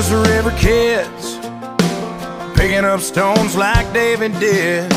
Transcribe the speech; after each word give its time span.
just 0.00 0.12
river 0.28 0.52
kids, 0.52 1.38
picking 2.56 2.84
up 2.84 3.00
stones 3.00 3.56
like 3.56 3.92
David 3.92 4.30
did, 4.38 4.92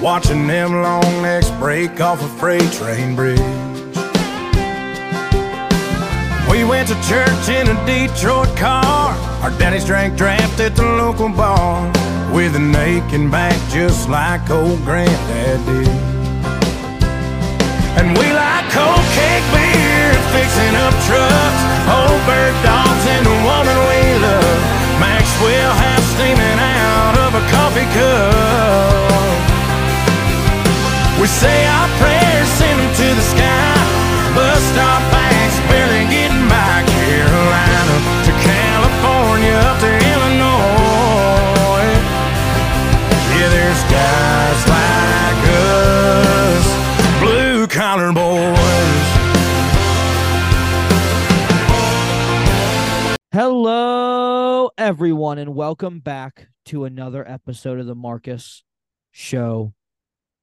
watching 0.00 0.46
them 0.46 0.80
long 0.80 1.22
necks 1.22 1.50
break 1.58 2.00
off 2.00 2.22
a 2.22 2.28
freight 2.38 2.70
train 2.70 3.16
bridge. 3.16 3.40
We 6.48 6.62
went 6.62 6.86
to 6.86 6.94
church 7.02 7.48
in 7.48 7.66
a 7.66 7.76
Detroit 7.84 8.56
car. 8.56 9.10
Our 9.42 9.50
daddies 9.58 9.84
drank 9.84 10.16
draft 10.16 10.60
at 10.60 10.76
the 10.76 10.84
local 10.84 11.30
bar 11.30 11.90
with 12.32 12.54
an 12.54 12.76
aching 12.76 13.32
back 13.32 13.58
just 13.72 14.08
like 14.08 14.48
old 14.50 14.78
granddad 14.84 15.66
did. 15.66 15.88
And 17.98 18.16
we 18.16 18.26
like 18.30 18.70
cold 18.70 19.04
cake 19.18 19.46
beer, 19.50 20.14
fixing 20.30 20.76
up 20.78 20.94
trucks, 21.10 21.73
old 21.88 22.20
bird 22.24 22.54
dogs, 22.64 23.04
and 23.14 23.24
the 23.26 23.38
woman 23.44 23.76
we 23.88 24.00
love. 24.20 24.60
Maxwell 25.00 25.72
House 25.72 26.06
steaming 26.14 26.60
out 26.60 27.16
of 27.26 27.34
a 27.34 27.42
coffee 27.50 27.88
cup. 27.96 29.14
We 31.20 31.26
say 31.26 31.66
our 31.66 31.88
prayers, 32.00 32.48
send 32.58 32.78
them 32.80 32.92
to 33.00 33.08
the 33.14 33.26
sky. 33.32 33.74
Bus 34.34 34.62
stop 34.72 35.02
Hello, 53.34 54.70
everyone, 54.78 55.38
and 55.38 55.56
welcome 55.56 55.98
back 55.98 56.46
to 56.66 56.84
another 56.84 57.28
episode 57.28 57.80
of 57.80 57.86
the 57.86 57.94
Marcus 57.96 58.62
Show. 59.10 59.74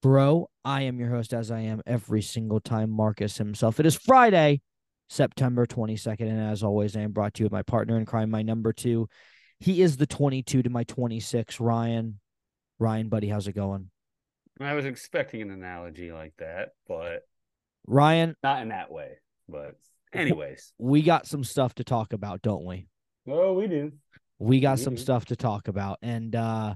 Bro, 0.01 0.49
I 0.65 0.81
am 0.81 0.99
your 0.99 1.09
host, 1.09 1.33
as 1.33 1.51
I 1.51 1.61
am 1.61 1.81
every 1.87 2.21
single 2.21 2.59
time, 2.59 2.89
Marcus 2.89 3.37
himself. 3.37 3.79
It 3.79 3.85
is 3.85 3.95
Friday, 3.95 4.59
September 5.07 5.65
22nd, 5.65 6.19
and 6.19 6.41
as 6.41 6.63
always, 6.63 6.97
I 6.97 6.99
am 6.99 7.13
brought 7.13 7.33
to 7.35 7.43
you 7.43 7.45
with 7.45 7.53
my 7.53 7.61
partner 7.61 7.97
in 7.97 8.05
crime, 8.05 8.29
my 8.29 8.41
number 8.41 8.73
two. 8.73 9.07
He 9.61 9.81
is 9.81 9.95
the 9.95 10.05
22 10.05 10.63
to 10.63 10.69
my 10.69 10.83
26, 10.83 11.61
Ryan. 11.61 12.19
Ryan, 12.77 13.07
buddy, 13.07 13.29
how's 13.29 13.47
it 13.47 13.55
going? 13.55 13.89
I 14.59 14.73
was 14.73 14.83
expecting 14.83 15.41
an 15.41 15.51
analogy 15.51 16.11
like 16.11 16.33
that, 16.39 16.71
but 16.89 17.21
Ryan, 17.87 18.35
not 18.43 18.61
in 18.61 18.67
that 18.67 18.91
way. 18.91 19.11
But 19.47 19.77
anyways, 20.13 20.73
we 20.77 21.01
got 21.01 21.25
some 21.27 21.43
stuff 21.43 21.75
to 21.75 21.83
talk 21.83 22.13
about, 22.13 22.41
don't 22.41 22.65
we? 22.65 22.87
oh, 23.27 23.53
we 23.53 23.67
do. 23.67 23.91
we 24.39 24.59
got 24.59 24.77
We 24.77 24.83
some 24.83 24.95
do. 24.95 25.01
stuff 25.01 25.25
to 25.25 25.35
talk 25.35 25.67
about 25.67 25.99
and 26.01 26.35
uh 26.35 26.73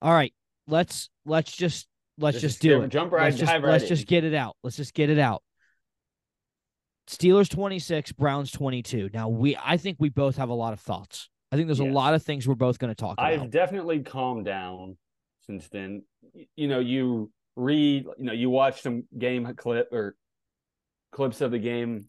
all 0.00 0.12
right 0.12 0.32
let's 0.68 1.10
let's 1.26 1.50
just 1.50 1.88
let's 2.18 2.36
just 2.40 2.60
just 2.60 2.62
do 2.62 2.82
it 2.82 2.88
jump 2.90 3.10
right- 3.10 3.24
let's 3.24 3.36
just, 3.36 3.52
right 3.52 3.62
let's 3.64 3.82
in. 3.82 3.88
just 3.88 4.06
get 4.06 4.22
it 4.22 4.32
out 4.34 4.54
let's 4.62 4.76
just 4.76 4.94
get 4.94 5.10
it 5.10 5.18
out 5.18 5.42
steelers 7.08 7.48
26 7.50 8.12
browns 8.12 8.52
22 8.52 9.10
now 9.12 9.28
we 9.28 9.56
i 9.64 9.76
think 9.76 9.96
we 9.98 10.08
both 10.08 10.36
have 10.36 10.50
a 10.50 10.54
lot 10.54 10.72
of 10.72 10.78
thoughts 10.78 11.28
i 11.50 11.56
think 11.56 11.66
there's 11.66 11.80
a 11.80 11.84
lot 11.84 12.14
of 12.14 12.22
things 12.22 12.46
we're 12.46 12.54
both 12.54 12.78
going 12.78 12.90
to 12.90 12.94
talk 12.94 13.16
I've 13.18 13.40
about 13.40 13.50
definitely 13.50 14.00
calmed 14.00 14.44
down 14.44 14.96
since 15.46 15.66
then. 15.68 16.02
You 16.56 16.68
know, 16.68 16.78
you 16.78 17.32
read, 17.56 18.04
you 18.18 18.24
know, 18.24 18.32
you 18.34 18.50
watch 18.50 18.82
some 18.82 19.04
game 19.18 19.52
clip 19.56 19.92
or 19.92 20.14
clips 21.12 21.40
of 21.40 21.50
the 21.50 21.58
game, 21.58 22.08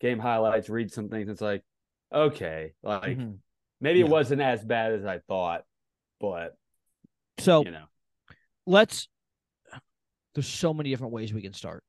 game 0.00 0.18
highlights, 0.18 0.68
read 0.68 0.92
some 0.92 1.08
things. 1.08 1.28
It's 1.28 1.40
like, 1.40 1.62
okay, 2.12 2.74
like 2.82 3.18
Mhm. 3.18 3.38
maybe 3.80 4.00
Yeah. 4.00 4.06
it 4.06 4.10
wasn't 4.10 4.42
as 4.42 4.64
bad 4.64 4.92
as 4.92 5.04
I 5.04 5.18
thought, 5.20 5.64
but 6.20 6.56
so 7.38 7.64
you 7.64 7.70
know, 7.70 7.86
let's 8.66 9.08
there's 10.34 10.48
so 10.48 10.72
many 10.74 10.90
different 10.90 11.12
ways 11.12 11.32
we 11.32 11.42
can 11.42 11.52
start 11.52 11.82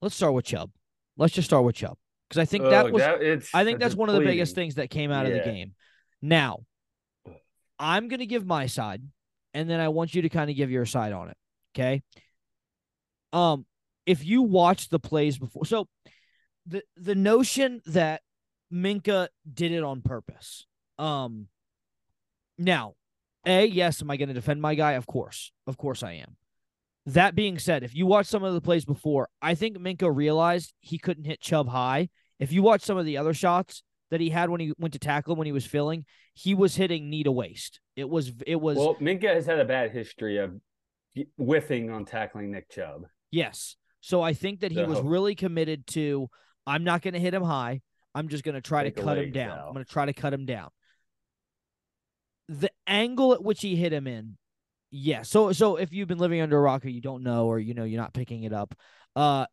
let's 0.00 0.14
start 0.14 0.32
with 0.32 0.44
chubb 0.44 0.70
let's 1.16 1.34
just 1.34 1.46
start 1.46 1.64
with 1.64 1.74
chubb 1.74 1.98
because 2.28 2.40
i 2.40 2.44
think 2.44 2.64
that 2.64 2.86
Ugh, 2.86 2.92
was 2.92 3.02
it's, 3.20 3.54
I 3.54 3.64
think 3.64 3.78
that's 3.78 3.94
one 3.94 4.08
of 4.08 4.14
the 4.14 4.22
biggest 4.22 4.54
things 4.54 4.76
that 4.76 4.90
came 4.90 5.10
out 5.10 5.26
of 5.26 5.32
the 5.32 5.40
game. 5.40 5.74
Now, 6.22 6.60
I'm 7.78 8.08
going 8.08 8.20
to 8.20 8.26
give 8.26 8.46
my 8.46 8.66
side, 8.66 9.02
and 9.52 9.68
then 9.68 9.78
I 9.78 9.88
want 9.88 10.14
you 10.14 10.22
to 10.22 10.30
kind 10.30 10.48
of 10.48 10.56
give 10.56 10.70
your 10.70 10.86
side 10.86 11.12
on 11.12 11.28
it. 11.28 11.36
Okay. 11.74 12.02
Um, 13.32 13.66
if 14.06 14.24
you 14.24 14.42
watch 14.42 14.88
the 14.88 14.98
plays 14.98 15.38
before, 15.38 15.64
so 15.64 15.88
the 16.66 16.82
the 16.96 17.14
notion 17.14 17.80
that 17.86 18.22
Minkah 18.72 19.28
did 19.52 19.72
it 19.72 19.82
on 19.82 20.02
purpose. 20.02 20.66
Um, 20.98 21.48
now, 22.58 22.94
a 23.46 23.66
yes, 23.66 24.02
am 24.02 24.10
I 24.10 24.16
going 24.16 24.28
to 24.28 24.34
defend 24.34 24.60
my 24.62 24.74
guy? 24.74 24.92
Of 24.92 25.06
course, 25.06 25.52
of 25.66 25.76
course 25.76 26.02
I 26.02 26.12
am. 26.12 26.36
That 27.06 27.34
being 27.34 27.58
said, 27.58 27.82
if 27.82 27.94
you 27.94 28.06
watch 28.06 28.26
some 28.26 28.42
of 28.44 28.54
the 28.54 28.62
plays 28.62 28.84
before, 28.86 29.28
I 29.42 29.54
think 29.54 29.76
Minkah 29.76 30.14
realized 30.14 30.72
he 30.80 30.98
couldn't 30.98 31.24
hit 31.24 31.40
Chubb 31.40 31.68
high. 31.68 32.08
If 32.38 32.50
you 32.50 32.62
watch 32.62 32.82
some 32.82 32.96
of 32.96 33.04
the 33.04 33.18
other 33.18 33.34
shots 33.34 33.82
that 34.10 34.20
he 34.20 34.30
had 34.30 34.48
when 34.48 34.60
he 34.60 34.72
went 34.78 34.94
to 34.94 34.98
tackle 34.98 35.36
when 35.36 35.46
he 35.46 35.52
was 35.52 35.66
filling, 35.66 36.06
he 36.32 36.54
was 36.54 36.76
hitting 36.76 37.10
knee 37.10 37.22
to 37.24 37.32
waist. 37.32 37.80
It 37.94 38.08
was 38.08 38.32
it 38.46 38.60
was 38.60 38.78
Well, 38.78 38.96
Minkah 38.96 39.34
has 39.34 39.44
had 39.46 39.58
a 39.58 39.64
bad 39.64 39.90
history 39.90 40.38
of 40.38 40.54
whiffing 41.36 41.90
on 41.90 42.04
tackling 42.04 42.50
Nick 42.50 42.70
Chubb. 42.70 43.06
yes. 43.30 43.76
So 44.04 44.20
I 44.20 44.34
think 44.34 44.60
that 44.60 44.70
he 44.70 44.82
was 44.84 45.00
really 45.00 45.34
committed 45.34 45.86
to 45.88 46.28
I'm 46.66 46.84
not 46.84 47.00
going 47.00 47.14
to 47.14 47.20
hit 47.20 47.32
him 47.32 47.42
high. 47.42 47.80
I'm 48.14 48.28
just 48.28 48.44
going 48.44 48.54
to 48.54 48.60
try 48.60 48.84
to 48.84 48.90
Take 48.90 49.02
cut 49.02 49.16
him 49.16 49.32
down. 49.32 49.58
I'm 49.58 49.72
going 49.72 49.82
to 49.82 49.90
try 49.90 50.04
to 50.04 50.12
cut 50.12 50.34
him 50.34 50.44
down. 50.44 50.68
The 52.50 52.70
angle 52.86 53.32
at 53.32 53.42
which 53.42 53.62
he 53.62 53.76
hit 53.76 53.94
him 53.94 54.06
in, 54.06 54.36
yeah. 54.90 55.22
So 55.22 55.52
so 55.52 55.76
if 55.76 55.94
you've 55.94 56.06
been 56.06 56.18
living 56.18 56.42
under 56.42 56.58
a 56.58 56.60
rock 56.60 56.84
or 56.84 56.90
you 56.90 57.00
don't 57.00 57.22
know 57.22 57.46
or 57.46 57.58
you 57.58 57.72
know 57.72 57.84
you're 57.84 58.00
not 58.00 58.12
picking 58.12 58.42
it 58.42 58.52
up, 58.52 58.74
uh 59.16 59.46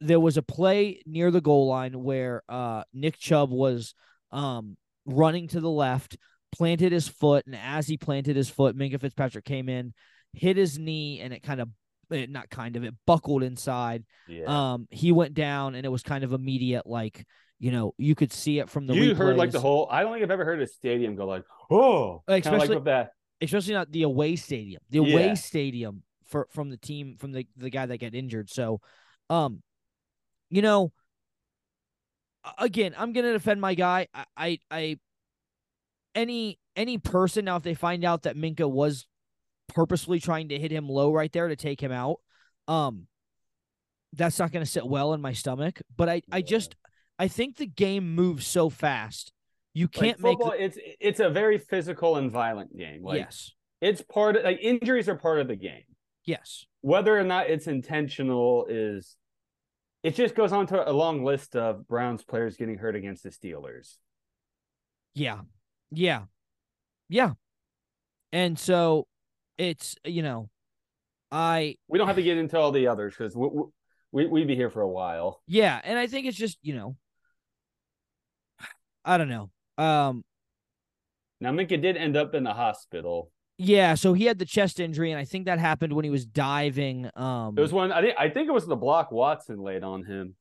there 0.00 0.18
was 0.18 0.38
a 0.38 0.42
play 0.42 1.02
near 1.04 1.30
the 1.30 1.42
goal 1.42 1.66
line 1.66 2.02
where 2.02 2.42
uh 2.48 2.84
Nick 2.94 3.18
Chubb 3.18 3.50
was 3.50 3.92
um 4.32 4.78
running 5.04 5.46
to 5.48 5.60
the 5.60 5.68
left, 5.68 6.16
planted 6.52 6.92
his 6.92 7.06
foot, 7.06 7.44
and 7.44 7.54
as 7.54 7.86
he 7.86 7.98
planted 7.98 8.34
his 8.34 8.48
foot, 8.48 8.74
Minkah 8.78 8.98
Fitzpatrick 8.98 9.44
came 9.44 9.68
in, 9.68 9.92
hit 10.32 10.56
his 10.56 10.78
knee, 10.78 11.20
and 11.20 11.34
it 11.34 11.42
kind 11.42 11.60
of 11.60 11.68
not 12.10 12.50
kind 12.50 12.76
of 12.76 12.84
it 12.84 12.94
buckled 13.06 13.42
inside. 13.42 14.04
Yeah. 14.26 14.44
Um, 14.72 14.88
he 14.90 15.12
went 15.12 15.34
down, 15.34 15.74
and 15.74 15.84
it 15.84 15.88
was 15.88 16.02
kind 16.02 16.24
of 16.24 16.32
immediate, 16.32 16.86
like 16.86 17.24
you 17.60 17.72
know, 17.72 17.92
you 17.98 18.14
could 18.14 18.32
see 18.32 18.60
it 18.60 18.70
from 18.70 18.86
the 18.86 18.94
you 18.94 19.14
heard 19.14 19.36
like 19.36 19.50
the 19.50 19.60
whole. 19.60 19.88
I 19.90 20.02
don't 20.02 20.12
think 20.12 20.22
I've 20.22 20.30
ever 20.30 20.44
heard 20.44 20.62
a 20.62 20.66
stadium 20.66 21.16
go 21.16 21.26
like, 21.26 21.42
oh, 21.70 22.22
Like, 22.28 22.44
Kinda 22.44 22.58
like 22.58 22.68
especially- 22.68 22.84
that. 22.84 23.10
especially 23.40 23.74
not 23.74 23.90
the 23.90 24.02
away 24.04 24.36
stadium. 24.36 24.80
The 24.90 24.98
away 24.98 25.26
Yeah. 25.26 25.34
stadium 25.34 26.02
for 26.24 26.46
from 26.50 26.70
the 26.70 26.76
team 26.76 27.16
from 27.18 27.32
the 27.32 27.46
the 27.56 27.70
guy 27.70 27.86
that 27.86 27.98
got 27.98 28.14
injured. 28.14 28.48
So, 28.48 28.80
um, 29.28 29.62
you 30.50 30.62
know, 30.62 30.92
again, 32.58 32.94
I'm 32.96 33.12
gonna 33.12 33.32
defend 33.32 33.60
my 33.60 33.74
guy. 33.74 34.06
I 34.14 34.24
I, 34.36 34.60
I 34.70 34.98
any 36.14 36.58
any 36.76 36.98
person 36.98 37.44
now 37.44 37.56
if 37.56 37.62
they 37.62 37.74
find 37.74 38.04
out 38.04 38.22
that 38.22 38.36
Minkah 38.36 38.70
was 38.70 39.06
purposefully 39.68 40.20
trying 40.20 40.48
to 40.48 40.58
hit 40.58 40.70
him 40.72 40.88
low 40.88 41.12
right 41.12 41.32
there 41.32 41.48
to 41.48 41.56
take 41.56 41.80
him 41.80 41.92
out, 41.92 42.16
um, 42.66 43.06
that's 44.12 44.38
not 44.38 44.52
gonna 44.52 44.66
sit 44.66 44.86
well 44.86 45.14
in 45.14 45.20
my 45.20 45.32
stomach. 45.32 45.80
But 45.96 46.08
I 46.08 46.22
I 46.32 46.42
just 46.42 46.74
I 47.18 47.28
think 47.28 47.56
the 47.56 47.66
game 47.66 48.14
moves 48.14 48.46
so 48.46 48.70
fast. 48.70 49.32
You 49.74 49.86
can't 49.86 50.20
make 50.20 50.38
football. 50.38 50.52
the, 50.52 50.64
It's 50.64 50.78
it's 51.00 51.20
a 51.20 51.30
very 51.30 51.58
physical 51.58 52.16
and 52.16 52.30
violent 52.30 52.76
game. 52.76 53.02
Like 53.02 53.18
yes 53.18 53.52
it's 53.80 54.02
part 54.02 54.36
of 54.36 54.44
like 54.44 54.58
injuries 54.60 55.08
are 55.08 55.14
part 55.14 55.40
of 55.40 55.48
the 55.48 55.56
game. 55.56 55.84
yes 56.24 56.64
Whether 56.80 57.16
or 57.18 57.24
not 57.24 57.48
it's 57.48 57.66
intentional 57.66 58.66
is. 58.68 59.16
It 60.04 60.14
just 60.14 60.36
goes 60.36 60.52
on 60.52 60.68
to 60.68 60.88
a 60.88 60.92
long 60.92 61.24
list 61.24 61.56
of 61.56 61.86
Browns 61.88 62.22
players 62.22 62.56
getting 62.56 62.78
hurt 62.78 62.94
against 62.94 63.24
the 63.24 63.30
Steelers. 63.30 63.96
Yeah. 65.12 65.40
Yeah. 65.90 66.22
Yeah. 67.08 67.32
And 68.32 68.56
so 68.56 69.08
it's, 69.58 69.96
you 70.04 70.22
know, 70.22 70.48
I, 71.30 71.76
We 71.88 71.98
don't 71.98 72.06
have 72.06 72.16
to 72.16 72.22
get 72.22 72.38
into 72.38 72.58
all 72.58 72.72
the 72.72 72.86
others 72.86 73.14
because 73.18 73.36
we, 73.36 73.48
we 74.12 74.26
we'd 74.26 74.46
be 74.46 74.56
here 74.56 74.70
for 74.70 74.80
a 74.80 74.88
while. 74.88 75.42
yeah. 75.46 75.80
And 75.84 75.98
I 75.98 76.06
think 76.06 76.26
it's 76.26 76.36
just, 76.38 76.58
you 76.62 76.74
know, 76.74 76.96
I 79.04 79.18
don't 79.18 79.28
know. 79.28 79.50
Um, 79.76 80.24
Now 81.40 81.52
Minkah 81.52 81.80
did 81.80 81.96
end 81.96 82.16
up 82.16 82.34
in 82.34 82.44
the 82.44 82.52
hospital. 82.54 83.30
yeah. 83.58 83.94
So 83.94 84.12
he 84.12 84.24
had 84.24 84.38
the 84.38 84.44
chest 84.44 84.80
injury, 84.80 85.12
and 85.12 85.20
I 85.20 85.24
think 85.24 85.46
that 85.46 85.58
happened 85.58 85.92
when 85.92 86.04
he 86.04 86.10
was 86.10 86.26
diving. 86.26 87.10
Um, 87.16 87.54
It 87.56 87.60
was 87.60 87.72
one. 87.72 87.92
I 87.92 88.00
think. 88.02 88.14
I 88.18 88.28
think 88.28 88.48
it 88.48 88.52
was 88.52 88.66
the 88.66 88.76
block 88.76 89.10
Watson 89.12 89.58
laid 89.60 89.82
on 89.84 90.04
him 90.04 90.34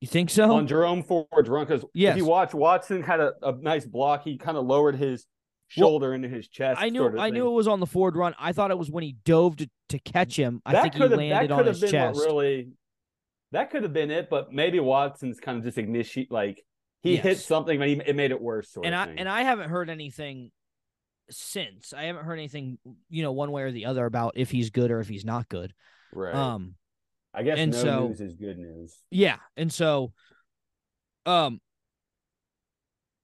you 0.00 0.08
think 0.08 0.28
so? 0.30 0.52
on 0.52 0.66
Jerome 0.66 1.02
Ford's 1.02 1.48
run. 1.48 1.64
Because 1.66 1.84
Yes. 1.94 2.12
if 2.12 2.18
you 2.18 2.26
watch, 2.26 2.52
Watson 2.54 3.02
had 3.02 3.20
a, 3.20 3.32
a 3.42 3.52
nice 3.52 3.86
block. 3.86 4.24
He 4.24 4.36
kind 4.36 4.56
of 4.58 4.66
lowered 4.66 4.96
his 4.96 5.26
Well, 5.76 5.88
shoulder 5.88 6.14
into 6.14 6.28
his 6.28 6.48
chest. 6.48 6.80
I 6.80 6.90
knew, 6.90 7.00
sort 7.00 7.14
of 7.14 7.20
I 7.20 7.30
knew 7.30 7.46
it 7.46 7.52
was 7.52 7.66
on 7.66 7.80
the 7.80 7.86
forward 7.86 8.16
run. 8.16 8.34
I 8.38 8.52
thought 8.52 8.70
it 8.70 8.78
was 8.78 8.90
when 8.90 9.02
he 9.02 9.16
dove 9.24 9.56
to, 9.56 9.68
to 9.90 9.98
catch 9.98 10.36
him. 10.38 10.62
I 10.64 10.72
that 10.72 10.82
think 10.82 10.94
he 10.94 11.02
landed 11.08 11.50
on 11.50 11.66
his 11.66 11.80
chest. 11.80 12.20
really. 12.20 12.68
That 13.52 13.70
could 13.70 13.82
have 13.82 13.92
been 13.92 14.10
it, 14.10 14.28
but 14.28 14.52
maybe 14.52 14.80
Watson's 14.80 15.40
kind 15.40 15.58
of 15.58 15.64
just 15.64 15.78
initiate 15.78 16.30
like 16.30 16.62
he 17.02 17.16
hit 17.16 17.38
something, 17.38 17.78
but 17.78 17.88
he, 17.88 17.94
it 18.04 18.16
made 18.16 18.30
it 18.32 18.40
worse. 18.40 18.70
Sort 18.70 18.86
and 18.86 18.94
of 18.94 19.00
I 19.00 19.06
thing. 19.06 19.18
and 19.18 19.28
I 19.28 19.42
haven't 19.42 19.70
heard 19.70 19.88
anything 19.88 20.50
since. 21.30 21.92
I 21.92 22.04
haven't 22.04 22.24
heard 22.24 22.38
anything, 22.38 22.78
you 23.08 23.22
know, 23.22 23.32
one 23.32 23.50
way 23.52 23.62
or 23.62 23.72
the 23.72 23.86
other 23.86 24.04
about 24.04 24.34
if 24.36 24.50
he's 24.50 24.70
good 24.70 24.90
or 24.90 25.00
if 25.00 25.08
he's 25.08 25.24
not 25.24 25.48
good. 25.48 25.72
right. 26.12 26.34
Um, 26.34 26.74
I 27.34 27.42
guess 27.42 27.58
and 27.58 27.72
no 27.72 27.78
so- 27.78 28.08
news 28.08 28.20
is 28.20 28.34
good 28.36 28.58
news. 28.58 28.96
yeah, 29.10 29.36
and 29.56 29.72
so, 29.72 30.12
um, 31.26 31.60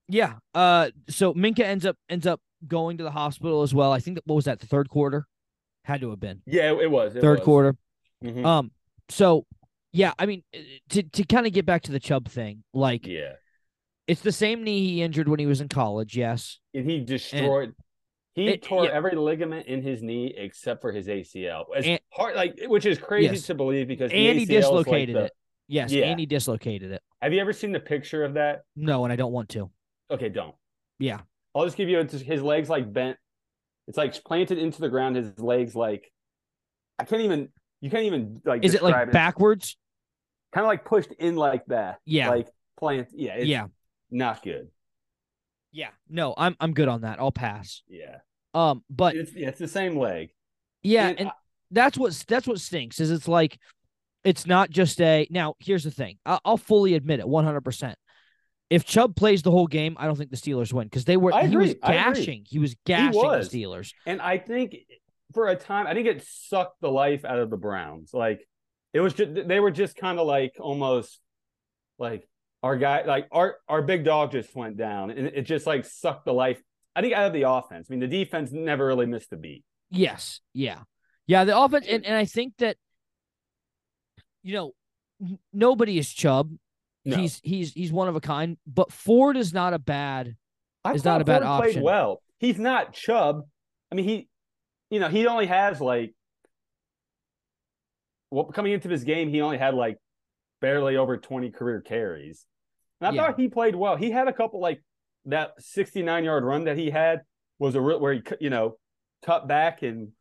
yeah, 0.09 0.35
uh, 0.55 0.91
so 1.09 1.33
Minkah 1.35 1.61
ends 1.65 1.87
up 1.87 1.97
ends 2.09 2.27
up 2.27 2.41
going 2.67 2.99
to 2.99 3.05
the 3.05 3.11
hospital 3.11 3.63
as 3.63 3.75
well. 3.75 3.93
I 3.93 3.99
think 4.01 4.17
that 4.17 4.27
what 4.27 4.37
was 4.37 4.45
that 4.47 4.61
the 4.61 4.67
third 4.67 4.89
quarter, 4.89 5.27
had 5.85 6.01
to 6.03 6.11
have 6.11 6.21
been 6.21 6.43
Yeah, 6.47 6.73
it, 6.73 6.91
was 6.91 7.17
it 7.17 7.21
third 7.21 7.39
was. 7.41 7.45
quarter. 7.45 7.77
Mhm. 8.23 8.45
Um, 8.45 8.71
so 9.09 9.47
yeah, 9.93 10.13
I 10.19 10.27
mean, 10.27 10.43
uh, 10.55 10.59
to 10.91 11.03
to 11.03 11.25
kind 11.25 11.47
of 11.47 11.53
get 11.53 11.67
back 11.67 11.83
to 11.83 11.93
the 11.93 12.01
Chubb 12.01 12.29
thing, 12.29 12.63
like 12.73 13.07
yeah, 13.07 13.33
it's 14.07 14.21
the 14.23 14.33
same 14.33 14.63
knee 14.65 14.87
he 14.89 15.03
injured 15.03 15.29
when 15.29 15.39
he 15.41 15.47
was 15.47 15.61
in 15.61 15.69
college. 15.69 16.17
Yes, 16.17 16.59
and 16.75 16.89
he 16.89 17.01
destroyed. 17.01 17.75
he 18.35 18.49
it- 18.49 18.63
tore 18.63 18.85
yeah. 18.85 18.91
every 18.93 19.15
ligament 19.17 19.67
in 19.67 19.83
his 19.83 20.03
knee 20.03 20.33
except 20.37 20.81
for 20.81 20.93
his 20.93 21.09
ACL. 21.09 21.65
As 21.77 21.85
And- 21.87 22.01
hard, 22.11 22.35
like 22.37 22.59
which 22.67 22.87
is 22.87 22.99
crazy 22.99 23.35
Yes. 23.35 23.47
to 23.47 23.55
believe 23.55 23.89
because 23.89 24.11
and 24.13 24.21
he 24.21 24.29
is 24.45 24.49
like 24.49 24.49
dislocated 24.49 25.17
the- 25.17 25.25
it. 25.27 25.33
Yes, 25.69 25.93
Yeah. 25.93 26.07
and 26.07 26.21
he 26.21 26.27
dislocated 26.27 26.93
it. 26.93 27.03
Have 27.21 27.33
you 27.33 27.41
ever 27.41 27.53
seen 27.53 27.73
the 27.73 27.81
picture 27.81 28.25
of 28.25 28.35
that? 28.35 28.63
No, 28.77 29.05
and 29.05 29.13
I 29.13 29.17
don't 29.17 29.33
want 29.33 29.49
to. 29.51 29.71
Okay, 30.13 30.29
don't. 30.29 30.55
Yeah, 30.99 31.21
I'll 31.55 31.65
just 31.65 31.77
give 31.77 31.89
you 31.89 31.99
his 31.99 32.43
legs 32.43 32.69
like 32.69 32.93
bent. 32.93 33.17
It's 33.89 33.97
like 33.99 34.23
planted 34.25 34.59
into 34.59 34.81
the 34.81 34.89
ground. 34.89 35.17
His 35.17 35.39
legs 35.39 35.75
like 35.75 36.11
I 36.99 37.05
can't 37.05 37.23
even. 37.23 37.49
You 37.81 37.91
can't 37.91 38.05
even 38.05 38.41
like. 38.45 38.65
is 38.65 38.75
it 38.75 38.83
like 38.83 38.93
describe 38.95 39.13
backwards? 39.13 39.77
Kind 40.55 40.65
of 40.65 40.69
like 40.69 40.85
pushed 40.85 41.11
in 41.19 41.35
like 41.35 41.65
that. 41.67 41.99
Yeah. 42.05 42.29
Like 42.31 42.49
plant. 42.79 43.09
Yeah. 43.13 43.35
It's 43.35 43.47
yeah, 43.47 43.67
Not 44.11 44.43
good. 44.43 44.69
yeah. 45.73 45.89
No, 46.09 46.35
I'm 46.37 46.57
I'm 46.61 46.75
good 46.75 46.89
on 46.89 47.01
that. 47.01 47.19
I'll 47.19 47.33
pass. 47.33 47.83
Yeah. 47.89 48.19
Um, 48.55 48.85
but 48.91 49.17
It's 49.17 49.35
yeah, 49.35 49.49
it's 49.49 49.59
the 49.59 49.67
same 49.67 49.97
leg. 49.99 50.29
yeah, 50.83 51.09
and 51.09 51.21
and 51.21 51.29
I- 51.31 51.33
that's 51.71 51.97
what 51.97 52.13
that's 52.29 52.47
what 52.47 52.61
stinks 52.61 53.01
is 53.01 53.11
it's 53.11 53.27
like 53.27 53.59
it's 54.25 54.47
not 54.47 54.69
just 54.69 55.01
a 55.01 55.27
now 55.31 55.55
here's 55.59 55.85
the 55.85 55.91
thing 55.91 56.19
I- 56.27 56.39
i'll 56.45 56.59
fully 56.59 56.93
admit 56.95 57.19
it 57.19 57.25
100% 57.25 57.95
if 58.73 58.85
chubb 58.85 59.15
plays 59.15 59.43
the 59.43 59.51
whole 59.51 59.67
game 59.67 59.97
i 59.99 60.07
don't 60.07 60.17
think 60.17 60.31
the 60.31 60.37
steelers 60.37 60.73
win 60.73 60.87
because 60.87 61.05
they 61.05 61.17
were 61.17 61.33
I 61.33 61.47
he 61.47 61.57
was 61.57 61.71
agree, 61.71 61.81
gashing 61.83 62.45
he 62.49 62.59
was 62.59 62.75
gashing 62.85 63.21
was. 63.21 63.51
the 63.51 63.63
steelers 63.65 63.93
And 64.07 64.21
I 64.21 64.39
think 64.39 64.77
for 65.35 65.49
a 65.49 65.57
time, 65.57 65.87
I 65.87 65.95
think 65.95 66.07
it 66.07 66.23
sucked 66.29 66.81
the 66.83 66.91
life 66.91 67.25
out 67.25 67.39
of 67.39 67.49
the 67.49 67.57
Browns. 67.57 68.13
Like 68.13 68.47
it 68.93 69.01
was 69.01 69.15
just 69.15 69.31
they 69.49 69.61
were 69.61 69.71
just 69.71 69.97
kind 69.97 70.19
of 70.19 70.27
like 70.27 70.53
almost 70.61 71.19
like 71.99 72.29
our 72.63 72.77
guy, 72.77 73.05
like 73.07 73.29
our 73.33 73.57
our 73.67 73.81
big 73.81 74.05
dog 74.05 74.33
just 74.33 74.55
went 74.55 74.77
down, 74.77 75.11
and 75.11 75.29
it 75.29 75.43
just 75.43 75.67
like 75.67 75.87
sucked 75.87 76.27
the 76.27 76.35
life. 76.35 76.61
I 76.95 77.01
think 77.01 77.15
out 77.15 77.27
of 77.29 77.33
the 77.33 77.49
offense. 77.49 77.87
I 77.89 77.95
mean, 77.95 78.01
the 78.01 78.07
defense 78.09 78.53
never 78.53 78.87
really 78.87 79.07
missed 79.07 79.33
a 79.33 79.37
beat. 79.37 79.65
yes 79.91 80.41
yeah 80.53 80.81
yeah 81.27 81.45
the 81.45 81.57
offense 81.59 81.87
and, 81.89 82.05
and 82.05 82.15
i 82.15 82.25
think 82.25 82.55
that 82.59 82.77
you 84.43 84.55
know 84.55 84.73
nobody 85.53 85.99
is 85.99 86.11
chubb 86.13 86.53
No. 87.05 87.17
he's 87.17 87.41
he's 87.43 87.73
he's 87.73 87.91
one 87.93 88.09
of 88.09 88.15
a 88.17 88.21
kind 88.21 88.57
but 88.67 88.93
ford 88.93 89.37
is 89.37 89.53
not 89.53 89.75
a 89.75 89.79
bad 89.79 90.37
I 90.85 90.93
is 90.95 91.05
not 91.05 91.21
a 91.21 91.25
bad 91.25 91.43
Ford 91.43 91.61
played 91.61 91.69
option. 91.71 91.83
well. 91.83 92.23
He's 92.39 92.59
not 92.59 92.93
Chubb. 92.93 93.43
I 93.91 93.95
mean, 93.95 94.05
he, 94.05 94.29
you 94.91 94.99
know, 95.01 95.09
he 95.09 95.27
only 95.29 95.47
has 95.47 95.81
like, 95.81 96.15
well, 98.31 98.47
coming 98.47 98.73
into 98.73 98.89
this 98.89 99.05
game, 99.05 99.29
he 99.29 99.41
only 99.41 99.59
had 99.59 99.75
like 99.75 99.99
barely 100.61 100.97
over 100.97 101.17
twenty 101.19 101.51
career 101.51 101.81
carries. 101.81 102.47
And 103.01 103.09
I 103.09 103.13
Yeah. 103.13 103.27
thought 103.27 103.41
he 103.41 103.49
played 103.49 103.75
well. 103.77 103.97
He 103.97 104.11
had 104.11 104.29
a 104.29 104.33
couple 104.33 104.61
like 104.61 104.83
that 105.27 105.53
sixty 105.61 106.03
nine 106.03 106.25
yard 106.25 106.45
run 106.45 106.65
that 106.65 106.77
he 106.79 106.91
had 106.91 107.23
was 107.59 107.75
a 107.75 107.81
real 107.81 108.01
where 108.01 108.15
he, 108.15 108.23
you 108.41 108.51
know, 108.51 108.77
cut 109.25 109.47
back 109.47 109.83
and 109.83 110.13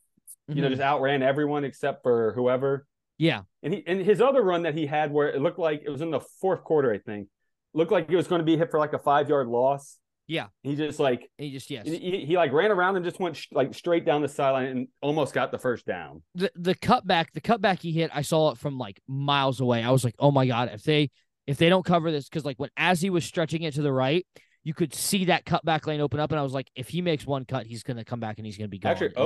you 0.48 0.62
know 0.62 0.68
Mhm. 0.68 0.72
just 0.72 0.82
outran 0.82 1.24
everyone 1.24 1.64
except 1.64 2.04
for 2.04 2.34
whoever. 2.34 2.86
Yeah 3.22 3.42
And 3.62 3.74
he 3.76 3.84
and 3.86 4.02
his 4.02 4.20
other 4.20 4.42
run 4.42 4.64
that 4.64 4.74
he 4.74 4.88
had 4.88 5.12
where 5.12 5.30
it 5.30 5.40
looked 5.40 5.60
like 5.60 5.84
it 5.86 5.90
was 5.90 6.02
in 6.02 6.10
the 6.10 6.20
fourth 6.42 6.64
quarter, 6.64 6.92
I 6.92 6.98
think, 6.98 7.28
looked 7.74 7.92
like 7.92 8.10
it 8.10 8.16
was 8.16 8.28
going 8.28 8.40
to 8.40 8.46
be 8.46 8.58
hit 8.58 8.72
for 8.72 8.80
like 8.80 8.94
a 8.94 9.00
five 9.00 9.30
yard 9.30 9.48
loss. 9.48 9.98
Yeah. 10.28 10.48
He 10.64 10.76
just 10.76 11.00
like 11.00 11.30
he 11.38 11.52
just 11.52 11.70
yes 11.70 11.86
he, 11.86 12.26
he, 12.28 12.36
like 12.36 12.52
ran 12.52 12.72
around 12.72 12.96
and 12.96 13.06
just 13.06 13.20
went 13.20 13.36
sh- 13.36 13.48
like 13.52 13.76
straight 13.76 14.06
down 14.06 14.22
the 14.22 14.28
sideline 14.28 14.66
and 14.68 14.88
almost 15.02 15.34
got 15.34 15.52
the 15.52 15.60
first 15.60 15.86
down. 15.86 16.24
the 16.36 16.52
the 16.56 16.74
cutback, 16.74 17.28
the 17.34 17.42
cutback 17.42 17.80
he 17.82 17.92
hit, 17.92 18.10
I 18.14 18.24
saw 18.24 18.52
it 18.52 18.58
from 18.58 18.78
like 18.78 19.00
miles 19.08 19.60
away. 19.62 19.84
I 19.84 19.92
was 19.92 20.04
like, 20.04 20.16
oh 20.18 20.32
my 20.32 20.48
god, 20.48 20.72
if 20.74 20.84
they 20.84 21.12
if 21.48 21.58
they 21.58 21.70
don't 21.70 21.86
cover 21.86 22.12
this, 22.12 22.30
because 22.30 22.46
like 22.46 22.58
when 22.58 22.70
as 22.78 23.02
he 23.02 23.10
was 23.10 23.26
stretching 23.26 23.64
it 23.64 23.74
to 23.76 23.82
the 23.82 23.92
right, 23.92 24.26
you 24.64 24.74
could 24.74 24.94
see 24.94 25.26
that 25.26 25.46
cutback 25.46 25.86
lane 25.86 26.02
open 26.02 26.20
up, 26.20 26.32
and 26.32 26.40
I 26.40 26.44
was 26.44 26.54
like, 26.54 26.70
if 26.76 26.88
he 26.88 27.02
makes 27.02 27.26
one 27.26 27.46
cut, 27.46 27.66
he's 27.66 27.84
gonna 27.84 28.06
come 28.06 28.20
back 28.20 28.38
and 28.38 28.46
he's 28.46 28.58
gonna 28.58 28.68
be 28.70 28.80
gone. 28.80 28.94
Actually, 28.94 29.08
And- 29.08 29.18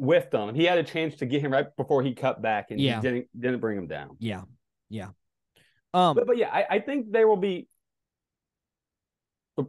Whiffed 0.00 0.32
him. 0.34 0.54
He 0.54 0.64
had 0.64 0.78
a 0.78 0.82
chance 0.82 1.16
to 1.16 1.26
get 1.26 1.42
him 1.42 1.52
right 1.52 1.66
before 1.76 2.02
he 2.02 2.14
cut 2.14 2.40
back, 2.40 2.70
and 2.70 2.80
Yeah. 2.80 2.96
he 2.96 3.02
didn't 3.02 3.26
didn't 3.38 3.60
bring 3.60 3.76
him 3.78 3.86
down. 3.86 4.16
yeah, 4.18 4.42
yeah. 4.88 5.08
Um, 5.92 6.14
But 6.16 6.26
but 6.26 6.36
yeah, 6.36 6.48
I, 6.52 6.66
I 6.76 6.78
think 6.80 7.10
there 7.12 7.26
will 7.28 7.36
be 7.36 7.68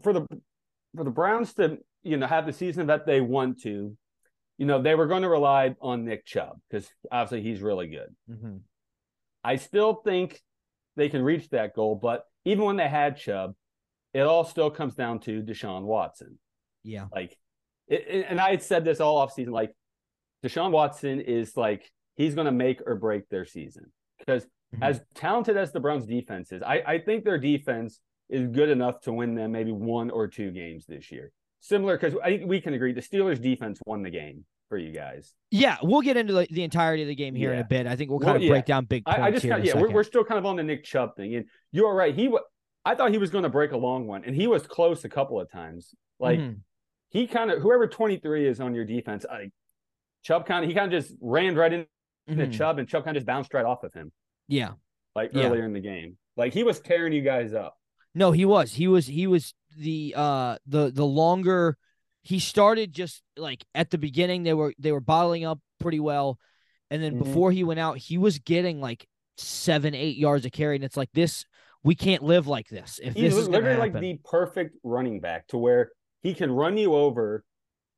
for 0.02 0.14
the 0.14 0.26
for 0.96 1.04
the 1.04 1.10
Browns 1.12 1.54
to 1.56 1.78
you 2.04 2.18
know 2.18 2.28
have 2.28 2.46
the 2.46 2.54
season 2.54 2.88
that 2.88 3.06
they 3.06 3.22
want 3.22 3.62
to. 3.64 3.96
You 4.58 4.66
know 4.66 4.82
they 4.82 4.96
were 4.96 5.08
going 5.08 5.24
to 5.24 5.30
rely 5.30 5.76
on 5.82 6.06
Nick 6.06 6.26
Chubb 6.26 6.60
because 6.70 6.88
obviously 7.12 7.42
he's 7.42 7.62
really 7.62 7.88
good. 7.88 8.16
mhm. 8.30 8.62
I 9.44 9.56
still 9.56 9.96
think 9.96 10.40
they 10.96 11.10
can 11.10 11.24
reach 11.24 11.50
that 11.50 11.74
goal, 11.74 11.96
but 11.96 12.26
even 12.46 12.64
when 12.66 12.76
they 12.76 12.88
had 12.88 13.18
Chubb, 13.18 13.56
it 14.14 14.22
all 14.22 14.44
still 14.44 14.70
comes 14.70 14.94
down 14.94 15.20
to 15.22 15.42
Deshaun 15.42 15.82
Watson. 15.84 16.38
yeah, 16.84 17.08
Like, 17.12 17.36
it, 17.88 18.06
it- 18.08 18.26
and 18.30 18.40
I 18.40 18.52
had 18.52 18.62
said 18.62 18.86
this 18.86 19.00
all 19.00 19.26
offseason, 19.26 19.50
like, 19.52 19.74
Deshaun 20.44 20.72
Watson 20.72 21.20
is 21.22 21.56
like, 21.56 21.92
he's 22.16 22.36
going 22.36 22.46
to 22.46 22.52
make 22.52 22.82
or 22.86 22.96
break 22.96 23.30
their 23.30 23.46
season. 23.46 23.92
Because 24.20 24.46
Mhm. 24.76 24.84
as 24.84 25.02
talented 25.16 25.58
as 25.58 25.72
the 25.74 25.80
Browns 25.82 26.06
defense 26.06 26.52
is, 26.54 26.62
I, 26.62 26.82
I 26.88 26.98
think 27.00 27.26
their 27.26 27.38
defense 27.38 28.00
is 28.30 28.48
good 28.48 28.70
enough 28.70 29.02
to 29.02 29.12
win 29.14 29.36
them 29.36 29.52
maybe 29.52 29.72
one 29.74 30.10
or 30.10 30.28
two 30.28 30.52
games 30.52 30.86
this 30.86 31.12
year. 31.12 31.32
Similar, 31.60 31.98
because 31.98 32.18
I 32.24 32.38
think 32.38 32.50
we 32.50 32.62
can 32.62 32.74
agree 32.74 32.94
the 32.94 33.02
Steelers 33.02 33.42
defense 33.42 33.80
won 33.86 34.02
the 34.02 34.10
game 34.10 34.46
for 34.70 34.78
you 34.78 34.94
guys. 34.94 35.34
yeah. 35.52 35.76
We'll 35.84 36.00
get 36.02 36.16
into 36.16 36.32
the, 36.32 36.48
the 36.50 36.64
entirety 36.64 37.02
of 37.04 37.10
the 37.10 37.16
game 37.16 37.36
here 37.36 37.52
in 37.52 37.60
a 37.60 37.66
bit. 37.66 37.86
I 37.88 37.98
think 37.98 38.10
we'll 38.10 38.20
Well, 38.20 38.28
kind 38.30 38.38
of 38.38 38.44
yeah. 38.44 38.50
break 38.52 38.66
down 38.66 38.86
big 38.86 39.04
points 39.04 39.20
I, 39.20 39.24
I 39.28 39.32
just 39.32 39.44
here. 39.44 39.52
kind 39.52 39.62
of, 39.62 39.68
yeah, 39.76 39.82
we're, 39.82 39.92
we're 39.92 40.04
still 40.06 40.24
kind 40.24 40.40
of 40.40 40.46
on 40.46 40.56
the 40.56 40.64
Nick 40.64 40.86
Chubb 40.86 41.18
thing. 41.18 41.36
And 41.36 41.46
you're 41.74 41.94
right. 41.94 42.16
He, 42.16 42.34
I 42.86 42.96
thought 42.96 43.12
he 43.12 43.18
was 43.18 43.30
going 43.30 43.44
to 43.44 43.50
break 43.50 43.74
a 43.74 43.78
long 43.78 44.08
one, 44.08 44.24
and 44.24 44.34
he 44.34 44.48
was 44.48 44.66
close 44.66 45.04
a 45.04 45.10
couple 45.10 45.40
of 45.42 45.52
times. 45.52 45.94
Like, 46.20 46.40
Mhm. 46.40 46.60
he 47.10 47.28
kind 47.28 47.52
of 47.52 47.62
whoever 47.62 47.86
23 47.88 48.48
is 48.48 48.62
on 48.62 48.74
your 48.74 48.86
defense, 48.86 49.26
like 49.30 49.52
Chubb 50.24 50.46
kind 50.46 50.64
of 50.64 50.70
he 50.70 50.76
kind 50.76 50.92
of 50.94 51.02
just 51.04 51.16
ran 51.22 51.56
right 51.56 51.74
into 51.74 51.88
Mhm. 52.30 52.54
Chubb 52.54 52.80
and 52.80 52.88
Chubb 52.88 53.04
kind 53.04 53.18
of 53.18 53.22
just 53.22 53.28
bounced 53.28 53.54
right 53.54 53.66
off 53.66 53.84
of 53.84 53.94
him 53.94 54.12
yeah. 54.48 54.74
like 55.16 55.32
Yeah. 55.34 55.48
earlier 55.48 55.66
in 55.66 55.74
the 55.74 55.80
game. 55.80 56.18
Like 56.38 56.54
he 56.54 56.64
was 56.64 56.80
tearing 56.80 57.14
you 57.14 57.22
guys 57.22 57.54
up. 57.54 57.76
No, 58.14 58.32
he 58.32 58.46
was. 58.46 58.74
He 58.74 58.88
was. 58.88 59.08
He 59.08 59.26
was 59.28 59.54
the 59.78 60.14
uh 60.18 60.58
the 60.66 60.92
the 60.92 61.06
longer 61.06 61.78
he 62.24 62.40
started 62.40 62.92
just 62.94 63.24
like 63.38 63.66
at 63.74 63.90
the 63.90 63.98
beginning 63.98 64.44
they 64.44 64.54
were 64.54 64.74
they 64.78 64.92
were 64.92 65.00
bottling 65.02 65.46
up 65.46 65.60
pretty 65.80 66.00
well, 66.00 66.38
and 66.90 67.02
then 67.02 67.16
Mhm. 67.16 67.24
before 67.24 67.52
he 67.52 67.64
went 67.64 67.80
out 67.80 67.98
he 67.98 68.18
was 68.18 68.38
getting 68.40 68.80
like 68.82 69.08
seven 69.38 69.96
eight 69.96 70.18
yards 70.18 70.46
of 70.46 70.52
carry, 70.52 70.76
and 70.76 70.84
it's 70.84 70.98
like 70.98 71.12
this 71.14 71.46
we 71.84 71.96
can't 71.96 72.22
live 72.22 72.46
like 72.48 72.68
this 72.70 73.00
if 73.02 73.16
He's 73.16 73.32
this 73.34 73.42
is 73.44 73.50
literally 73.50 73.78
like 73.80 74.00
the 74.00 74.20
perfect 74.24 74.76
running 74.84 75.20
back 75.20 75.48
to 75.48 75.58
where 75.58 75.92
he 76.22 76.34
can 76.36 76.52
run 76.52 76.78
you 76.78 76.94
over 76.94 77.44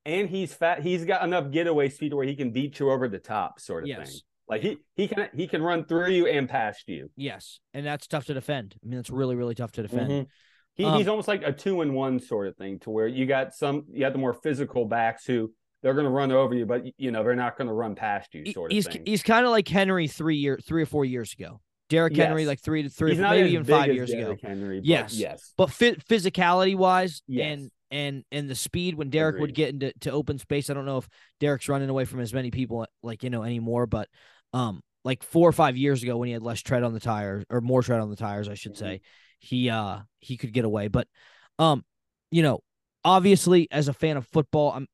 and 0.06 0.30
he's 0.30 0.54
fat. 0.54 0.82
He's 0.82 1.06
got 1.06 1.24
enough 1.24 1.52
getaway 1.52 1.90
speed 1.90 2.14
where 2.14 2.26
he 2.26 2.36
can 2.36 2.52
beat 2.52 2.80
you 2.80 2.92
over 2.92 3.08
the 3.08 3.20
top 3.20 3.60
sort 3.60 3.84
of 3.84 3.90
thing. 3.90 3.98
yes, 4.00 4.22
Like 4.48 4.62
he 4.62 4.78
he 4.96 5.08
can 5.08 5.30
he 5.36 5.48
can 5.48 5.62
run 5.62 5.86
through 5.86 6.10
you 6.12 6.28
and 6.28 6.48
past 6.50 6.84
you. 6.88 7.10
yes, 7.16 7.60
and 7.74 7.86
that's 7.86 8.08
tough 8.08 8.26
to 8.26 8.34
defend. 8.34 8.76
I 8.84 8.88
mean, 8.88 9.00
it's 9.00 9.10
really 9.10 9.36
really 9.36 9.56
tough 9.56 9.72
to 9.74 9.82
defend. 9.82 10.10
Mhm. 10.12 10.28
He, 10.76 10.86
Um, 10.86 10.98
he's 10.98 11.08
almost 11.08 11.28
like 11.28 11.44
a 11.44 11.54
two 11.54 11.82
in 11.82 11.94
one 11.94 12.20
sort 12.20 12.48
of 12.48 12.58
thing 12.58 12.80
to 12.80 12.90
where 12.90 13.08
you 13.08 13.26
got 13.26 13.54
some 13.54 13.86
you 13.92 14.00
got 14.00 14.12
the 14.14 14.20
more 14.20 14.34
physical 14.34 14.86
backs 14.86 15.26
who 15.26 15.54
they're 15.84 15.94
going 15.94 16.06
to 16.06 16.10
run 16.12 16.32
over 16.32 16.56
you, 16.56 16.66
but 16.66 16.84
you 16.98 17.12
know 17.12 17.24
they're 17.24 17.36
not 17.36 17.58
going 17.58 17.68
to 17.68 17.74
run 17.74 17.94
past 17.96 18.34
you 18.34 18.52
sort 18.52 18.72
he's 18.72 18.88
of 18.88 18.94
thing. 18.94 19.04
he's 19.06 19.22
kind 19.22 19.46
of 19.46 19.52
like 19.52 19.68
Henry 19.68 20.08
three 20.08 20.38
year 20.38 20.58
three 20.66 20.82
or 20.82 20.86
four 20.88 21.06
years 21.06 21.34
ago. 21.34 21.60
Derrick 21.90 22.16
Henry 22.16 22.42
Yes. 22.42 22.48
like 22.48 22.60
three 22.62 22.82
to 22.82 22.90
three, 22.90 23.12
He's 23.12 23.20
maybe 23.20 23.50
even 23.52 23.66
five 23.66 23.94
years 23.94 24.12
ago. 24.12 24.36
Henry, 24.42 24.80
but 24.80 24.86
Yes. 24.86 25.14
yes, 25.16 25.54
but 25.58 25.70
fit 25.70 26.04
physicality 26.08 26.76
wise 26.76 27.22
Yes. 27.28 27.46
and 27.60 27.72
and 27.94 28.24
and 28.32 28.50
the 28.50 28.56
speed 28.56 28.96
when 28.96 29.12
Derrick 29.12 29.40
would 29.40 29.54
get 29.54 29.70
into 29.70 29.94
to 30.02 30.12
open 30.12 30.40
space. 30.40 30.70
I 30.70 30.74
don't 30.74 30.88
know 30.88 30.98
if 30.98 31.08
Derrick's 31.40 31.70
running 31.70 31.90
away 31.90 32.06
from 32.06 32.20
as 32.20 32.34
many 32.34 32.50
people 32.50 32.86
like 33.04 33.24
you 33.24 33.30
know 33.30 33.44
anymore, 33.44 33.86
but 33.86 34.10
um 34.52 34.82
like 35.06 35.22
four 35.22 35.48
or 35.48 35.52
five 35.52 35.78
years 35.78 36.02
ago 36.02 36.18
when 36.18 36.28
he 36.28 36.34
had 36.34 36.42
less 36.42 36.62
tread 36.62 36.84
on 36.84 36.94
the 36.94 37.00
tires 37.00 37.46
or 37.50 37.62
more 37.62 37.84
tread 37.84 38.00
on 38.00 38.10
the 38.10 38.16
tires, 38.16 38.50
I 38.50 38.56
should 38.56 38.76
say, 38.78 39.02
he 39.40 39.70
uh 39.70 40.00
he 40.20 40.38
could 40.38 40.54
get 40.54 40.66
away. 40.66 40.88
But 40.88 41.08
um, 41.60 41.86
you 42.32 42.42
know, 42.42 42.62
obviously 43.06 43.68
as 43.70 43.88
a 43.88 43.94
fan 43.94 44.18
of 44.18 44.26
football, 44.26 44.72
I'm 44.72 44.88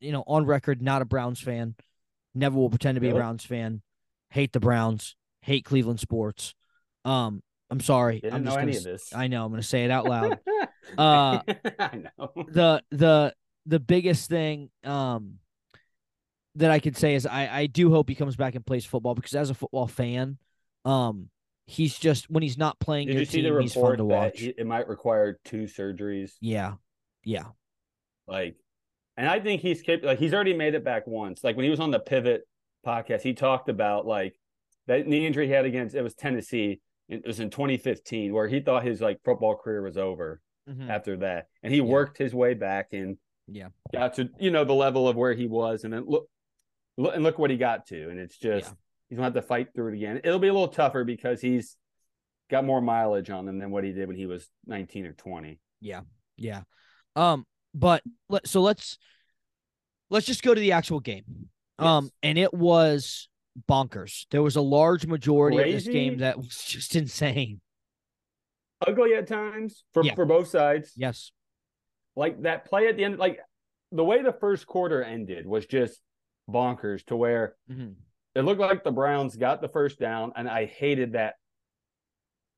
you 0.00 0.12
know 0.12 0.24
on 0.26 0.46
record 0.46 0.80
not 0.80 1.02
a 1.02 1.04
Browns 1.04 1.40
fan. 1.40 1.74
Never 2.34 2.56
will 2.56 2.70
pretend 2.70 2.96
to 2.96 3.00
be 3.00 3.10
a 3.10 3.14
Browns 3.14 3.44
fan. 3.44 3.82
Hate 4.30 4.52
the 4.52 4.60
Browns. 4.60 5.14
Hate 5.42 5.64
Cleveland 5.64 6.00
sports. 6.00 6.54
Um, 7.04 7.42
I'm 7.70 7.80
sorry. 7.80 8.20
I'm 8.24 8.44
know 8.44 8.50
just 8.50 8.58
any 8.58 8.72
gonna, 8.72 8.78
of 8.78 8.84
this. 8.84 9.12
I 9.14 9.26
know. 9.26 9.44
I'm 9.44 9.50
going 9.50 9.60
to 9.60 9.66
say 9.66 9.84
it 9.84 9.90
out 9.90 10.06
loud. 10.06 10.38
Uh, 10.96 11.40
I 11.80 11.96
know. 11.96 12.30
the 12.46 12.80
the 12.92 13.34
the 13.66 13.80
biggest 13.80 14.30
thing 14.30 14.70
um 14.84 15.40
that 16.54 16.70
I 16.70 16.78
could 16.78 16.96
say 16.96 17.16
is 17.16 17.26
I 17.26 17.48
I 17.48 17.66
do 17.66 17.90
hope 17.90 18.08
he 18.08 18.14
comes 18.14 18.36
back 18.36 18.54
and 18.54 18.64
plays 18.64 18.84
football 18.84 19.16
because 19.16 19.34
as 19.34 19.50
a 19.50 19.54
football 19.54 19.88
fan, 19.88 20.38
um 20.84 21.28
he's 21.66 21.98
just 21.98 22.30
when 22.30 22.44
he's 22.44 22.56
not 22.56 22.78
playing 22.78 23.08
Did 23.08 23.18
you 23.18 23.24
see 23.24 23.42
the 23.42 23.48
team, 23.48 23.60
he's 23.62 23.74
fun 23.74 23.82
report 23.82 23.98
to 23.98 24.14
that 24.14 24.36
he, 24.36 24.54
it 24.56 24.64
might 24.64 24.86
require 24.86 25.40
two 25.44 25.64
surgeries? 25.64 26.34
yeah. 26.40 26.74
Yeah. 27.24 27.46
Like, 28.28 28.56
and 29.16 29.28
I 29.28 29.40
think 29.40 29.60
he's 29.60 29.82
capable. 29.82 30.08
Like, 30.08 30.18
he's 30.18 30.32
already 30.32 30.54
made 30.54 30.74
it 30.74 30.84
back 30.84 31.06
once. 31.06 31.42
Like 31.42 31.56
when 31.56 31.64
he 31.64 31.70
was 31.70 31.80
on 31.80 31.90
the 31.90 31.98
Pivot 31.98 32.46
podcast, 32.86 33.22
he 33.22 33.34
talked 33.34 33.68
about 33.68 34.06
like 34.06 34.38
that 34.86 35.06
knee 35.06 35.26
injury 35.26 35.46
he 35.46 35.52
had 35.52 35.64
against 35.64 35.94
it 35.94 36.02
was 36.02 36.14
Tennessee. 36.14 36.80
It 37.08 37.26
was 37.26 37.40
in 37.40 37.50
2015, 37.50 38.32
where 38.34 38.48
he 38.48 38.60
thought 38.60 38.84
his 38.84 39.00
like 39.00 39.22
football 39.24 39.56
career 39.56 39.82
was 39.82 39.96
over 39.96 40.40
Mhm. 40.68 40.88
after 40.90 41.16
that, 41.18 41.48
and 41.62 41.72
he 41.72 41.80
worked 41.80 42.18
his 42.18 42.34
way 42.34 42.54
back 42.54 42.92
and 42.92 43.18
Yeah. 43.46 43.68
got 43.92 44.14
to 44.14 44.28
you 44.40 44.50
know 44.50 44.64
the 44.64 44.74
level 44.74 45.06
of 45.08 45.14
where 45.16 45.32
he 45.34 45.46
was, 45.46 45.84
and 45.84 45.92
then 45.92 46.04
look, 46.06 46.28
look 46.96 47.14
and 47.14 47.22
look 47.22 47.38
what 47.38 47.50
he 47.50 47.56
got 47.56 47.86
to, 47.88 48.10
and 48.10 48.18
it's 48.18 48.36
just 48.36 48.70
Yeah. 48.70 48.74
he's 49.08 49.16
gonna 49.16 49.26
have 49.26 49.34
to 49.34 49.42
fight 49.42 49.72
through 49.74 49.92
it 49.92 49.96
again. 49.96 50.20
It'll 50.24 50.40
be 50.40 50.48
a 50.48 50.52
little 50.52 50.66
tougher 50.68 51.04
because 51.04 51.40
he's 51.40 51.76
got 52.48 52.64
more 52.64 52.80
mileage 52.80 53.30
on 53.30 53.46
him 53.48 53.58
than 53.58 53.70
what 53.70 53.84
he 53.84 53.92
did 53.92 54.08
when 54.08 54.16
he 54.16 54.26
was 54.26 54.50
19 54.66 55.06
or 55.06 55.12
20. 55.12 55.60
Yeah. 55.80 56.02
Yeah. 56.36 56.62
Um 57.14 57.46
but 57.74 58.02
let 58.28 58.48
so 58.48 58.62
let's 58.62 58.98
let's 60.10 60.26
just 60.26 60.42
go 60.42 60.54
to 60.54 60.60
the 60.60 60.72
actual 60.72 60.98
game. 61.00 61.50
Um 61.78 62.10
and 62.22 62.38
it 62.38 62.52
was 62.52 63.28
bonkers. 63.68 64.26
There 64.30 64.42
was 64.42 64.56
a 64.56 64.60
large 64.60 65.06
majority 65.06 65.58
of 65.58 65.64
this 65.66 65.86
game 65.88 66.18
that 66.18 66.36
was 66.36 66.62
just 66.64 66.94
insane. 66.96 67.60
Ugly 68.86 69.14
at 69.14 69.26
times 69.26 69.84
for 69.94 70.04
Yeah. 70.04 70.14
for 70.14 70.24
both 70.26 70.48
sides. 70.48 70.92
Yes. 70.96 71.32
like 72.18 72.40
that 72.42 72.64
play 72.64 72.88
at 72.88 72.96
the 72.96 73.04
end, 73.04 73.18
like 73.18 73.38
the 73.92 74.02
way 74.02 74.22
the 74.22 74.32
first 74.32 74.66
quarter 74.66 75.02
ended 75.02 75.46
was 75.46 75.66
just 75.66 76.00
bonkers 76.48 77.04
to 77.04 77.14
where 77.14 77.56
Mhm. 77.70 77.94
it 78.34 78.40
looked 78.40 78.58
like 78.60 78.84
the 78.84 78.90
Browns 78.90 79.36
got 79.36 79.60
the 79.60 79.68
first 79.68 79.98
down, 79.98 80.32
and 80.34 80.48
I 80.48 80.64
hated 80.64 81.12
that 81.12 81.34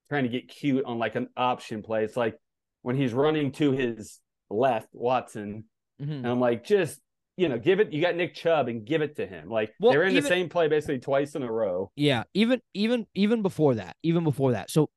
trying 0.08 0.22
to 0.22 0.28
get 0.28 0.46
cute 0.48 0.84
on 0.84 0.98
like 1.00 1.16
an 1.16 1.28
option 1.36 1.82
play. 1.82 2.04
It's 2.04 2.16
like 2.16 2.38
when 2.82 2.94
he's 2.94 3.12
running 3.12 3.50
to 3.52 3.72
his 3.72 4.20
left, 4.48 4.94
Watson, 4.94 5.68
Mhm. 6.00 6.18
and 6.18 6.26
I'm 6.28 6.38
like, 6.40 6.62
just 6.62 7.00
you 7.38 7.48
know, 7.48 7.58
give 7.58 7.78
it. 7.80 7.92
You 7.92 8.02
got 8.02 8.16
Nick 8.16 8.34
Chubb 8.34 8.68
and 8.68 8.84
give 8.84 9.00
it 9.00 9.16
to 9.16 9.26
him. 9.26 9.48
Like 9.48 9.72
Well, 9.80 9.92
they're 9.92 10.02
in 10.02 10.10
even- 10.10 10.22
the 10.24 10.28
same 10.28 10.48
play 10.48 10.66
basically 10.68 10.98
twice 10.98 11.34
in 11.36 11.42
a 11.42 11.50
row. 11.50 11.90
Yeah, 11.94 12.24
even 12.34 12.60
even 12.74 13.06
even 13.14 13.42
before 13.42 13.76
that, 13.76 13.96
even 14.02 14.24
before 14.24 14.52
that. 14.52 14.70
So 14.70 14.90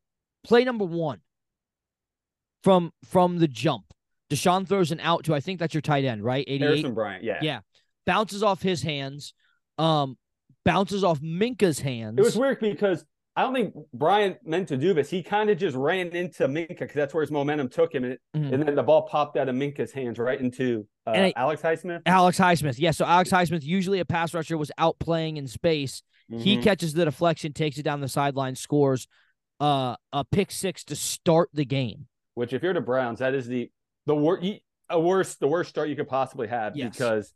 play 0.43 0.63
number 0.65 0.83
one 0.85 1.21
from 2.63 2.91
from 3.05 3.39
the 3.39 3.47
jump. 3.47 3.85
Deshaun 4.29 4.67
throws 4.67 4.91
an 4.91 4.99
out 5.01 5.25
to 5.25 5.35
I 5.35 5.39
think 5.39 5.59
that's 5.59 5.73
your 5.73 5.81
tight 5.81 6.05
end, 6.05 6.23
right? 6.23 6.43
88. 6.47 6.61
Harrison 6.61 6.93
Bryant, 6.93 7.23
yeah. 7.23 7.39
Yeah. 7.41 7.59
Bounces 8.05 8.43
off 8.43 8.61
his 8.61 8.81
hands. 8.81 9.33
Um 9.77 10.17
bounces 10.63 11.03
off 11.03 11.19
Minkah's 11.21 11.79
hands. 11.79 12.17
It 12.17 12.23
was 12.23 12.37
weird 12.37 12.59
because 12.59 13.05
I 13.35 13.43
don't 13.43 13.53
think 13.53 13.73
Brian 13.93 14.35
meant 14.43 14.67
to 14.69 14.77
do 14.77 14.93
this. 14.93 15.09
He 15.09 15.23
kind 15.23 15.49
of 15.49 15.57
just 15.57 15.75
ran 15.77 16.09
into 16.09 16.47
Minkah 16.47 16.67
because 16.79 16.93
that's 16.93 17.13
where 17.13 17.21
his 17.21 17.31
momentum 17.31 17.69
took 17.69 17.95
him, 17.95 18.03
and, 18.03 18.13
it, 18.13 18.21
Mhm. 18.35 18.51
and 18.53 18.63
then 18.63 18.75
the 18.75 18.83
ball 18.83 19.03
popped 19.03 19.37
out 19.37 19.47
of 19.47 19.55
Minkah's 19.55 19.93
hands 19.93 20.19
right 20.19 20.39
into 20.39 20.85
uh, 21.07 21.11
I- 21.11 21.33
Alex 21.35 21.61
Highsmith. 21.61 22.01
Alex 22.05 22.37
Highsmith. 22.37 22.75
Yeah, 22.77 22.91
so 22.91 23.05
Alex 23.05 23.31
Highsmith, 23.31 23.63
usually 23.63 23.99
a 23.99 24.05
pass 24.05 24.33
rusher, 24.33 24.57
was 24.57 24.71
out 24.77 24.99
playing 24.99 25.37
in 25.37 25.47
space. 25.47 26.03
He 26.29 26.57
Mhm. 26.57 26.63
catches 26.63 26.93
the 26.93 27.05
deflection, 27.05 27.53
takes 27.53 27.77
it 27.77 27.83
down 27.83 28.01
the 28.01 28.07
sideline, 28.07 28.55
scores 28.55 29.07
uh, 29.59 29.95
a 30.11 30.25
pick 30.25 30.49
six 30.51 30.83
to 30.85 30.95
start 30.95 31.49
the 31.53 31.63
game. 31.65 32.07
Which, 32.33 32.51
if 32.51 32.63
you're 32.63 32.73
the 32.73 32.81
Browns, 32.81 33.19
that 33.19 33.33
is 33.35 33.47
the 33.47 33.71
the 34.07 34.15
worst, 34.15 34.43
a 34.89 34.99
worst, 34.99 35.39
the 35.39 35.47
worst 35.47 35.69
start 35.69 35.87
you 35.89 35.95
could 35.95 36.07
possibly 36.07 36.47
have 36.47 36.75
Yes. 36.75 36.91
because 36.97 37.33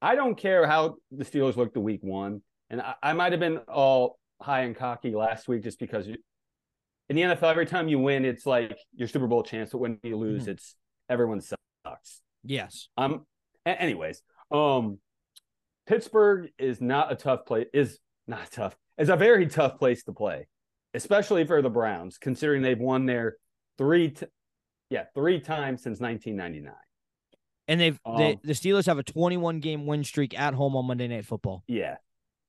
I 0.00 0.14
don't 0.14 0.36
care 0.36 0.66
how 0.66 0.96
the 1.10 1.24
Steelers 1.24 1.56
looked 1.56 1.74
the 1.74 1.80
week 1.80 2.02
one, 2.02 2.42
and 2.70 2.80
I, 2.80 2.94
I 3.02 3.12
might 3.14 3.32
have 3.32 3.40
been 3.40 3.58
all 3.68 4.18
high 4.42 4.62
and 4.62 4.76
cocky 4.76 5.12
last 5.14 5.48
week 5.48 5.62
just 5.62 5.78
because 5.78 6.06
you, 6.06 6.16
in 7.08 7.16
the 7.16 7.22
NFL, 7.22 7.50
every 7.50 7.66
time 7.66 7.88
you 7.88 7.98
win, 7.98 8.24
it's 8.24 8.46
like 8.46 8.76
your 8.94 9.08
Super 9.08 9.26
Bowl 9.26 9.42
chance, 9.42 9.70
but 9.70 9.78
when 9.78 9.98
you 10.02 10.16
lose, 10.16 10.44
Mhm. 10.44 10.48
it's 10.48 10.76
everyone 11.08 11.40
sucks. 11.40 12.20
Yes. 12.44 12.88
Um. 12.96 13.26
anyways, 13.64 14.22
um, 14.50 14.98
Pittsburgh 15.86 16.50
is 16.58 16.80
not 16.80 17.12
a 17.12 17.16
tough 17.16 17.44
place. 17.46 17.66
Is 17.72 17.98
not 18.26 18.50
tough. 18.50 18.76
It's 18.98 19.10
a 19.10 19.16
very 19.16 19.46
tough 19.46 19.78
place 19.78 20.04
to 20.04 20.12
play, 20.12 20.48
especially 20.94 21.44
for 21.44 21.60
the 21.62 21.70
Browns, 21.70 22.18
considering 22.18 22.62
they've 22.62 22.78
won 22.78 23.06
there 23.06 23.36
three, 23.78 24.10
t- 24.10 24.26
yeah, 24.90 25.04
three 25.14 25.40
times 25.40 25.82
since 25.82 26.00
1999. 26.00 26.74
And 27.68 27.80
they've 27.80 27.98
they, 28.16 28.32
Um, 28.34 28.40
the 28.42 28.52
Steelers 28.52 28.86
have 28.86 28.98
a 28.98 29.02
21 29.02 29.60
game 29.60 29.86
win 29.86 30.02
streak 30.04 30.38
at 30.38 30.54
home 30.54 30.76
on 30.76 30.84
Monday 30.86 31.08
Night 31.08 31.24
Football. 31.24 31.62
Yeah, 31.66 31.96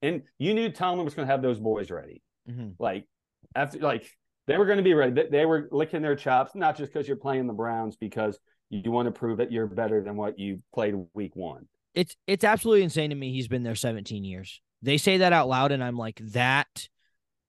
and 0.04 0.22
you 0.38 0.54
knew 0.54 0.70
Tomlin 0.70 1.06
was 1.06 1.16
going 1.16 1.28
to 1.28 1.32
have 1.32 1.42
those 1.42 1.60
boys 1.60 1.90
ready. 1.90 2.22
hmm 2.48 2.70
Like 2.78 3.08
after, 3.56 3.80
like 3.80 4.06
they 4.46 4.58
were 4.58 4.66
going 4.66 4.78
to 4.78 4.84
be 4.84 4.94
ready. 4.94 5.14
They, 5.14 5.28
they 5.28 5.46
were 5.46 5.68
licking 5.72 6.02
their 6.02 6.16
chops, 6.16 6.54
not 6.54 6.78
just 6.78 6.94
because 6.94 7.08
you're 7.08 7.18
playing 7.18 7.48
the 7.48 7.54
Browns, 7.54 7.96
because 7.96 8.38
you 8.70 8.92
want 8.92 9.08
to 9.08 9.12
prove 9.12 9.38
that 9.38 9.52
you're 9.52 9.68
better 9.68 10.04
than 10.04 10.16
what 10.16 10.38
you 10.38 10.62
played 10.74 10.96
week 11.14 11.36
one. 11.36 11.68
It's 11.94 12.16
it's 12.28 12.44
absolutely 12.44 12.84
insane 12.84 13.10
to 13.12 13.16
me. 13.16 13.32
He's 13.32 13.48
been 13.48 13.64
there 13.64 13.76
17 13.76 14.24
years. 14.24 14.62
They 14.82 14.98
say 14.98 15.18
that 15.18 15.32
out 15.32 15.48
loud, 15.48 15.72
and 15.72 15.84
I'm 15.84 15.98
like, 15.98 16.20
that 16.32 16.88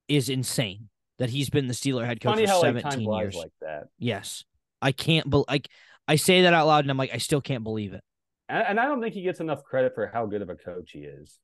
is 0.06 0.28
insane 0.28 0.88
that 1.18 1.30
he's 1.30 1.50
been 1.50 1.66
the 1.66 1.74
Steeler 1.74 2.04
head 2.04 2.20
coach 2.20 2.34
Funny 2.34 2.46
for 2.46 2.52
how 2.52 2.62
like 2.62 2.82
17 2.82 2.90
time 2.90 3.00
years. 3.00 3.34
like 3.34 3.52
that. 3.60 3.88
yes, 3.98 4.44
I 4.82 4.92
can't. 4.92 5.28
believe. 5.28 5.46
like 5.48 5.68
I 6.06 6.16
say 6.16 6.42
that 6.42 6.52
out 6.54 6.66
loud, 6.66 6.84
and 6.84 6.90
I'm 6.90 6.98
like, 6.98 7.14
I 7.14 7.18
still 7.18 7.40
can't 7.40 7.64
believe 7.64 7.94
it. 7.94 8.04
And, 8.48 8.66
and 8.68 8.80
I 8.80 8.84
don't 8.84 9.00
think 9.00 9.14
he 9.14 9.22
gets 9.22 9.40
enough 9.40 9.64
credit 9.64 9.94
for 9.94 10.06
how 10.06 10.26
good 10.26 10.42
of 10.42 10.50
a 10.50 10.54
coach 10.56 10.90
he 10.92 11.00
is. 11.00 11.38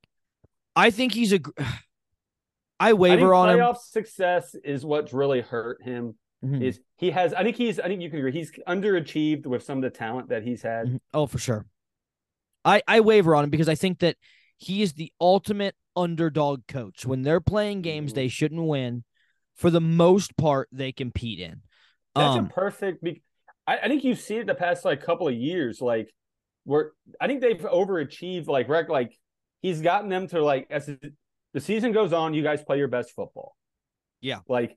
I 0.81 0.91
think 0.91 1.13
he's 1.13 1.33
a. 1.33 1.37
I 1.37 1.39
gr- 1.39 1.51
I 2.81 2.93
waver 2.95 3.35
on 3.35 3.51
him. 3.59 3.75
success 3.81 4.55
is 4.65 4.85
what's 4.85 5.13
really 5.13 5.41
hurt 5.41 5.83
him. 5.83 6.15
Mhm. 6.45 6.63
Is 6.63 6.81
he 6.97 7.11
has? 7.11 7.35
I 7.35 7.43
think 7.43 7.57
he's. 7.57 7.79
I 7.79 7.87
think 7.89 8.01
you 8.01 8.09
can 8.09 8.19
agree. 8.19 8.33
He's 8.33 8.51
underachieved 8.67 9.47
with 9.47 9.63
some 9.63 9.79
of 9.79 9.83
the 9.83 9.91
talent 9.91 10.31
that 10.31 10.43
he's 10.43 10.63
had. 10.63 10.87
Mhm. 10.87 11.01
Oh, 11.13 11.27
for 11.27 11.39
sure. 11.39 11.67
I 12.65 12.83
I 12.89 13.01
waver 13.01 13.35
on 13.37 13.45
him 13.45 13.51
because 13.51 13.69
I 13.69 13.75
think 13.75 13.99
that 14.01 14.17
he 14.57 14.81
is 14.83 14.95
the 14.95 15.13
ultimate 15.21 15.75
underdog 15.97 16.67
coach. 16.67 17.05
When 17.05 17.23
they're 17.23 17.41
playing 17.41 17.83
games 17.83 18.13
Mhm. 18.13 18.15
they 18.15 18.29
shouldn't 18.29 18.63
win, 18.67 19.05
for 19.55 19.71
the 19.71 19.81
most 19.81 20.37
part 20.39 20.69
they 20.73 20.93
compete 20.93 21.41
in. 21.41 21.61
That's 22.15 22.37
Um, 22.39 22.47
a 22.47 22.49
perfect. 22.49 23.03
Be- 23.05 23.23
I, 23.67 23.79
I 23.79 23.89
think 23.89 24.03
you've 24.05 24.19
seen 24.19 24.39
it 24.41 24.47
the 24.47 24.55
past 24.55 24.85
like 24.87 25.03
couple 25.03 25.29
of 25.29 25.35
years. 25.35 25.83
Like 25.83 26.11
where 26.65 26.93
I 27.21 27.27
think 27.27 27.43
they've 27.43 27.59
overachieved. 27.61 28.47
Like 28.47 28.69
rec. 28.71 28.89
Like 28.89 29.13
he's 29.61 29.81
gotten 29.81 30.09
them 30.09 30.27
to 30.29 30.43
like 30.43 30.67
as 30.71 30.87
the 31.53 31.61
season 31.61 31.93
goes 31.93 32.13
on, 32.13 32.35
you 32.35 32.43
guys 32.43 32.63
play 32.63 32.79
your 32.79 32.89
best 32.89 33.13
football. 33.13 33.57
Yeah. 34.21 34.41
Like 34.49 34.77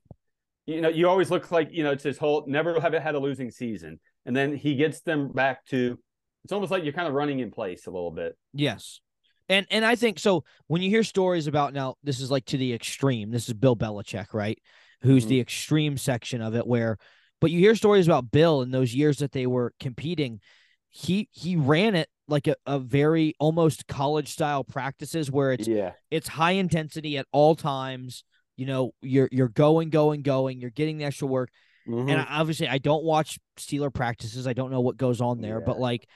you 0.66 0.80
know, 0.80 0.88
you 0.88 1.08
always 1.08 1.30
look 1.30 1.50
like 1.50 1.68
you 1.72 1.84
know 1.84 1.92
it's 1.92 2.04
his 2.04 2.18
whole 2.18 2.44
never 2.46 2.80
have 2.80 2.92
had 2.94 3.14
a 3.14 3.18
losing 3.18 3.50
season, 3.50 4.00
and 4.24 4.34
then 4.34 4.56
he 4.56 4.74
gets 4.76 5.00
them 5.00 5.32
back 5.32 5.64
to. 5.66 5.98
It's 6.44 6.52
almost 6.52 6.70
like 6.70 6.84
you're 6.84 6.92
kind 6.92 7.08
of 7.08 7.14
running 7.14 7.40
in 7.40 7.50
place 7.50 7.86
a 7.86 7.90
little 7.90 8.10
bit. 8.10 8.36
Yes. 8.52 9.00
And 9.48 9.66
and 9.70 9.84
I 9.84 9.94
think 9.94 10.18
so 10.18 10.44
when 10.66 10.80
you 10.82 10.88
hear 10.90 11.02
stories 11.02 11.46
about 11.46 11.74
now 11.74 11.96
this 12.02 12.20
is 12.20 12.30
like 12.30 12.46
to 12.46 12.56
the 12.58 12.72
extreme. 12.72 13.30
This 13.30 13.48
is 13.48 13.54
Bill 13.54 13.76
Belichick, 13.76 14.32
right? 14.32 14.58
Who's 15.02 15.26
Mhm. 15.26 15.28
the 15.28 15.40
extreme 15.40 15.96
section 15.98 16.40
of 16.40 16.54
it 16.54 16.66
where 16.66 16.98
but 17.40 17.50
you 17.50 17.58
hear 17.58 17.74
stories 17.74 18.06
about 18.06 18.30
Bill 18.30 18.62
in 18.62 18.70
those 18.70 18.94
years 18.94 19.18
that 19.18 19.32
they 19.32 19.46
were 19.46 19.74
competing. 19.78 20.40
He 20.88 21.28
he 21.32 21.56
ran 21.56 21.94
it 21.94 22.08
like 22.28 22.46
a, 22.46 22.56
a 22.66 22.78
very 22.78 23.34
almost 23.38 23.86
college 23.86 24.32
style 24.32 24.64
practices 24.64 25.30
where 25.30 25.52
it's 25.52 25.68
yeah. 25.68 25.92
it's 26.10 26.28
high 26.28 26.52
intensity 26.52 27.18
at 27.18 27.26
all 27.32 27.54
times. 27.54 28.24
You 28.56 28.66
know, 28.66 28.92
you're 29.02 29.28
you're 29.32 29.48
going, 29.48 29.90
going, 29.90 30.22
going, 30.22 30.60
you're 30.60 30.70
getting 30.70 30.98
the 30.98 31.04
extra 31.04 31.26
work. 31.26 31.50
Mhm. 31.88 32.10
And 32.10 32.20
I, 32.20 32.26
obviously, 32.30 32.68
I 32.68 32.78
don't 32.78 33.04
watch 33.04 33.38
Steeler 33.58 33.92
practices. 33.92 34.46
I 34.46 34.52
don't 34.52 34.70
know 34.70 34.80
what 34.80 34.96
goes 34.96 35.20
on 35.20 35.40
there, 35.40 35.60
but 35.60 35.78
like, 35.78 36.08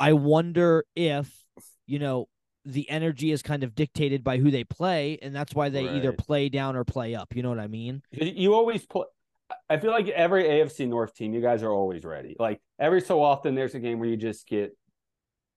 I 0.00 0.14
wonder 0.14 0.84
if 0.96 1.32
you 1.86 1.98
know 1.98 2.28
the 2.64 2.88
energy 2.88 3.32
is 3.32 3.42
kind 3.42 3.64
of 3.64 3.74
dictated 3.74 4.22
by 4.22 4.38
who 4.38 4.50
they 4.50 4.64
play, 4.64 5.18
and 5.22 5.34
that's 5.34 5.54
why 5.54 5.68
they 5.68 5.88
either 5.88 6.12
play 6.12 6.48
down 6.48 6.76
or 6.76 6.84
play 6.84 7.14
up. 7.14 7.34
You 7.34 7.42
know 7.42 7.50
what 7.50 7.58
I 7.58 7.68
mean? 7.68 8.02
You 8.10 8.54
always 8.54 8.84
put. 8.86 9.08
I 9.68 9.78
feel 9.78 9.90
like 9.90 10.08
every 10.08 10.44
AFC 10.44 10.88
North 10.88 11.14
team, 11.14 11.34
you 11.34 11.40
guys 11.40 11.62
are 11.62 11.70
always 11.70 12.04
ready. 12.04 12.36
Like 12.38 12.60
every 12.78 13.00
so 13.00 13.22
often, 13.22 13.54
there's 13.54 13.74
a 13.74 13.80
game 13.80 13.98
where 13.98 14.08
you 14.08 14.16
just 14.16 14.46
get, 14.46 14.76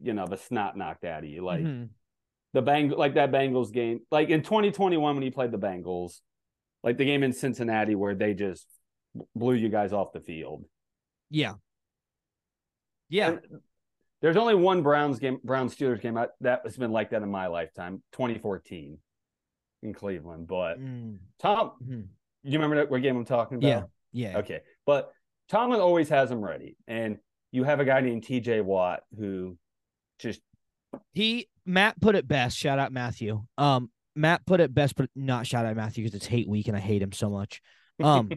you 0.02 0.14
know, 0.14 0.28
the 0.28 0.38
snot 0.38 0.78
knocked 0.78 1.04
out 1.06 1.24
of 1.24 1.30
you. 1.30 1.44
Like 1.44 1.62
Mhm. 1.64 1.90
the 2.54 2.62
Bang, 2.62 2.90
like 2.90 3.14
that 3.16 3.32
Bengals 3.32 3.72
game, 3.72 4.02
like 4.12 4.30
in 4.30 4.42
2021 4.44 5.16
when 5.16 5.24
he 5.24 5.32
played 5.32 5.52
the 5.52 5.58
Bengals, 5.58 6.22
like 6.84 6.98
the 6.98 7.06
game 7.06 7.24
in 7.24 7.34
Cincinnati 7.34 7.96
where 7.96 8.16
they 8.16 8.34
just 8.34 8.68
blew 9.36 9.54
you 9.56 9.70
guys 9.70 9.94
off 9.94 10.12
the 10.14 10.20
field. 10.20 10.66
yeah, 11.30 11.54
yeah, 13.10 13.30
And 13.30 13.62
there's 14.22 14.38
only 14.38 14.56
one 14.56 14.82
Browns 14.84 15.20
game, 15.20 15.40
Browns 15.44 15.76
Steelers 15.76 16.02
game 16.02 16.18
out 16.18 16.30
that 16.42 16.62
has 16.64 16.78
been 16.78 16.92
like 16.92 17.12
that 17.12 17.22
in 17.22 17.30
my 17.30 17.48
lifetime, 17.48 18.02
2014 18.14 18.98
in 19.84 19.94
Cleveland. 19.94 20.48
But 20.48 20.80
Mm, 20.80 21.20
Tom, 21.40 21.72
mhm. 21.84 22.08
you 22.44 22.54
remember 22.54 22.78
that 22.78 22.90
what 22.90 23.02
game 23.02 23.16
I'm 23.18 23.26
talking 23.26 23.58
about? 23.58 23.68
Yeah. 24.12 24.32
Yeah. 24.32 24.38
Okay. 24.40 24.62
But 24.86 25.12
Tomlin 25.50 25.80
always 25.82 26.10
has 26.10 26.30
them 26.30 26.42
ready. 26.44 26.78
And 26.88 27.20
you 27.52 27.64
have 27.64 27.80
a 27.80 27.86
guy 27.86 28.02
named 28.02 28.24
TJ 28.24 28.62
Watt 28.62 29.04
who 29.18 29.58
just 30.20 30.42
He 31.14 31.48
Matt 31.66 32.00
put 32.00 32.16
it 32.16 32.28
best. 32.28 32.58
Shout 32.58 32.80
out 32.80 32.92
Matthew. 32.92 33.44
Um, 33.58 33.90
Matt 34.16 34.46
put 34.46 34.60
it 34.62 34.74
best, 34.74 34.96
but 34.96 35.10
not 35.16 35.46
shout 35.48 35.66
out 35.66 35.76
Matthew 35.76 36.04
because 36.04 36.16
it's 36.16 36.26
hate 36.26 36.48
week 36.48 36.68
and 36.68 36.78
I 36.78 36.80
hate 36.80 37.02
him 37.02 37.12
so 37.12 37.30
much. 37.30 37.62
Um, 38.04 38.30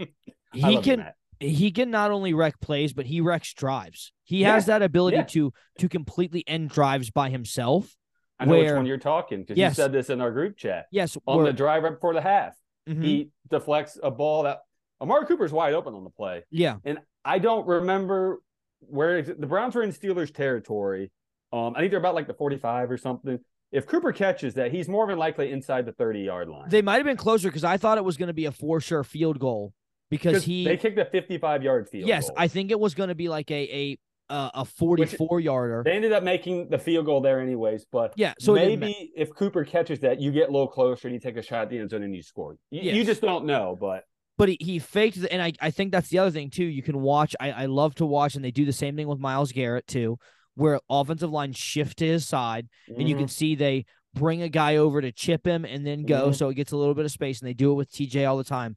he 0.52 0.78
can 0.80 1.00
Matt. 1.00 1.14
he 1.40 1.70
can 1.70 1.90
not 1.90 2.10
only 2.10 2.32
wreck 2.34 2.60
plays, 2.60 2.92
but 2.92 3.06
he 3.06 3.20
wrecks 3.20 3.52
drives. 3.54 4.12
He 4.24 4.38
Yeah, 4.42 4.54
has 4.54 4.66
that 4.66 4.82
ability 4.82 5.16
yeah. 5.18 5.24
to 5.24 5.52
to 5.78 5.88
completely 5.88 6.44
end 6.46 6.70
drives 6.70 7.10
by 7.10 7.30
himself. 7.30 7.94
I 8.38 8.44
know 8.44 8.58
which 8.58 8.70
one 8.72 8.86
you're 8.86 8.98
talking 8.98 9.40
because 9.40 9.56
Yes. 9.56 9.72
you 9.72 9.82
said 9.82 9.92
this 9.92 10.10
in 10.10 10.20
our 10.20 10.30
group 10.30 10.56
chat. 10.56 10.86
Yes, 10.92 11.16
On 11.26 11.38
where- 11.38 11.46
the 11.46 11.52
drive 11.54 11.82
right 11.84 11.94
before 11.94 12.12
the 12.14 12.20
half, 12.20 12.54
mhm, 12.88 13.02
he 13.02 13.30
deflects 13.48 13.98
a 14.02 14.10
ball 14.10 14.42
that 14.44 14.58
Amari 15.00 15.26
Cooper's 15.26 15.52
wide 15.52 15.72
open 15.74 15.94
on 15.94 16.04
the 16.04 16.10
play. 16.10 16.44
yeah, 16.50 16.76
And 16.84 16.98
I 17.24 17.38
don't 17.38 17.66
remember 17.66 18.40
where 18.80 19.20
the 19.22 19.46
Browns 19.46 19.74
were 19.74 19.82
in 19.82 19.90
Steelers 19.90 20.32
territory. 20.34 21.10
Um, 21.52 21.74
I 21.76 21.80
think 21.80 21.90
they're 21.90 22.00
about 22.00 22.14
like 22.14 22.26
the 22.26 22.34
45 22.34 22.90
or 22.90 22.96
something. 22.96 23.38
If 23.72 23.86
Cooper 23.86 24.12
catches 24.12 24.54
that, 24.54 24.72
he's 24.72 24.88
more 24.88 25.06
than 25.06 25.18
likely 25.18 25.50
inside 25.50 25.86
the 25.86 25.92
30 25.92 26.20
yard 26.20 26.48
line. 26.48 26.68
they 26.68 26.82
might 26.82 26.96
have 26.96 27.04
been 27.04 27.16
closer 27.16 27.48
because 27.48 27.64
I 27.64 27.76
thought 27.76 27.98
it 27.98 28.04
was 28.04 28.16
going 28.16 28.28
to 28.28 28.34
be 28.34 28.46
a 28.46 28.52
for 28.52 28.80
sure 28.80 29.04
field 29.04 29.38
goal 29.38 29.72
because 30.10 30.44
he. 30.44 30.64
they 30.64 30.76
kicked 30.76 30.98
a 30.98 31.04
55 31.04 31.62
yard 31.62 31.88
field. 31.88 32.08
yes, 32.08 32.28
goal. 32.28 32.36
I 32.38 32.48
think 32.48 32.70
it 32.70 32.78
was 32.78 32.94
going 32.94 33.08
to 33.08 33.14
be 33.14 33.28
like 33.28 33.50
a 33.50 33.54
a 33.54 33.98
uh, 34.28 34.50
a 34.54 34.64
forty 34.64 35.04
four 35.04 35.40
yarder. 35.40 35.82
They 35.84 35.92
ended 35.92 36.12
up 36.12 36.22
making 36.22 36.68
the 36.68 36.78
field 36.78 37.06
goal 37.06 37.20
there 37.20 37.40
anyways, 37.40 37.86
but 37.90 38.12
Yeah, 38.16 38.34
so 38.40 38.54
it 38.56 38.60
didn't 38.60 38.80
ma- 38.80 38.86
maybe 38.86 39.12
if 39.16 39.32
Cooper 39.34 39.64
catches 39.64 40.00
that, 40.00 40.20
you 40.20 40.32
get 40.32 40.48
a 40.48 40.52
little 40.52 40.66
closer 40.66 41.06
and 41.06 41.14
you 41.14 41.20
take 41.20 41.36
a 41.36 41.42
shot 41.42 41.62
at 41.62 41.70
the 41.70 41.78
end 41.78 41.90
zone 41.90 42.02
and 42.02 42.14
you 42.14 42.22
score. 42.22 42.56
You, 42.70 42.92
you 42.92 43.04
just 43.04 43.20
don't 43.20 43.44
know, 43.44 43.76
but 43.80 44.04
but 44.36 44.48
he, 44.48 44.58
he 44.60 44.78
faked 44.78 45.20
the, 45.20 45.32
and 45.32 45.40
I, 45.40 45.52
I 45.60 45.70
think 45.70 45.92
that's 45.92 46.08
the 46.08 46.18
other 46.18 46.30
thing 46.30 46.50
too. 46.50 46.64
You 46.64 46.82
can 46.82 47.00
watch. 47.00 47.34
I, 47.40 47.52
I 47.52 47.66
love 47.66 47.94
to 47.96 48.06
watch, 48.06 48.34
and 48.34 48.44
they 48.44 48.50
do 48.50 48.64
the 48.64 48.72
same 48.72 48.96
thing 48.96 49.08
with 49.08 49.18
Myles 49.18 49.52
Garrett 49.52 49.86
too, 49.86 50.18
where 50.56 50.80
offensive 50.90 51.30
line 51.30 51.52
shift 51.52 51.98
to 51.98 52.06
his 52.06 52.26
side, 52.26 52.68
and 52.88 53.08
you 53.08 53.14
can 53.16 53.28
see 53.28 53.54
they 53.54 53.84
bring 54.14 54.42
a 54.42 54.48
guy 54.48 54.76
over 54.76 55.00
to 55.00 55.12
chip 55.12 55.46
him 55.46 55.64
and 55.64 55.86
then 55.86 56.02
go, 56.04 56.30
Mhm. 56.30 56.34
so 56.34 56.48
it 56.48 56.54
gets 56.54 56.72
a 56.72 56.76
little 56.76 56.94
bit 56.94 57.04
of 57.04 57.12
space, 57.12 57.40
and 57.40 57.48
they 57.48 57.52
do 57.54 57.70
it 57.70 57.74
with 57.74 57.90
TJ 57.92 58.24
all 58.24 58.38
the 58.38 58.44
time. 58.44 58.74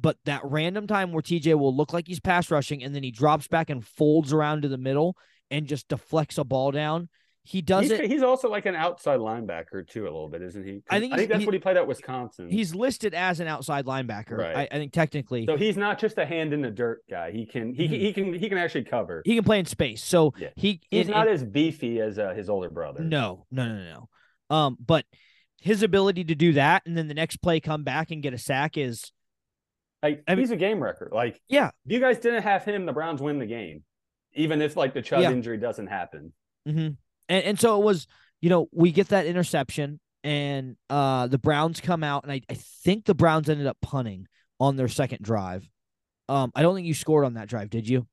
But 0.00 0.16
that 0.24 0.40
random 0.44 0.86
time 0.86 1.12
where 1.12 1.22
TJ 1.22 1.54
will 1.54 1.74
look 1.76 1.92
like 1.92 2.08
he's 2.08 2.18
pass 2.18 2.50
rushing, 2.50 2.82
and 2.82 2.94
then 2.94 3.02
he 3.02 3.10
drops 3.10 3.46
back 3.46 3.68
and 3.70 3.86
folds 3.86 4.32
around 4.32 4.62
to 4.62 4.68
the 4.68 4.78
middle 4.78 5.16
and 5.50 5.66
just 5.66 5.86
deflects 5.88 6.38
a 6.38 6.44
ball 6.44 6.70
down. 6.72 7.10
He 7.44 7.60
does 7.60 7.82
he's, 7.82 7.90
it. 7.92 8.04
he's 8.08 8.22
also 8.22 8.48
like 8.48 8.66
an 8.66 8.76
outside 8.76 9.18
linebacker 9.18 9.84
too, 9.88 10.02
a 10.02 10.04
little 10.04 10.28
bit, 10.28 10.42
isn't 10.42 10.64
he? 10.64 10.82
I 10.88 11.00
think 11.00 11.12
I 11.12 11.16
think 11.16 11.28
that's 11.28 11.40
he- 11.40 11.46
what 11.46 11.54
he 11.54 11.58
played 11.58 11.76
at 11.76 11.88
Wisconsin. 11.88 12.48
He's 12.48 12.72
listed 12.72 13.14
as 13.14 13.40
an 13.40 13.48
outside 13.48 13.84
linebacker. 13.84 14.38
Right. 14.38 14.56
I, 14.56 14.68
I 14.70 14.78
think 14.78 14.92
technically 14.92 15.46
so 15.46 15.56
he's 15.56 15.76
not 15.76 15.98
just 15.98 16.18
a 16.18 16.24
hand 16.24 16.52
in 16.52 16.62
the 16.62 16.70
dirt 16.70 17.02
guy. 17.10 17.32
He 17.32 17.44
can 17.44 17.74
he, 17.74 17.88
Mhm. 17.88 17.90
can 17.90 18.00
he 18.00 18.12
can 18.12 18.32
he 18.34 18.48
can 18.48 18.58
actually 18.58 18.84
cover. 18.84 19.22
he 19.24 19.34
can 19.34 19.42
play 19.42 19.58
in 19.58 19.64
space. 19.66 20.04
So 20.04 20.32
Yeah. 20.38 20.50
he 20.54 20.80
He's 20.88 21.06
in- 21.06 21.12
not 21.12 21.26
in- 21.26 21.34
as 21.34 21.42
beefy 21.42 22.00
as 22.00 22.16
uh, 22.16 22.32
his 22.32 22.48
older 22.48 22.70
brother. 22.70 23.02
No, 23.02 23.44
no, 23.50 23.66
no, 23.66 23.82
no. 24.50 24.56
Um, 24.56 24.76
but 24.84 25.04
his 25.60 25.82
ability 25.82 26.22
to 26.24 26.36
do 26.36 26.52
that 26.52 26.82
and 26.86 26.96
then 26.96 27.08
the 27.08 27.14
next 27.14 27.38
play 27.38 27.58
come 27.58 27.82
back 27.82 28.12
and 28.12 28.22
get 28.22 28.34
a 28.34 28.38
sack 28.38 28.76
is 28.78 29.10
like 30.00 30.22
I 30.28 30.32
mean- 30.36 30.40
he's 30.44 30.52
a 30.52 30.56
game 30.56 30.80
wrecker. 30.80 31.10
Like 31.12 31.40
yeah. 31.48 31.70
if 31.86 31.90
you 31.92 31.98
guys 31.98 32.20
didn't 32.20 32.42
have 32.44 32.64
him, 32.64 32.86
the 32.86 32.92
Browns 32.92 33.20
win 33.20 33.40
the 33.40 33.46
game, 33.46 33.82
even 34.34 34.62
if 34.62 34.76
like 34.76 34.94
the 34.94 35.02
Chubb 35.02 35.22
Yeah. 35.22 35.32
injury 35.32 35.58
doesn't 35.58 35.88
happen. 35.88 36.32
hmm 36.64 36.90
And 37.32 37.44
and 37.44 37.60
so 37.60 37.80
it 37.80 37.84
was, 37.84 38.06
you 38.42 38.50
know, 38.50 38.68
we 38.72 38.92
get 38.92 39.08
that 39.08 39.24
interception 39.26 39.98
and 40.22 40.76
uh 40.90 41.26
the 41.26 41.38
Browns 41.38 41.80
come 41.80 42.04
out 42.04 42.22
and 42.24 42.30
I, 42.32 42.42
I 42.48 42.54
think 42.54 43.06
the 43.06 43.14
Browns 43.14 43.48
ended 43.48 43.66
up 43.66 43.78
punting 43.80 44.26
on 44.60 44.76
their 44.76 44.88
second 44.88 45.24
drive. 45.24 45.68
Um, 46.28 46.52
I 46.54 46.62
don't 46.62 46.74
think 46.74 46.86
you 46.86 46.94
scored 46.94 47.24
on 47.24 47.34
that 47.34 47.48
drive, 47.48 47.70
did 47.70 47.88
you? 47.88 48.06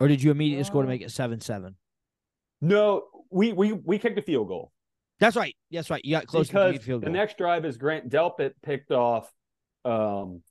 Or 0.00 0.08
did 0.08 0.22
you 0.22 0.30
immediately 0.30 0.64
score 0.64 0.82
to 0.82 0.88
Uh, 0.88 0.90
make 0.90 1.02
it 1.02 1.10
seven 1.12 1.40
seven? 1.40 1.76
No, 2.60 3.04
we 3.30 3.52
we 3.52 3.72
we 3.72 3.98
kicked 3.98 4.18
a 4.18 4.22
field 4.22 4.48
goal. 4.48 4.72
That's 5.20 5.36
right. 5.36 5.54
That's 5.70 5.90
right. 5.90 6.04
You 6.04 6.16
got 6.16 6.26
close 6.26 6.48
to 6.48 6.52
because 6.54 6.74
the 6.78 6.80
field 6.80 7.02
the 7.02 7.10
next 7.10 7.38
drive 7.38 7.64
is 7.64 7.76
Grant 7.76 8.10
Delpit 8.10 8.52
picked 8.62 8.90
off 8.90 9.30
um 9.84 10.42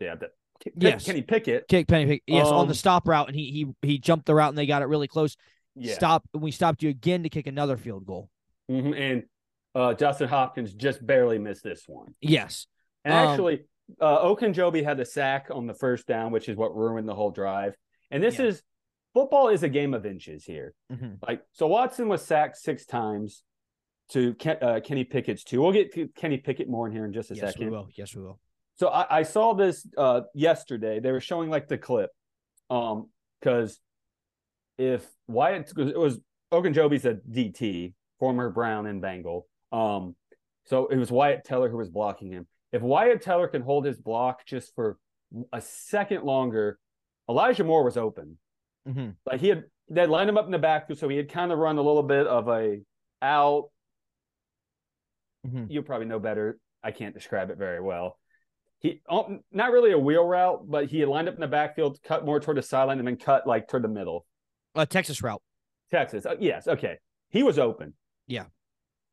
yeah, 0.00 0.14
the, 0.16 0.28
K- 0.60 0.72
Yes. 0.76 1.04
Kenny 1.06 1.22
Pickett. 1.22 1.68
Kick 1.68 1.86
Penny 1.88 2.06
Pick. 2.06 2.22
Yes, 2.26 2.46
on 2.48 2.66
the 2.66 2.72
Um, 2.72 2.74
stop 2.74 3.06
route, 3.08 3.28
and 3.28 3.36
he 3.36 3.50
he 3.52 3.86
he 3.88 3.98
jumped 3.98 4.26
the 4.26 4.34
route 4.34 4.48
and 4.50 4.58
they 4.58 4.66
got 4.66 4.82
it 4.82 4.86
really 4.88 5.08
close. 5.08 5.36
Yeah. 5.80 5.94
Stop. 5.94 6.24
We 6.34 6.50
stopped 6.50 6.82
you 6.82 6.88
again 6.90 7.22
to 7.22 7.28
kick 7.28 7.46
another 7.46 7.76
field 7.76 8.06
goal. 8.06 8.30
Mhm, 8.70 8.96
And 8.98 9.22
uh 9.74 9.92
Dustin 9.94 10.28
Hopkins 10.28 10.72
just 10.74 11.04
barely 11.04 11.38
missed 11.38 11.62
this 11.62 11.84
one. 11.86 12.14
Yes. 12.20 12.66
And 13.04 13.14
Um, 13.14 13.28
actually, 13.28 13.64
uh 14.00 14.18
Ogunjobi 14.24 14.82
had 14.84 14.96
the 14.98 15.04
sack 15.04 15.48
on 15.50 15.66
the 15.66 15.74
first 15.74 16.06
down, 16.06 16.32
which 16.32 16.48
is 16.48 16.56
what 16.56 16.74
ruined 16.76 17.08
the 17.08 17.14
whole 17.14 17.30
drive. 17.30 17.74
And 18.10 18.22
this 18.22 18.38
Yeah. 18.38 18.46
is 18.46 18.62
football 19.14 19.48
is 19.48 19.62
a 19.62 19.68
game 19.68 19.94
of 19.94 20.04
inches 20.06 20.44
here. 20.44 20.74
Mhm. 20.92 21.18
Like 21.26 21.42
so 21.52 21.66
Watson 21.66 22.08
was 22.08 22.22
sacked 22.22 22.56
six 22.56 22.84
times 22.86 23.42
to 24.10 24.34
Ken, 24.34 24.56
uh, 24.62 24.80
Kenny 24.82 25.04
Pickett's 25.04 25.44
two. 25.44 25.60
We'll 25.60 25.72
get 25.72 25.92
to 25.94 26.08
Kenny 26.08 26.38
Pickett 26.38 26.68
more 26.68 26.86
in 26.86 26.92
here 26.92 27.04
in 27.04 27.12
just 27.12 27.30
a 27.30 27.34
Yes, 27.34 27.52
second. 27.52 27.66
we 27.66 27.70
will. 27.70 27.88
Yes, 27.94 28.14
we 28.14 28.22
will. 28.22 28.38
So 28.76 28.88
I, 28.88 29.18
I 29.18 29.22
saw 29.22 29.54
this 29.54 29.86
uh 29.96 30.22
yesterday. 30.34 31.00
They 31.00 31.12
were 31.12 31.20
showing 31.20 31.50
like 31.50 31.68
the 31.68 31.76
clip, 31.78 32.10
um, 32.70 33.10
because 33.40 33.80
if 34.78 35.06
Wyatt 35.26 35.72
it 35.76 35.98
was 35.98 36.18
Ogunjobi's 36.52 37.04
a 37.04 37.14
DT, 37.14 37.92
former 38.18 38.48
Brown 38.50 38.86
and 38.86 39.02
Bengal. 39.02 39.46
Um, 39.72 40.14
so 40.64 40.86
it 40.86 40.96
was 40.96 41.10
Wyatt 41.10 41.44
Teller 41.44 41.68
who 41.68 41.76
was 41.76 41.90
blocking 41.90 42.32
him. 42.32 42.46
If 42.72 42.82
Wyatt 42.82 43.22
Teller 43.22 43.48
can 43.48 43.62
hold 43.62 43.84
his 43.84 43.98
block 43.98 44.46
just 44.46 44.74
for 44.74 44.98
a 45.52 45.60
second 45.60 46.24
longer, 46.24 46.78
Elijah 47.28 47.64
Moore 47.64 47.84
was 47.84 47.96
open. 47.96 48.38
Mhm. 48.86 49.16
Like 49.26 49.40
he 49.40 49.48
had 49.48 49.64
they 49.90 50.06
lined 50.06 50.28
him 50.28 50.36
up 50.36 50.46
in 50.46 50.52
the 50.52 50.58
backfield, 50.58 50.98
so 50.98 51.08
he 51.08 51.16
had 51.16 51.30
kind 51.30 51.50
of 51.50 51.58
run 51.58 51.78
a 51.78 51.82
little 51.82 52.02
bit 52.02 52.26
of 52.26 52.48
a 52.48 52.80
out. 53.20 53.70
Mhm. 55.46 55.70
You 55.70 55.82
probably 55.82 56.06
know 56.06 56.18
better. 56.18 56.58
I 56.82 56.92
can't 56.92 57.14
describe 57.14 57.50
it 57.50 57.58
very 57.58 57.80
well. 57.80 58.18
He 58.80 59.02
oh, 59.08 59.38
not 59.50 59.72
really 59.72 59.92
a 59.92 59.98
wheel 59.98 60.24
route, 60.24 60.70
but 60.70 60.86
he 60.86 61.00
had 61.00 61.08
lined 61.08 61.28
up 61.28 61.34
in 61.34 61.40
the 61.40 61.48
backfield, 61.48 62.00
cut 62.02 62.24
more 62.24 62.38
toward 62.38 62.58
the 62.58 62.62
sideline, 62.62 62.98
and 62.98 63.08
then 63.08 63.16
cut 63.16 63.46
like 63.46 63.68
toward 63.68 63.82
the 63.84 63.88
middle. 63.88 64.26
Uh, 64.74 64.86
Texas 64.86 65.22
route. 65.22 65.42
Texas, 65.90 66.26
uh, 66.26 66.36
yes, 66.38 66.68
okay. 66.68 66.98
He 67.30 67.42
was 67.42 67.58
open. 67.58 67.94
Yeah. 68.26 68.44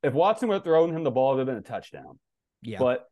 If 0.04 0.14
Watson 0.14 0.50
would 0.50 0.56
have 0.56 0.64
thrown 0.64 0.96
him 0.96 1.04
the 1.04 1.12
ball, 1.12 1.32
it 1.34 1.36
would 1.38 1.48
have 1.48 1.48
been 1.48 1.58
a 1.58 1.62
touchdown. 1.62 2.20
Yeah. 2.62 2.80
But 2.80 3.06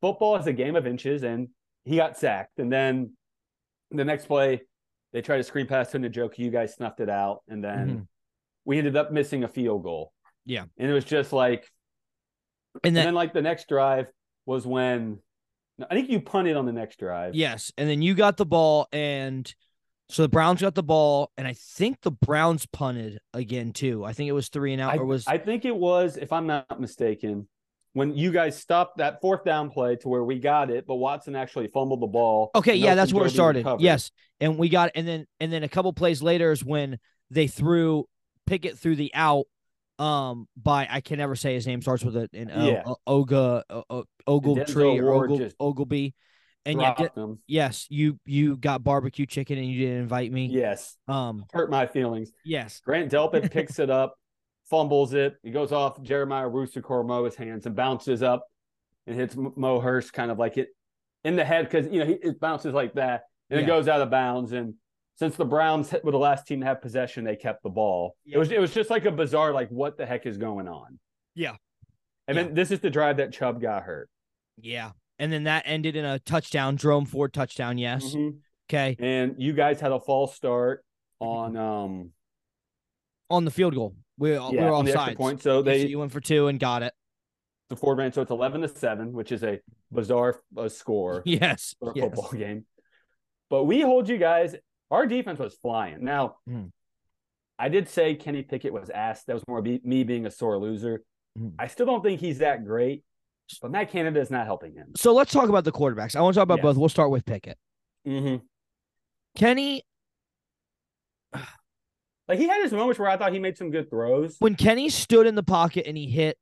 football 0.00 0.36
is 0.36 0.46
a 0.46 0.52
game 0.52 0.76
of 0.76 0.86
inches, 0.86 1.22
and 1.22 1.48
he 1.84 1.96
got 1.96 2.16
sacked. 2.18 2.58
And 2.58 2.72
then 2.72 3.12
the 3.90 4.04
next 4.04 4.26
play, 4.26 4.62
they 5.12 5.20
tried 5.22 5.36
to 5.38 5.42
screen 5.44 5.66
pass 5.66 5.90
to 5.92 5.98
Njoku. 5.98 6.38
You 6.38 6.50
guys 6.50 6.74
snuffed 6.74 7.00
it 7.00 7.10
out, 7.10 7.42
and 7.48 7.62
then 7.62 7.88
Mhm. 7.88 8.06
we 8.64 8.78
ended 8.78 8.96
up 8.96 9.12
missing 9.12 9.44
a 9.44 9.48
field 9.48 9.82
goal. 9.82 10.12
Yeah. 10.44 10.64
and 10.76 10.90
it 10.90 10.92
was 10.92 11.04
just 11.04 11.32
like, 11.32 11.70
and 12.74 12.80
and 12.86 12.96
then 12.96 13.04
then 13.06 13.14
like 13.14 13.32
the 13.32 13.42
next 13.42 13.68
drive 13.68 14.06
was 14.44 14.66
when 14.66 15.20
I 15.88 15.94
think 15.94 16.10
you 16.10 16.20
punted 16.20 16.56
on 16.56 16.66
the 16.66 16.72
next 16.72 16.98
drive. 16.98 17.34
yes, 17.36 17.70
and 17.78 17.88
then 17.88 18.02
you 18.02 18.14
got 18.14 18.36
the 18.38 18.46
ball, 18.46 18.88
and 18.92 19.54
so 20.12 20.22
the 20.22 20.28
Browns 20.28 20.60
got 20.60 20.74
the 20.74 20.82
ball, 20.82 21.30
and 21.36 21.48
I 21.48 21.54
think 21.54 22.02
the 22.02 22.10
Browns 22.10 22.66
punted 22.66 23.18
again 23.32 23.72
too. 23.72 24.04
I 24.04 24.12
think 24.12 24.28
it 24.28 24.32
was 24.32 24.48
three 24.48 24.72
and 24.72 24.82
out, 24.82 24.92
I, 24.92 24.96
or 24.98 25.04
was 25.06 25.26
I 25.26 25.38
think 25.38 25.64
it 25.64 25.74
was, 25.74 26.16
if 26.16 26.32
I'm 26.32 26.46
not 26.46 26.80
mistaken, 26.80 27.48
when 27.94 28.14
you 28.16 28.30
guys 28.30 28.58
stopped 28.58 28.98
that 28.98 29.20
fourth 29.20 29.44
down 29.44 29.70
play 29.70 29.96
to 29.96 30.08
where 30.08 30.22
we 30.22 30.38
got 30.38 30.70
it, 30.70 30.86
but 30.86 30.96
Watson 30.96 31.34
actually 31.34 31.68
fumbled 31.68 32.00
the 32.00 32.06
ball. 32.06 32.50
okay. 32.54 32.74
Yeah, 32.74 32.94
that's 32.94 33.12
where 33.12 33.26
it 33.26 33.30
started. 33.30 33.60
recovered. 33.60 33.82
Yes, 33.82 34.10
and 34.40 34.58
we 34.58 34.68
got, 34.68 34.90
and 34.94 35.08
then 35.08 35.26
and 35.40 35.52
then 35.52 35.62
a 35.62 35.68
couple 35.68 35.92
plays 35.92 36.22
later 36.22 36.52
is 36.52 36.64
when 36.64 36.98
they 37.30 37.46
threw 37.46 38.06
Pickett 38.46 38.78
through 38.78 38.96
the 38.96 39.12
out. 39.14 39.46
Um, 39.98 40.48
by 40.56 40.88
I 40.90 41.00
can 41.00 41.18
never 41.18 41.36
say 41.36 41.54
his 41.54 41.66
name 41.66 41.80
starts 41.80 42.02
with 42.02 42.16
an 42.16 42.50
O, 42.52 42.66
Yeah. 42.66 42.82
Oga, 43.06 43.62
Ogletree 44.26 45.00
or 45.00 45.14
Ogle, 45.14 45.50
Ogleby, 45.60 46.14
and 46.64 46.78
dropped 46.78 47.14
them. 47.14 47.38
yes, 47.46 47.86
you 47.90 48.18
you 48.24 48.56
got 48.56 48.84
barbecue 48.84 49.26
chicken 49.26 49.58
and 49.58 49.66
you 49.66 49.78
didn't 49.86 50.02
invite 50.02 50.30
me. 50.32 50.46
Yes, 50.46 50.96
Um, 51.08 51.44
hurt 51.52 51.70
my 51.70 51.86
feelings. 51.86 52.32
yes, 52.44 52.80
Grant 52.84 53.10
Delpit 53.10 53.50
picks 53.52 53.78
it 53.78 53.90
up, 53.90 54.14
fumbles 54.70 55.12
it. 55.14 55.36
He 55.42 55.50
goes 55.50 55.72
off 55.72 56.00
Jeremiah 56.02 56.48
Owusu-Koramoah's 56.48 57.34
hands 57.36 57.66
and 57.66 57.74
bounces 57.74 58.22
up 58.22 58.44
and 59.06 59.16
hits 59.16 59.34
Mo 59.36 59.80
Hurst 59.80 60.12
kind 60.12 60.30
of 60.30 60.38
like 60.38 60.56
it 60.58 60.68
in 61.24 61.36
the 61.36 61.44
head 61.44 61.68
because 61.68 61.92
you 61.92 62.00
know 62.00 62.06
he, 62.06 62.12
it 62.14 62.38
bounces 62.40 62.72
like 62.74 62.94
that 62.94 63.24
and 63.50 63.58
Yeah. 63.60 63.64
it 63.64 63.66
goes 63.66 63.88
out 63.88 64.00
of 64.00 64.10
bounds. 64.10 64.52
And 64.52 64.74
since 65.16 65.36
the 65.36 65.44
Browns 65.44 65.92
were 66.04 66.12
the 66.12 66.18
last 66.18 66.46
team 66.46 66.60
to 66.60 66.66
have 66.66 66.80
possession, 66.80 67.24
they 67.24 67.36
kept 67.36 67.62
the 67.62 67.70
ball. 67.70 68.16
Yeah. 68.24 68.36
It 68.36 68.38
was 68.38 68.50
it 68.52 68.60
was 68.60 68.72
just 68.72 68.88
like 68.90 69.04
a 69.04 69.10
bizarre 69.10 69.52
like 69.52 69.68
what 69.70 69.96
the 69.98 70.06
heck 70.06 70.26
is 70.26 70.38
going 70.38 70.68
on? 70.68 70.98
Yeah. 71.34 71.56
And 72.28 72.38
then 72.38 72.54
this 72.54 72.70
is 72.70 72.78
the 72.80 72.88
drive 72.90 73.16
that 73.16 73.32
Chubb 73.32 73.60
got 73.60 73.82
hurt. 73.82 74.08
yeah, 74.60 74.92
and 75.18 75.32
then 75.32 75.44
that 75.44 75.64
ended 75.66 75.96
in 75.96 76.04
a 76.04 76.18
touchdown, 76.18 76.76
Jerome 76.76 77.06
Ford 77.06 77.32
touchdown. 77.32 77.78
Yes, 77.78 78.14
Mhm. 78.14 78.38
okay, 78.70 78.96
And 78.98 79.34
you 79.38 79.52
guys 79.52 79.80
had 79.80 79.92
a 79.92 80.00
false 80.00 80.34
start 80.34 80.84
on 81.20 81.56
um 81.56 82.10
on 83.30 83.44
the 83.44 83.50
field 83.50 83.74
goal, 83.74 83.94
we 84.18 84.30
we 84.30 84.36
were 84.36 84.72
on 84.72 84.84
the 84.84 84.92
extra 84.94 85.14
point. 85.16 85.42
So 85.42 85.62
they 85.62 85.86
you 85.86 85.98
went 85.98 86.12
for 86.12 86.20
two 86.20 86.48
and 86.48 86.58
got 86.60 86.82
it. 86.82 86.92
the 87.68 87.76
Ford 87.76 87.96
Ranch. 87.98 88.14
So 88.14 88.22
it's 88.22 88.30
eleven 88.30 88.60
to 88.60 88.68
seven, 88.68 89.12
which 89.12 89.32
is 89.32 89.42
a 89.42 89.60
bizarre 89.90 90.38
uh, 90.56 90.68
score 90.68 91.22
Yes. 91.26 91.74
for 91.78 91.90
a 91.92 91.94
yes. 91.96 92.04
football 92.04 92.30
game. 92.32 92.66
But 93.48 93.64
we 93.64 93.80
hold 93.80 94.08
you 94.08 94.18
guys. 94.18 94.54
Our 94.90 95.06
defense 95.06 95.38
was 95.38 95.54
flying. 95.54 96.04
Now, 96.04 96.36
Mm. 96.48 96.70
I 97.58 97.68
did 97.68 97.88
say 97.88 98.14
Kenny 98.16 98.42
Pickett 98.42 98.72
was 98.72 98.90
asked. 98.90 99.26
That 99.28 99.34
was 99.34 99.44
more 99.46 99.62
be, 99.62 99.80
me 99.84 100.02
being 100.04 100.26
a 100.26 100.30
sore 100.30 100.58
loser. 100.58 101.02
Mm. 101.38 101.54
I 101.58 101.68
still 101.68 101.86
don't 101.86 102.02
think 102.02 102.20
he's 102.20 102.38
that 102.38 102.64
great, 102.66 103.04
but 103.60 103.70
Matt 103.70 103.90
Canada 103.90 104.20
is 104.20 104.30
not 104.30 104.46
helping 104.46 104.74
him. 104.74 104.92
So 104.96 105.12
let's 105.12 105.32
talk 105.32 105.48
about 105.48 105.64
the 105.64 105.72
quarterbacks. 105.72 106.16
I 106.16 106.20
want 106.20 106.34
to 106.34 106.38
talk 106.38 106.44
about 106.44 106.58
Yes. 106.58 106.62
both. 106.64 106.76
We'll 106.76 106.88
start 106.88 107.10
with 107.10 107.24
Pickett. 107.26 107.58
Mm-hmm. 108.06 108.44
Kenny, 109.36 109.82
Like 112.28 112.38
he 112.38 112.46
had 112.48 112.62
his 112.62 112.72
moments 112.72 112.98
where 112.98 113.08
I 113.10 113.16
thought 113.16 113.32
he 113.32 113.38
made 113.38 113.58
some 113.58 113.70
good 113.70 113.90
throws. 113.90 114.36
when 114.38 114.54
Kenny 114.54 114.88
stood 114.88 115.26
in 115.26 115.34
the 115.34 115.42
pocket 115.42 115.86
and 115.86 115.96
he 115.96 116.06
hit 116.06 116.38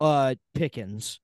uh 0.00 0.34
Pickens 0.54 1.20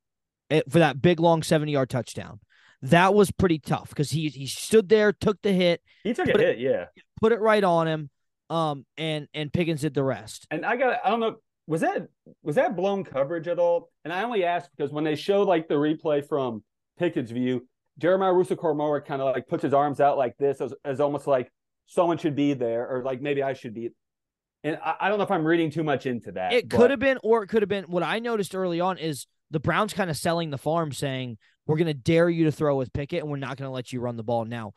eh, 0.50 0.62
for 0.68 0.79
that 0.79 1.03
big 1.03 1.20
long 1.20 1.42
70 1.42 1.70
yard 1.70 1.90
touchdown, 1.90 2.40
that 2.83 3.14
was 3.14 3.31
pretty 3.31 3.59
tough 3.59 3.90
because 3.90 4.11
he 4.11 4.29
he 4.29 4.46
stood 4.46 4.88
there, 4.88 5.12
took 5.12 5.40
the 5.42 5.53
hit, 5.53 5.83
He 6.05 6.14
took 6.14 6.29
a 6.29 6.38
hit, 6.38 6.59
yeah. 6.59 6.87
put 7.20 7.33
it 7.33 7.40
right 7.40 7.62
on 7.62 7.87
him, 7.87 8.11
um, 8.48 8.87
and 8.96 9.29
and 9.35 9.53
Pickens 9.53 9.83
did 9.83 9.94
the 9.94 10.03
rest. 10.03 10.46
And 10.50 10.64
I 10.64 10.76
got 10.76 10.98
I 11.05 11.11
don't 11.11 11.20
know 11.20 11.37
was 11.66 11.83
that 11.83 12.09
was 12.42 12.57
that 12.57 12.77
blown 12.77 13.05
coverage 13.05 13.49
at 13.49 13.59
all? 13.59 13.90
And 14.05 14.12
I 14.12 14.23
only 14.23 14.44
asked 14.44 14.70
because 14.77 14.92
when 14.92 15.05
they 15.05 15.16
show 15.16 15.42
like 15.42 15.68
the 15.68 15.75
replay 15.75 16.27
from 16.27 16.62
Pickett's 16.99 17.31
view, 17.31 17.66
Jeremiah 17.99 18.33
Owusu-Koramoah 18.33 19.05
kind 19.05 19.23
of 19.23 19.33
like 19.35 19.46
puts 19.46 19.62
his 19.62 19.75
arms 19.75 20.01
out 20.01 20.18
like 20.18 20.37
this 20.38 20.61
as, 20.61 20.75
as 20.85 21.01
almost 21.01 21.27
like 21.27 21.51
someone 21.87 22.18
should 22.18 22.35
be 22.35 22.55
there 22.55 22.88
or 22.88 23.05
like 23.05 23.20
maybe 23.20 23.42
I 23.42 23.53
should 23.53 23.75
be. 23.75 23.90
And 24.62 24.79
I, 24.85 24.94
I 25.01 25.09
don't 25.09 25.18
know 25.18 25.25
if 25.25 25.31
I'm 25.31 25.44
reading 25.44 25.70
too 25.70 25.85
much 25.85 26.07
into 26.07 26.33
that. 26.33 26.53
It 26.53 26.68
but- 26.68 26.77
could 26.77 26.90
have 26.90 27.01
been, 27.01 27.18
or 27.23 27.42
it 27.42 27.49
could 27.49 27.62
have 27.62 27.68
been. 27.68 27.85
What 27.85 28.03
I 28.03 28.18
noticed 28.18 28.55
early 28.55 28.81
on 28.81 28.99
is 28.99 29.27
the 29.51 29.61
Browns 29.61 29.92
kind 29.92 30.11
of 30.11 30.16
selling 30.16 30.51
the 30.51 30.59
farm, 30.59 30.92
saying 30.92 31.38
we're 31.66 31.77
going 31.77 31.87
to 31.87 31.94
dare 31.94 32.29
you 32.29 32.44
to 32.44 32.53
throw 32.53 32.77
with 32.77 32.92
Pickett, 32.92 33.20
and 33.20 33.31
we're 33.31 33.37
not 33.37 33.57
going 33.57 33.68
to 33.68 33.73
let 33.73 33.92
you 33.92 34.01
run 34.01 34.16
the 34.16 34.23
ball. 34.23 34.44
Now, 34.44 34.73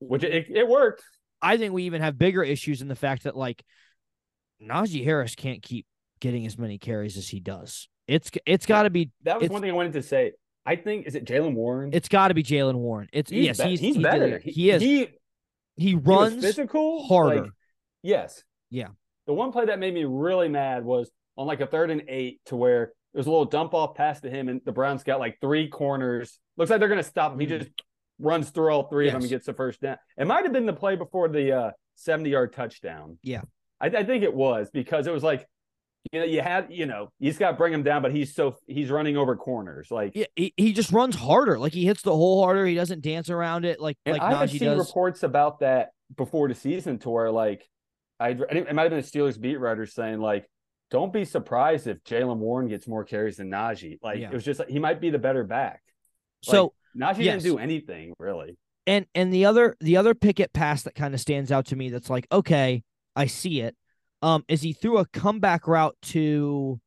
which 0.00 0.24
it, 0.24 0.46
it 0.50 0.68
worked. 0.68 1.02
I 1.40 1.56
think 1.56 1.72
we 1.72 1.84
even 1.84 2.02
have 2.02 2.18
bigger 2.18 2.42
issues 2.42 2.80
in 2.82 2.88
the 2.88 2.94
fact 2.94 3.24
that 3.24 3.36
like 3.36 3.62
Najee 4.62 5.04
Harris 5.04 5.34
can't 5.34 5.62
keep 5.62 5.86
getting 6.24 6.46
as 6.46 6.56
many 6.58 6.78
carries 6.78 7.18
as 7.18 7.28
he 7.28 7.38
does. 7.38 7.86
It's 8.08 8.30
it's 8.46 8.64
got 8.64 8.84
to 8.84 8.90
be 8.90 9.10
That 9.24 9.38
was 9.40 9.50
one 9.50 9.60
thing 9.60 9.70
I 9.70 9.74
wanted 9.74 9.92
to 9.92 10.02
say. 10.02 10.32
I 10.64 10.76
think 10.76 11.06
is 11.06 11.14
it 11.14 11.26
Jaylen 11.26 11.52
Warren? 11.54 11.90
it's 11.92 12.08
got 12.08 12.28
to 12.28 12.34
be 12.34 12.42
Jaylen 12.42 12.76
Warren. 12.76 13.08
It's 13.12 13.30
he's 13.30 13.44
yes, 13.46 13.58
be- 13.62 13.68
he's 13.68 13.80
he's 13.80 13.96
he 13.96 14.02
better. 14.02 14.26
it. 14.36 14.42
He, 14.42 14.70
is. 14.70 14.80
He, 14.82 14.96
He, 14.98 15.08
he 15.76 15.94
runs 15.94 16.42
physical 16.42 17.06
harder. 17.06 17.42
like- 17.42 17.50
yes. 18.02 18.42
Yeah. 18.70 18.88
The 19.26 19.34
one 19.34 19.52
play 19.52 19.66
that 19.66 19.78
made 19.78 19.92
me 19.92 20.04
really 20.04 20.48
mad 20.48 20.82
was 20.84 21.10
on 21.36 21.46
like 21.46 21.60
a 21.60 21.66
third 21.66 21.90
and 21.90 22.02
eight 22.08 22.40
to 22.46 22.56
where 22.56 22.92
there 23.12 23.18
was 23.20 23.26
a 23.26 23.30
little 23.30 23.44
dump 23.44 23.74
off 23.74 23.94
pass 23.94 24.20
to 24.22 24.30
him, 24.30 24.48
and 24.48 24.60
the 24.64 24.72
Browns 24.72 25.02
got 25.04 25.20
like 25.20 25.38
three 25.42 25.68
corners. 25.68 26.38
Looks 26.56 26.70
like 26.70 26.80
they're 26.80 26.88
going 26.88 27.02
to 27.02 27.08
stop 27.08 27.32
him. 27.34 27.40
He 27.40 27.46
Mhm. 27.46 27.58
just 27.58 27.70
runs 28.18 28.48
through 28.50 28.70
all 28.70 28.84
three 28.88 29.08
of 29.08 29.12
them 29.12 29.20
and 29.22 29.30
gets 29.30 29.44
the 29.46 29.52
first 29.54 29.80
down. 29.82 29.98
It 30.16 30.26
might 30.26 30.44
have 30.44 30.52
been 30.52 30.66
the 30.66 30.72
play 30.72 30.96
before 30.96 31.28
the 31.28 31.52
uh, 31.52 31.70
70 31.96 32.30
yard 32.30 32.52
touchdown. 32.54 33.18
Yeah. 33.22 33.42
I, 33.80 33.86
I 33.88 34.04
think 34.04 34.22
it 34.24 34.32
was 34.34 34.70
because 34.72 35.06
it 35.06 35.12
was 35.12 35.22
like, 35.22 35.46
you 36.12 36.20
know, 36.20 36.26
you 36.26 36.40
had, 36.42 36.66
you 36.70 36.86
know, 36.86 37.10
you 37.18 37.30
just 37.30 37.38
got 37.40 37.52
to 37.52 37.56
bring 37.56 37.72
him 37.72 37.82
down, 37.82 38.02
but 38.02 38.12
he's 38.12 38.34
so, 38.34 38.56
he's 38.66 38.90
running 38.90 39.16
over 39.16 39.36
corners. 39.36 39.90
Like, 39.90 40.12
yeah, 40.14 40.26
he, 40.36 40.52
he 40.56 40.72
just 40.72 40.92
runs 40.92 41.16
harder. 41.16 41.58
Like 41.58 41.72
he 41.72 41.84
hits 41.86 42.02
the 42.02 42.14
hole 42.14 42.42
harder. 42.42 42.66
He 42.66 42.74
doesn't 42.74 43.02
dance 43.02 43.30
around 43.30 43.64
it 43.64 43.80
like 43.80 43.96
like 44.06 44.20
I 44.20 44.34
had 44.34 44.48
Najee 44.48 44.58
seen 44.58 44.68
does. 44.76 44.86
reports 44.86 45.22
about 45.22 45.60
that 45.60 45.90
before 46.16 46.48
the 46.48 46.54
season 46.54 46.98
to 47.00 47.10
where 47.10 47.30
like 47.30 47.68
I, 48.20 48.30
it 48.30 48.74
might 48.74 48.82
have 48.82 48.90
been 48.90 49.00
the 49.00 49.06
Steelers 49.06 49.40
beat 49.40 49.56
writer 49.56 49.86
saying 49.86 50.20
like, 50.20 50.46
don't 50.90 51.12
be 51.12 51.24
surprised 51.24 51.86
if 51.86 52.04
Jaylen 52.04 52.36
Warren 52.36 52.68
gets 52.68 52.86
more 52.86 53.04
carries 53.04 53.38
than 53.38 53.50
Najee. 53.50 53.98
Like 54.02 54.18
Yeah. 54.18 54.28
it 54.28 54.34
was 54.34 54.44
just 54.44 54.60
like 54.60 54.68
he 54.68 54.78
might 54.78 55.00
be 55.00 55.10
the 55.10 55.18
better 55.18 55.42
back. 55.44 55.82
so 56.42 56.74
Najee 56.96 57.24
yes. 57.24 57.42
didn't 57.42 57.56
do 57.56 57.58
anything 57.58 58.14
really. 58.18 58.56
and 58.86 59.06
and 59.14 59.32
the 59.32 59.46
other 59.46 59.76
the 59.80 59.96
other 59.96 60.14
Pickett 60.14 60.52
pass 60.52 60.82
that 60.82 60.94
kind 60.94 61.14
of 61.14 61.20
stands 61.20 61.50
out 61.50 61.66
to 61.66 61.76
me 61.76 61.88
that's 61.90 62.10
like 62.10 62.26
okay 62.30 62.84
I 63.16 63.26
see 63.26 63.60
it 63.62 63.74
um 64.22 64.44
is 64.48 64.62
he 64.62 64.72
threw 64.72 64.98
a 64.98 65.06
comeback 65.06 65.66
route 65.68 65.96
to 66.02 66.80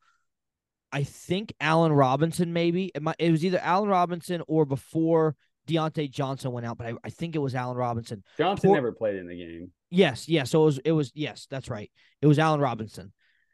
I 0.92 1.04
think 1.04 1.54
Allen 1.60 1.92
Robinson 1.92 2.54
maybe 2.54 2.92
it 2.96 3.02
might 3.02 3.16
it 3.20 3.32
was 3.32 3.44
either 3.46 3.60
Allen 3.62 3.90
Robinson 3.90 4.42
or 4.48 4.66
before 4.66 5.36
Diontae 5.68 6.10
Johnson 6.10 6.52
went 6.52 6.66
out 6.66 6.78
but 6.78 6.88
I, 6.88 6.94
I 7.04 7.10
think 7.10 7.36
it 7.36 7.40
was 7.40 7.56
Allen 7.56 7.78
Robinson 7.78 8.24
Johnson 8.38 8.70
Poor- 8.70 8.78
never 8.78 8.92
played 8.92 9.16
in 9.16 9.28
the 9.28 9.36
game. 9.38 9.72
yes 9.90 10.28
yes 10.30 10.50
so 10.52 10.62
it 10.62 10.66
was 10.66 10.78
it 10.86 10.92
was 10.94 11.12
yes 11.14 11.48
that's 11.50 11.70
right 11.70 11.92
it 12.22 12.28
was 12.28 12.40
Allen 12.40 12.60
Robinson 12.62 13.12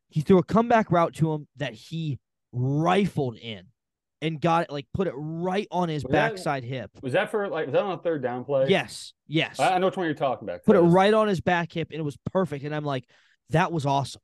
he 0.09 0.21
threw 0.21 0.37
a 0.37 0.43
comeback 0.43 0.91
route 0.91 1.15
to 1.15 1.33
him 1.33 1.47
that 1.57 1.73
he 1.73 2.19
rifled 2.51 3.35
in 3.37 3.63
and 4.21 4.39
got 4.39 4.63
it 4.65 4.71
like 4.71 4.85
put 4.93 5.07
it 5.07 5.13
right 5.17 5.67
on 5.71 5.89
his 5.89 6.03
Was 6.03 6.11
that- 6.11 6.29
backside 6.29 6.63
hip 6.63 6.91
Was 7.01 7.13
that 7.13 7.31
for 7.31 7.49
like 7.49 7.65
was 7.65 7.73
that 7.73 7.81
on 7.83 7.93
a 7.93 7.97
third 7.97 8.21
down 8.21 8.45
play? 8.45 8.67
yes 8.69 9.13
yes 9.27 9.59
I, 9.59 9.73
I 9.73 9.77
know 9.79 9.87
which 9.87 9.97
one 9.97 10.05
you're 10.05 10.13
talking 10.15 10.47
about. 10.47 10.63
put 10.63 10.75
it 10.75 10.81
right 10.81 11.13
on 11.13 11.27
his 11.27 11.41
back 11.41 11.71
hip 11.73 11.89
and 11.91 11.99
it 11.99 12.03
was 12.03 12.17
perfect. 12.31 12.63
And 12.63 12.73
I'm 12.75 12.85
like, 12.85 13.05
that 13.49 13.71
was 13.71 13.85
awesome. 13.85 14.21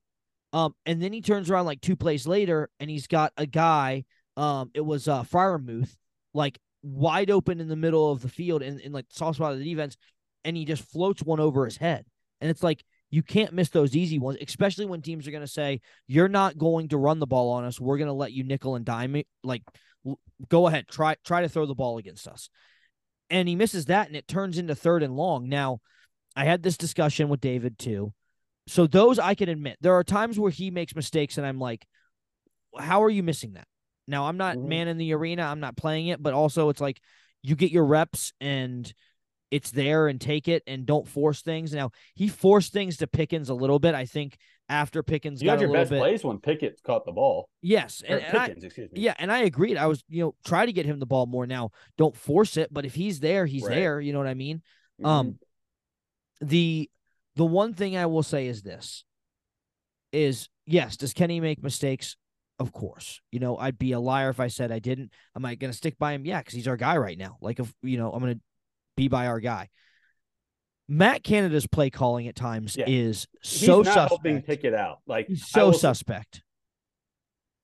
Um, 0.51 0.73
and 0.85 1.01
then 1.01 1.13
he 1.13 1.21
turns 1.21 1.49
around 1.49 1.65
like 1.65 1.81
two 1.81 1.95
plays 1.95 2.25
later 2.25 2.69
and 2.79 2.89
he's 2.89 3.07
got 3.07 3.33
a 3.37 3.45
guy, 3.45 4.05
um, 4.35 4.71
it 4.73 4.81
was 4.81 5.07
uh 5.07 5.23
Freiermuth, 5.23 5.95
like 6.33 6.57
wide 6.81 7.29
open 7.29 7.59
in 7.59 7.67
the 7.67 7.75
middle 7.75 8.11
of 8.11 8.21
the 8.21 8.29
field 8.29 8.61
in, 8.61 8.79
in 8.79 8.91
like 8.91 9.05
soft 9.09 9.35
spot 9.35 9.53
of 9.53 9.59
the 9.59 9.69
defense, 9.69 9.97
and 10.43 10.55
he 10.55 10.65
just 10.65 10.83
floats 10.83 11.21
one 11.21 11.39
over 11.39 11.65
his 11.65 11.77
head. 11.77 12.05
And 12.41 12.49
it's 12.49 12.63
like 12.63 12.83
you 13.11 13.21
can't 13.23 13.53
miss 13.53 13.69
those 13.69 13.95
easy 13.95 14.19
ones, 14.19 14.37
especially 14.41 14.85
when 14.85 15.01
teams 15.01 15.27
are 15.27 15.31
gonna 15.31 15.47
say, 15.47 15.81
You're 16.07 16.29
not 16.29 16.57
going 16.57 16.89
to 16.89 16.97
run 16.97 17.19
the 17.19 17.27
ball 17.27 17.51
on 17.51 17.65
us. 17.65 17.79
We're 17.79 17.97
gonna 17.97 18.13
let 18.13 18.31
you 18.31 18.43
nickel 18.43 18.75
and 18.75 18.85
dime 18.85 19.15
it. 19.15 19.27
Like 19.43 19.63
go 20.47 20.67
ahead, 20.67 20.87
try 20.87 21.15
try 21.25 21.41
to 21.41 21.49
throw 21.49 21.65
the 21.65 21.75
ball 21.75 21.97
against 21.97 22.27
us. 22.27 22.49
And 23.29 23.47
he 23.47 23.55
misses 23.55 23.85
that 23.85 24.07
and 24.07 24.15
it 24.15 24.27
turns 24.27 24.57
into 24.57 24.73
third 24.73 25.03
and 25.03 25.15
long. 25.15 25.49
Now 25.49 25.79
I 26.35 26.45
had 26.45 26.63
this 26.63 26.77
discussion 26.77 27.29
with 27.29 27.41
David 27.41 27.77
too. 27.77 28.13
So 28.69 28.85
those 28.87 29.17
I 29.19 29.33
can 29.35 29.49
admit. 29.49 29.77
There 29.81 29.93
are 29.95 30.03
times 30.03 30.39
where 30.39 30.51
he 30.51 30.69
makes 30.71 30.95
mistakes 30.95 31.37
and 31.37 31.45
I'm 31.47 31.59
like, 31.59 31.85
how 32.77 33.03
are 33.03 33.09
you 33.09 33.23
missing 33.23 33.53
that? 33.53 33.67
Now 34.07 34.27
I'm 34.27 34.37
not 34.37 34.57
Mhm. 34.57 34.67
man 34.67 34.87
in 34.87 34.97
the 34.97 35.13
arena, 35.13 35.43
I'm 35.43 35.59
not 35.59 35.75
playing 35.75 36.07
it, 36.07 36.21
but 36.21 36.33
also 36.33 36.69
it's 36.69 36.81
like 36.81 36.99
you 37.41 37.55
get 37.55 37.71
your 37.71 37.85
reps 37.85 38.31
and 38.39 38.91
it's 39.51 39.71
there 39.71 40.07
and 40.07 40.21
take 40.21 40.47
it 40.47 40.61
and 40.67 40.85
don't 40.85 41.07
force 41.07 41.41
things. 41.41 41.73
Now 41.73 41.89
he 42.13 42.27
forced 42.27 42.71
things 42.71 42.97
to 42.97 43.07
Pickens 43.07 43.49
a 43.49 43.55
little 43.55 43.79
bit. 43.79 43.95
I 43.95 44.05
think 44.05 44.37
after 44.69 45.01
Pickens 45.01 45.41
You 45.41 45.47
got 45.47 45.59
your 45.59 45.73
best 45.73 45.89
bit. 45.89 45.99
plays 45.99 46.23
when 46.23 46.37
Pickett 46.37 46.79
caught 46.83 47.05
the 47.05 47.11
ball. 47.11 47.49
Yes, 47.63 48.03
and, 48.07 48.21
and 48.21 48.37
I, 48.37 48.47
Pickens, 48.49 48.63
excuse 48.65 48.91
me. 48.91 49.01
yeah, 49.01 49.15
and 49.17 49.31
I 49.31 49.39
agreed. 49.39 49.77
I 49.77 49.87
was, 49.87 50.03
you 50.07 50.21
know, 50.23 50.35
try 50.45 50.67
to 50.67 50.71
get 50.71 50.85
him 50.85 50.99
the 50.99 51.07
ball 51.07 51.25
more 51.25 51.47
now. 51.47 51.71
Don't 51.97 52.15
force 52.15 52.55
it, 52.57 52.71
but 52.71 52.85
if 52.85 52.93
he's 52.93 53.19
there, 53.19 53.47
he's 53.47 53.63
Right. 53.63 53.73
there. 53.75 53.99
You 53.99 54.13
know 54.13 54.19
what 54.19 54.27
I 54.27 54.35
mean? 54.35 54.61
Mhm. 55.01 55.07
Um, 55.07 55.39
the 56.41 56.87
the 57.39 57.45
one 57.45 57.73
thing 57.73 57.95
I 57.95 58.05
will 58.05 58.21
say 58.21 58.47
is 58.47 58.63
this: 58.63 59.05
is 60.11 60.49
yes, 60.65 60.97
does 60.97 61.13
Kenny 61.13 61.39
make 61.39 61.63
mistakes? 61.63 62.17
Of 62.59 62.73
course. 62.73 63.21
You 63.31 63.39
know, 63.39 63.55
I'd 63.57 63.79
be 63.79 63.93
a 63.93 63.99
liar 64.01 64.29
if 64.29 64.41
I 64.41 64.49
said 64.49 64.73
I 64.73 64.79
didn't. 64.79 65.13
Am 65.37 65.45
I 65.45 65.55
gonna 65.55 65.71
stick 65.71 65.97
by 65.97 66.11
him? 66.11 66.25
Yeah, 66.25 66.39
because 66.39 66.53
he's 66.53 66.67
our 66.67 66.75
guy 66.75 66.97
right 66.97 67.17
now. 67.17 67.37
Like 67.39 67.61
if 67.61 67.73
you 67.81 67.97
know, 67.97 68.11
I'm 68.11 68.19
gonna 68.19 68.41
be 68.97 69.07
by 69.07 69.27
our 69.27 69.39
guy. 69.39 69.69
Matt 70.89 71.23
Canada's 71.23 71.65
play 71.65 71.89
calling 71.89 72.27
at 72.27 72.35
times 72.35 72.75
Yeah. 72.75 72.83
is 72.89 73.25
so 73.41 73.83
suspect. 73.83 74.09
helping 74.09 74.37
suspect. 74.39 74.47
Pickett 74.61 74.73
out. 74.73 74.99
Like 75.07 75.27
He's 75.27 75.47
so 75.47 75.71
suspect. 75.71 76.43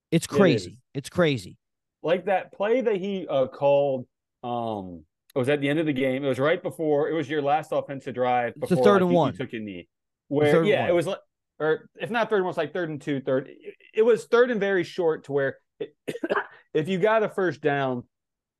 It's 0.09 0.25
crazy. 0.27 0.71
is. 0.71 0.77
it's 0.93 1.09
crazy. 1.09 1.57
like 2.01 2.25
that 2.27 2.53
play 2.53 2.79
that 2.79 2.95
he 2.95 3.27
uh, 3.27 3.47
called. 3.47 4.05
Um, 4.41 5.03
it 5.35 5.39
was 5.39 5.49
at 5.49 5.59
the 5.61 5.69
end 5.69 5.79
of 5.79 5.85
the 5.85 5.93
game. 5.93 6.23
It 6.23 6.27
was 6.27 6.39
right 6.39 6.61
before. 6.63 7.09
It 7.09 7.13
was 7.13 7.29
your 7.29 7.41
last 7.41 7.71
offensive 7.71 8.13
drive. 8.15 8.53
It's 8.61 8.71
a 8.71 8.75
Before 8.75 8.83
third 8.85 9.01
and 9.01 9.11
you- 9.11 9.25
you 9.25 9.31
took 9.33 9.53
a 9.53 9.59
knee. 9.59 9.87
Where 10.27 10.63
yeah, 10.63 10.81
one. 10.81 10.89
it 10.89 10.93
was 10.93 11.07
like, 11.07 11.19
or 11.59 11.89
if 11.99 12.09
not 12.09 12.29
third 12.29 12.37
and 12.37 12.45
one, 12.45 12.51
it's 12.51 12.57
like 12.57 12.73
third 12.73 12.89
and 12.89 12.99
two, 13.01 13.21
third. 13.21 13.47
It, 13.49 13.75
it 13.93 14.01
was 14.01 14.25
third 14.25 14.49
and 14.49 14.59
very 14.59 14.83
short 14.83 15.25
to 15.25 15.33
where 15.33 15.57
it, 15.79 15.95
if 16.73 16.87
you 16.87 16.97
got 16.97 17.21
a 17.23 17.29
first 17.29 17.61
down, 17.61 18.03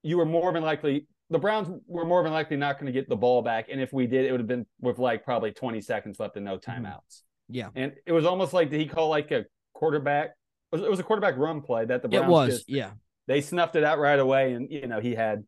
you 0.04 0.18
were 0.18 0.26
more 0.26 0.54
than 0.54 0.64
likely. 0.64 1.08
The 1.32 1.40
Browns 1.40 1.68
were 1.88 2.06
more 2.06 2.22
than 2.22 2.32
likely 2.34 2.56
not 2.56 2.76
going 2.76 2.86
to 2.86 2.92
get 2.92 3.10
the 3.10 3.16
ball 3.16 3.42
back, 3.42 3.66
and 3.72 3.82
if 3.82 3.92
we 3.92 4.06
did, 4.06 4.26
it 4.26 4.32
would 4.32 4.40
have 4.42 4.48
been 4.48 4.68
with 4.80 5.00
like 5.00 5.24
probably 5.26 5.52
twenty 5.52 5.82
seconds 5.82 6.20
left 6.20 6.36
and 6.36 6.46
no 6.46 6.58
Mm-hmm. 6.58 6.86
timeouts. 6.86 7.22
Yeah. 7.50 7.70
And 7.76 7.94
it 8.06 8.12
was 8.12 8.26
almost 8.26 8.54
like 8.54 8.70
did 8.70 8.80
he 8.80 8.86
call 8.86 9.10
like 9.10 9.32
a 9.32 9.46
quarterback? 9.74 10.36
It 10.72 10.76
was, 10.76 10.82
it 10.84 10.90
was 10.90 11.00
a 11.00 11.04
quarterback 11.04 11.36
run 11.38 11.62
play 11.62 11.86
that 11.86 12.04
the 12.04 12.10
Browns 12.10 12.26
it 12.26 12.30
was. 12.30 12.50
just 12.58 12.70
yeah. 12.70 12.92
they 13.28 13.42
snuffed 13.42 13.76
it 13.76 13.84
out 13.84 13.98
right 13.98 14.20
away, 14.20 14.54
and 14.54 14.70
you 14.70 14.86
know 14.86 15.00
he 15.00 15.16
had 15.16 15.44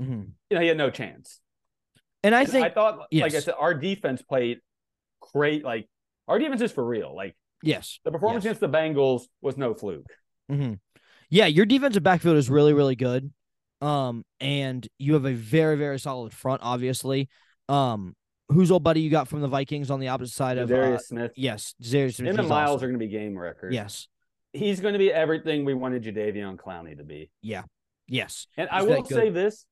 Mhm. 0.00 0.30
you 0.50 0.54
know 0.56 0.60
he 0.60 0.68
had 0.68 0.76
no 0.76 0.90
chance. 0.90 1.40
And 2.22 2.34
I 2.34 2.42
And 2.42 2.50
think 2.50 2.66
I 2.66 2.70
thought, 2.70 3.06
like 3.12 3.34
I 3.34 3.40
said, 3.40 3.54
our 3.58 3.74
defense 3.74 4.22
played 4.22 4.60
great. 5.32 5.64
Like 5.64 5.88
our 6.28 6.38
defense 6.38 6.60
is 6.62 6.72
for 6.72 6.84
real. 6.84 7.14
Like 7.14 7.36
yes. 7.62 7.98
the 8.04 8.10
performance 8.10 8.44
Yes. 8.44 8.56
against 8.58 8.60
the 8.60 8.68
Bengals 8.78 9.22
was 9.40 9.56
no 9.56 9.74
fluke. 9.74 10.06
hmm 10.48 10.74
Yeah, 11.30 11.46
your 11.46 11.64
defensive 11.66 12.02
backfield 12.02 12.36
is 12.36 12.50
really, 12.50 12.72
really 12.72 12.96
good. 12.96 13.32
Um, 13.80 14.24
and 14.40 14.86
you 14.98 15.14
have 15.14 15.24
a 15.24 15.32
very, 15.32 15.76
very 15.76 15.98
solid 15.98 16.32
front, 16.34 16.60
obviously. 16.62 17.28
Um, 17.68 18.14
whose 18.48 18.70
old 18.70 18.82
buddy 18.82 19.00
you 19.00 19.10
got 19.10 19.28
from 19.28 19.40
the 19.40 19.48
Vikings 19.48 19.90
on 19.90 20.00
the 20.00 20.08
opposite 20.08 20.34
side 20.34 20.58
of 20.58 20.70
uh, 20.70 20.74
Darius 20.74 21.06
Smith, 21.08 21.32
yes, 21.36 21.74
Darius 21.80 22.16
Smith. 22.16 22.30
him 22.30 22.34
and 22.34 22.40
he's 22.40 22.48
Myles 22.50 22.76
awesome. 22.76 22.84
are 22.84 22.88
going 22.88 23.00
to 23.00 23.06
be 23.06 23.10
game 23.12 23.38
records. 23.38 23.72
Yes. 23.74 24.08
he's 24.52 24.80
going 24.80 24.92
to 24.94 24.98
be 24.98 25.12
everything 25.12 25.64
we 25.64 25.72
wanted 25.72 26.02
Jadeveon 26.02 26.56
Clowney 26.56 26.96
to 26.98 27.04
be. 27.04 27.30
Yeah. 27.42 27.62
Yes. 28.08 28.48
And 28.56 28.68
I 28.70 28.82
will 28.82 29.04
say 29.04 29.30
this, 29.30 29.64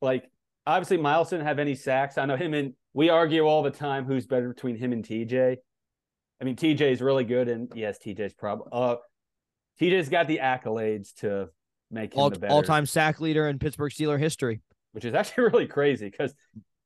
like 0.00 0.30
obviously 0.66 0.96
Myles 0.98 1.30
didn't 1.30 1.46
have 1.46 1.58
any 1.58 1.74
sacks. 1.74 2.18
I 2.18 2.24
know 2.26 2.36
him 2.36 2.54
and 2.54 2.74
we 2.92 3.08
argue 3.10 3.42
all 3.42 3.62
the 3.62 3.70
time 3.70 4.04
who's 4.04 4.26
better 4.26 4.48
between 4.48 4.76
him 4.76 4.92
and 4.92 5.04
TJ. 5.04 5.56
I 6.40 6.44
mean, 6.44 6.56
TJ 6.56 6.80
is 6.92 7.00
really 7.00 7.24
good, 7.24 7.48
and 7.48 7.70
yes, 7.74 7.98
TJ's 7.98 8.34
probably 8.34 8.66
uh, 8.72 8.96
TJ's 9.80 10.08
got 10.08 10.26
the 10.28 10.38
accolades 10.42 11.14
to 11.16 11.48
make 11.90 12.14
him 12.14 12.20
All 12.20 12.30
the 12.30 12.38
better, 12.38 12.52
all 12.52 12.62
time 12.62 12.86
sack 12.86 13.20
leader 13.20 13.48
in 13.48 13.58
Pittsburgh 13.58 13.92
Steeler 13.92 14.18
history. 14.18 14.60
which 14.92 15.04
is 15.04 15.14
actually 15.14 15.44
really 15.52 15.66
crazy 15.66 16.08
because 16.10 16.34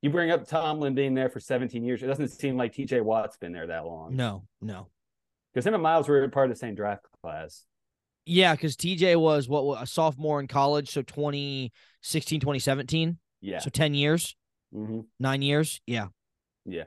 you 0.02 0.10
bring 0.10 0.30
up 0.30 0.46
Tomlin 0.48 0.94
being 0.94 1.14
there 1.14 1.28
for 1.28 1.40
17 1.40 1.82
years. 1.84 2.02
It 2.02 2.06
doesn't 2.06 2.28
seem 2.28 2.56
like 2.56 2.72
TJ 2.74 3.02
Watt's 3.02 3.36
been 3.36 3.52
there 3.52 3.66
that 3.68 3.84
long 3.84 4.14
No, 4.16 4.44
no. 4.60 4.88
because 5.52 5.66
him 5.66 5.74
and 5.74 5.82
Myles 5.82 6.08
were 6.08 6.26
part 6.28 6.48
of 6.50 6.56
the 6.56 6.58
same 6.58 6.74
draft 6.74 7.04
class. 7.22 7.64
Yeah, 8.26 8.54
because 8.54 8.76
TJ 8.76 9.18
was 9.20 9.48
what 9.48 9.82
a 9.82 9.86
sophomore 9.86 10.40
in 10.40 10.46
college, 10.46 10.90
so 10.90 11.02
2016, 12.02 12.40
2017. 12.40 13.18
Yeah. 13.40 13.58
So 13.58 13.70
10 13.70 13.94
years, 13.94 14.36
hmm 14.72 15.00
nine 15.18 15.42
years. 15.42 15.80
Yeah. 15.86 16.08
Yeah. 16.64 16.84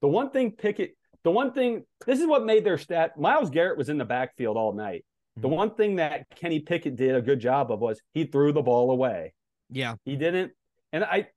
The 0.00 0.08
one 0.08 0.30
thing 0.30 0.50
Pickett, 0.52 0.96
the 1.22 1.30
one 1.30 1.52
thing, 1.52 1.84
this 2.06 2.20
is 2.20 2.26
what 2.26 2.44
made 2.44 2.64
their 2.64 2.78
stat. 2.78 3.18
Myles 3.18 3.50
Garrett 3.50 3.78
was 3.78 3.88
in 3.88 3.98
the 3.98 4.04
backfield 4.04 4.56
all 4.56 4.72
night. 4.72 5.04
The 5.36 5.48
Mhm. 5.48 5.52
one 5.56 5.74
thing 5.74 5.96
that 5.96 6.28
Kenny 6.36 6.60
Pickett 6.60 6.96
did 6.96 7.14
a 7.14 7.22
good 7.22 7.40
job 7.40 7.70
of 7.72 7.80
was 7.80 8.00
he 8.12 8.24
threw 8.24 8.52
the 8.52 8.62
ball 8.62 8.90
away. 8.90 9.34
Yeah. 9.70 9.96
He 10.04 10.16
didn't, 10.16 10.52
and 10.92 11.04
I, 11.04 11.28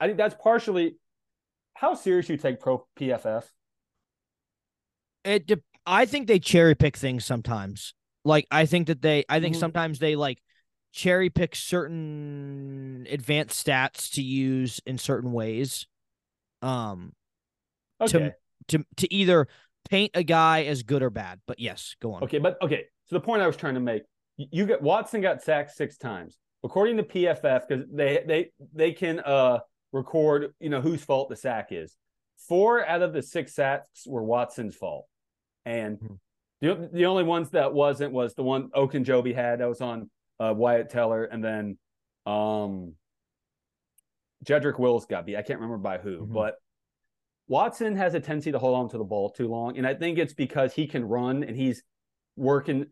I 0.00 0.06
think 0.06 0.16
that's 0.18 0.34
partially 0.42 0.96
how 1.74 1.94
serious 1.94 2.28
you 2.28 2.36
take 2.36 2.60
pro 2.60 2.86
PFF. 2.98 3.44
It 5.24 5.46
de- 5.46 5.62
I 5.86 6.06
think 6.06 6.26
they 6.26 6.38
cherry 6.38 6.74
pick 6.74 6.96
things 6.96 7.24
sometimes. 7.24 7.94
Like 8.24 8.46
I 8.50 8.66
think 8.66 8.88
that 8.88 9.02
they 9.02 9.24
I 9.28 9.40
think 9.40 9.54
Mhm. 9.56 9.60
sometimes 9.60 9.98
they 9.98 10.16
like 10.16 10.42
cherry 10.96 11.28
pick 11.28 11.54
certain 11.54 13.06
advanced 13.10 13.64
stats 13.64 14.14
to 14.14 14.22
use 14.22 14.80
in 14.86 14.96
certain 14.96 15.30
ways. 15.32 15.86
Um 16.62 17.12
Okay, 18.00 18.32
to 18.68 18.84
to 18.96 19.14
either 19.14 19.46
paint 19.90 20.12
a 20.14 20.22
guy 20.22 20.64
as 20.64 20.82
good 20.82 21.02
or 21.02 21.10
bad. 21.10 21.40
But 21.46 21.58
yes, 21.60 21.96
go 22.00 22.14
on. 22.14 22.24
okay, 22.24 22.38
but 22.38 22.60
okay. 22.62 22.86
So 23.04 23.16
the 23.16 23.20
point 23.20 23.42
I 23.42 23.46
was 23.46 23.56
trying 23.56 23.74
to 23.74 23.80
make, 23.80 24.02
you, 24.36 24.66
get 24.66 24.82
Watson 24.82 25.20
got 25.20 25.40
sacked 25.42 25.70
six 25.76 25.96
times 25.96 26.38
according 26.64 26.96
to 26.96 27.02
PFF 27.04 27.68
because 27.68 27.84
they 27.92 28.22
they 28.26 28.50
they 28.74 28.92
can 28.92 29.20
uh 29.20 29.58
record 29.92 30.52
you 30.60 30.68
know 30.70 30.80
whose 30.80 31.04
fault 31.04 31.28
the 31.28 31.36
sack 31.36 31.68
is. 31.70 31.94
Four 32.48 32.86
out 32.86 33.02
of 33.02 33.12
the 33.12 33.22
six 33.22 33.54
sacks 33.54 34.06
were 34.06 34.22
Watson's 34.22 34.74
fault, 34.76 35.06
and 35.64 35.98
Mhm. 35.98 36.18
the 36.60 36.88
the 36.92 37.06
only 37.06 37.24
ones 37.24 37.50
that 37.50 37.72
wasn't 37.72 38.12
was 38.12 38.34
the 38.34 38.42
one 38.42 38.68
Ogunjobi 38.70 39.34
had 39.34 39.60
that 39.60 39.68
was 39.68 39.80
on 39.80 40.10
uh, 40.40 40.52
Wyatt 40.56 40.90
Teller, 40.90 41.24
and 41.24 41.42
then 41.44 41.78
um 42.26 42.94
Jedrick 44.44 44.78
Wills 44.78 45.06
got 45.06 45.26
beat. 45.26 45.36
I 45.36 45.42
can't 45.42 45.60
remember 45.60 45.78
by 45.78 45.98
who, 45.98 46.26
Mhm. 46.26 46.32
but 46.32 46.56
Watson 47.48 47.96
has 47.96 48.14
a 48.14 48.20
tendency 48.20 48.52
to 48.52 48.58
hold 48.58 48.76
on 48.76 48.88
to 48.90 48.98
the 48.98 49.04
ball 49.04 49.30
too 49.30 49.48
long, 49.48 49.78
and 49.78 49.86
I 49.86 49.94
think 49.94 50.18
it's 50.18 50.34
because 50.34 50.72
he 50.74 50.86
can 50.86 51.04
run 51.04 51.42
and 51.44 51.56
he's 51.56 51.82
working. 52.36 52.86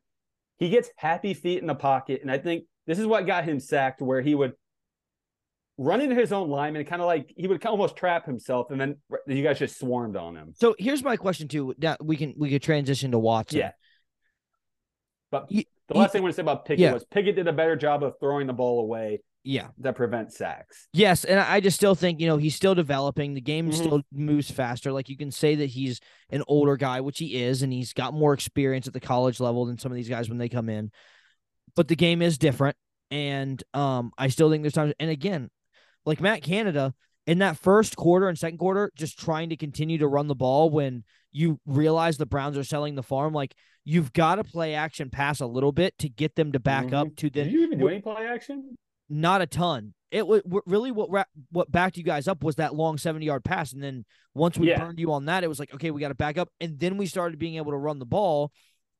He 0.59 0.68
gets 0.70 0.90
happy 0.96 1.35
feet 1.35 1.59
in 1.61 1.66
the 1.66 1.74
pocket, 1.74 2.22
and 2.22 2.30
I 2.30 2.38
think 2.38 2.64
this 2.87 2.98
is 2.98 3.07
what 3.07 3.26
got 3.26 3.44
him 3.44 3.59
sacked, 3.61 4.00
where 4.00 4.20
he 4.20 4.35
would 4.35 4.54
run 5.76 6.00
into 6.00 6.14
his 6.14 6.33
own 6.33 6.48
lineman, 6.48 6.85
kind 6.85 7.02
of 7.02 7.07
like 7.07 7.33
he 7.37 7.48
would 7.48 7.64
almost 7.66 7.96
trap 7.96 8.26
himself, 8.26 8.70
and 8.70 8.80
then 8.80 8.96
you 9.26 9.42
guys 9.42 9.59
just 9.59 9.78
swarmed 9.78 10.16
on 10.16 10.37
him. 10.37 10.52
So 10.54 10.76
here's 10.78 11.02
my 11.02 11.16
question 11.16 11.48
too. 11.48 11.74
Now 11.78 11.96
we 12.00 12.16
can 12.16 12.35
we 12.37 12.48
could 12.50 12.62
transition 12.62 13.11
to 13.11 13.18
Watson. 13.18 13.59
Yeah. 13.59 13.72
But 15.33 15.50
Ye- 15.50 15.66
the 15.88 15.99
last 15.99 16.09
ye- 16.09 16.12
thing 16.12 16.20
I 16.20 16.23
want 16.23 16.33
to 16.33 16.37
say 16.37 16.42
about 16.42 16.64
Pickett 16.64 16.81
yeah. 16.81 16.92
was 16.92 17.05
Pickett 17.05 17.37
did 17.37 17.49
a 17.49 17.53
better 17.53 17.77
job 17.77 18.03
of 18.03 18.14
throwing 18.20 18.47
the 18.47 18.53
ball 18.53 18.81
away 18.81 19.20
Yeah. 19.42 19.68
that 19.79 19.94
prevents 19.97 20.37
sacks. 20.37 20.88
Yes, 20.92 21.25
and 21.25 21.38
I 21.38 21.61
just 21.61 21.77
still 21.77 21.94
think 21.94 22.20
you 22.20 22.27
know 22.27 22.37
he's 22.37 22.55
still 22.57 22.75
developing. 22.75 23.35
The 23.35 23.40
game 23.40 23.70
Mhm. 23.70 23.75
still 23.75 24.03
moves 24.12 24.51
faster. 24.51 24.92
Like 24.92 25.09
you 25.09 25.16
can 25.16 25.31
say 25.31 25.55
that 25.57 25.66
he's 25.66 26.01
an 26.31 26.42
older 26.49 26.77
guy, 26.77 27.01
which 27.01 27.18
he 27.18 27.42
is, 27.42 27.62
and 27.62 27.73
he's 27.73 27.92
got 27.92 28.14
more 28.14 28.33
experience 28.33 28.87
at 28.87 28.92
the 28.92 29.01
college 29.01 29.40
level 29.40 29.66
than 29.66 29.79
some 29.79 29.92
of 29.92 29.97
these 29.97 30.09
guys 30.09 30.29
when 30.29 30.38
they 30.38 30.49
come 30.49 30.68
in. 30.68 30.90
But 31.77 31.88
the 31.88 31.97
game 31.97 32.23
is 32.23 32.38
different, 32.38 32.77
and 33.11 33.62
um, 33.75 34.12
I 34.16 34.29
still 34.29 34.51
think 34.51 34.62
there's 34.62 34.73
times. 34.75 34.94
And 35.01 35.11
again, 35.11 35.51
like 36.07 36.20
Matt 36.20 36.42
Canada 36.42 36.94
in 37.27 37.38
that 37.38 37.57
first 37.57 37.97
quarter 37.97 38.29
and 38.29 38.38
second 38.38 38.59
quarter, 38.59 38.92
just 38.94 39.18
trying 39.18 39.49
to 39.49 39.57
continue 39.57 39.99
to 39.99 40.07
run 40.09 40.27
the 40.29 40.35
ball 40.35 40.68
when 40.70 41.05
you 41.35 41.59
realize 41.66 42.16
the 42.16 42.25
Browns 42.25 42.57
are 42.57 42.64
selling 42.64 42.94
the 42.94 43.03
farm. 43.03 43.35
Like 43.35 43.55
you've 43.85 44.12
got 44.14 44.37
to 44.37 44.44
play 44.44 44.75
action 44.75 45.11
pass 45.11 45.40
a 45.40 45.47
little 45.47 45.73
bit 45.73 45.99
to 45.99 46.09
get 46.09 46.37
them 46.37 46.53
to 46.53 46.61
back 46.61 46.92
up 46.94 47.09
to 47.16 47.29
the 47.29 47.42
Did 47.44 47.53
you 47.53 47.62
even 47.64 47.79
do 47.79 47.88
any 47.88 48.01
play 48.01 48.27
action? 48.27 48.77
not 49.11 49.42
a 49.42 49.47
ton. 49.47 49.92
It 50.11 50.27
was 50.27 50.42
really 50.64 50.92
what 50.92 51.27
what 51.51 51.70
backed 51.73 51.97
you 51.97 52.05
guys 52.05 52.29
up 52.29 52.44
was 52.44 52.55
that 52.57 52.75
long 52.75 52.97
seventy 52.99 53.27
yard 53.27 53.44
pass, 53.44 53.73
and 53.73 53.83
then 53.83 54.05
once 54.33 54.57
we 54.57 54.68
Yeah. 54.68 54.79
burned 54.79 55.01
you 55.01 55.12
on 55.12 55.25
that, 55.27 55.42
it 55.42 55.49
was 55.49 55.59
like 55.59 55.75
okay, 55.75 55.90
we 55.90 56.01
got 56.01 56.09
to 56.09 56.14
back 56.14 56.38
up, 56.38 56.49
and 56.61 56.79
then 56.79 56.97
we 56.97 57.07
started 57.07 57.38
being 57.38 57.57
able 57.57 57.73
to 57.73 57.77
run 57.79 57.99
the 57.99 58.07
ball. 58.07 58.53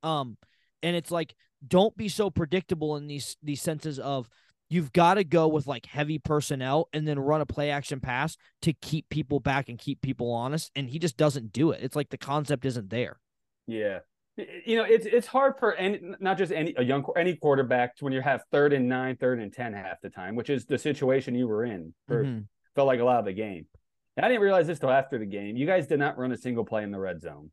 Um, 0.03 0.37
and 0.83 0.97
it's 0.97 1.13
like 1.13 1.35
don't 1.67 1.97
be 1.97 2.09
so 2.09 2.31
predictable 2.31 2.97
in 2.97 3.07
these 3.07 3.37
these 3.43 3.63
senses 3.63 3.99
of 4.01 4.29
you've 4.75 4.93
got 4.93 5.15
to 5.15 5.25
go 5.25 5.47
with 5.47 5.67
like 5.67 5.87
heavy 5.87 6.19
personnel 6.19 6.89
and 6.93 7.07
then 7.07 7.19
run 7.19 7.41
a 7.41 7.47
play 7.47 7.71
action 7.71 8.01
pass 8.01 8.37
to 8.63 8.73
keep 8.73 9.09
people 9.09 9.39
back 9.39 9.69
and 9.69 9.79
keep 9.79 10.01
people 10.03 10.33
honest, 10.33 10.71
and 10.75 10.91
he 10.91 10.99
just 10.99 11.17
doesn't 11.17 11.53
do 11.53 11.71
it. 11.71 11.81
It's 11.83 11.95
like 11.95 12.11
the 12.11 12.19
concept 12.19 12.65
isn't 12.67 12.91
there. 12.91 13.19
Yeah. 13.67 14.01
You 14.37 14.77
know, 14.77 14.83
it's 14.85 15.07
it's 15.07 15.29
hard 15.29 15.55
for 15.61 15.75
any 15.77 16.01
not 16.19 16.39
just 16.39 16.51
any 16.51 16.75
a 16.77 16.83
young 16.83 17.05
any 17.17 17.37
quarterback 17.37 17.95
to 17.97 18.05
when 18.05 18.13
you 18.13 18.21
have 18.21 18.43
third 18.51 18.73
and 18.73 18.89
nine, 18.89 19.17
third 19.17 19.39
and 19.41 19.53
ten 19.53 19.73
half 19.73 20.01
the 20.03 20.11
time, 20.11 20.35
which 20.35 20.51
is 20.51 20.67
the 20.67 20.77
situation 20.77 21.37
you 21.37 21.47
were 21.47 21.65
in 21.65 21.95
for 22.09 22.25
Mhm. 22.25 22.47
felt 22.75 22.89
like 22.89 22.99
a 22.99 23.05
lot 23.05 23.21
of 23.21 23.27
the 23.27 23.33
game. 23.33 23.69
And 24.17 24.27
I 24.27 24.29
didn't 24.29 24.43
realize 24.43 24.67
this 24.67 24.81
till 24.81 24.91
after 24.91 25.19
the 25.19 25.27
game. 25.27 25.57
You 25.57 25.67
guys 25.67 25.87
did 25.87 26.01
not 26.01 26.19
run 26.19 26.33
a 26.33 26.37
single 26.37 26.65
play 26.65 26.83
in 26.83 26.91
the 26.91 26.99
red 26.99 27.21
zone. 27.21 27.53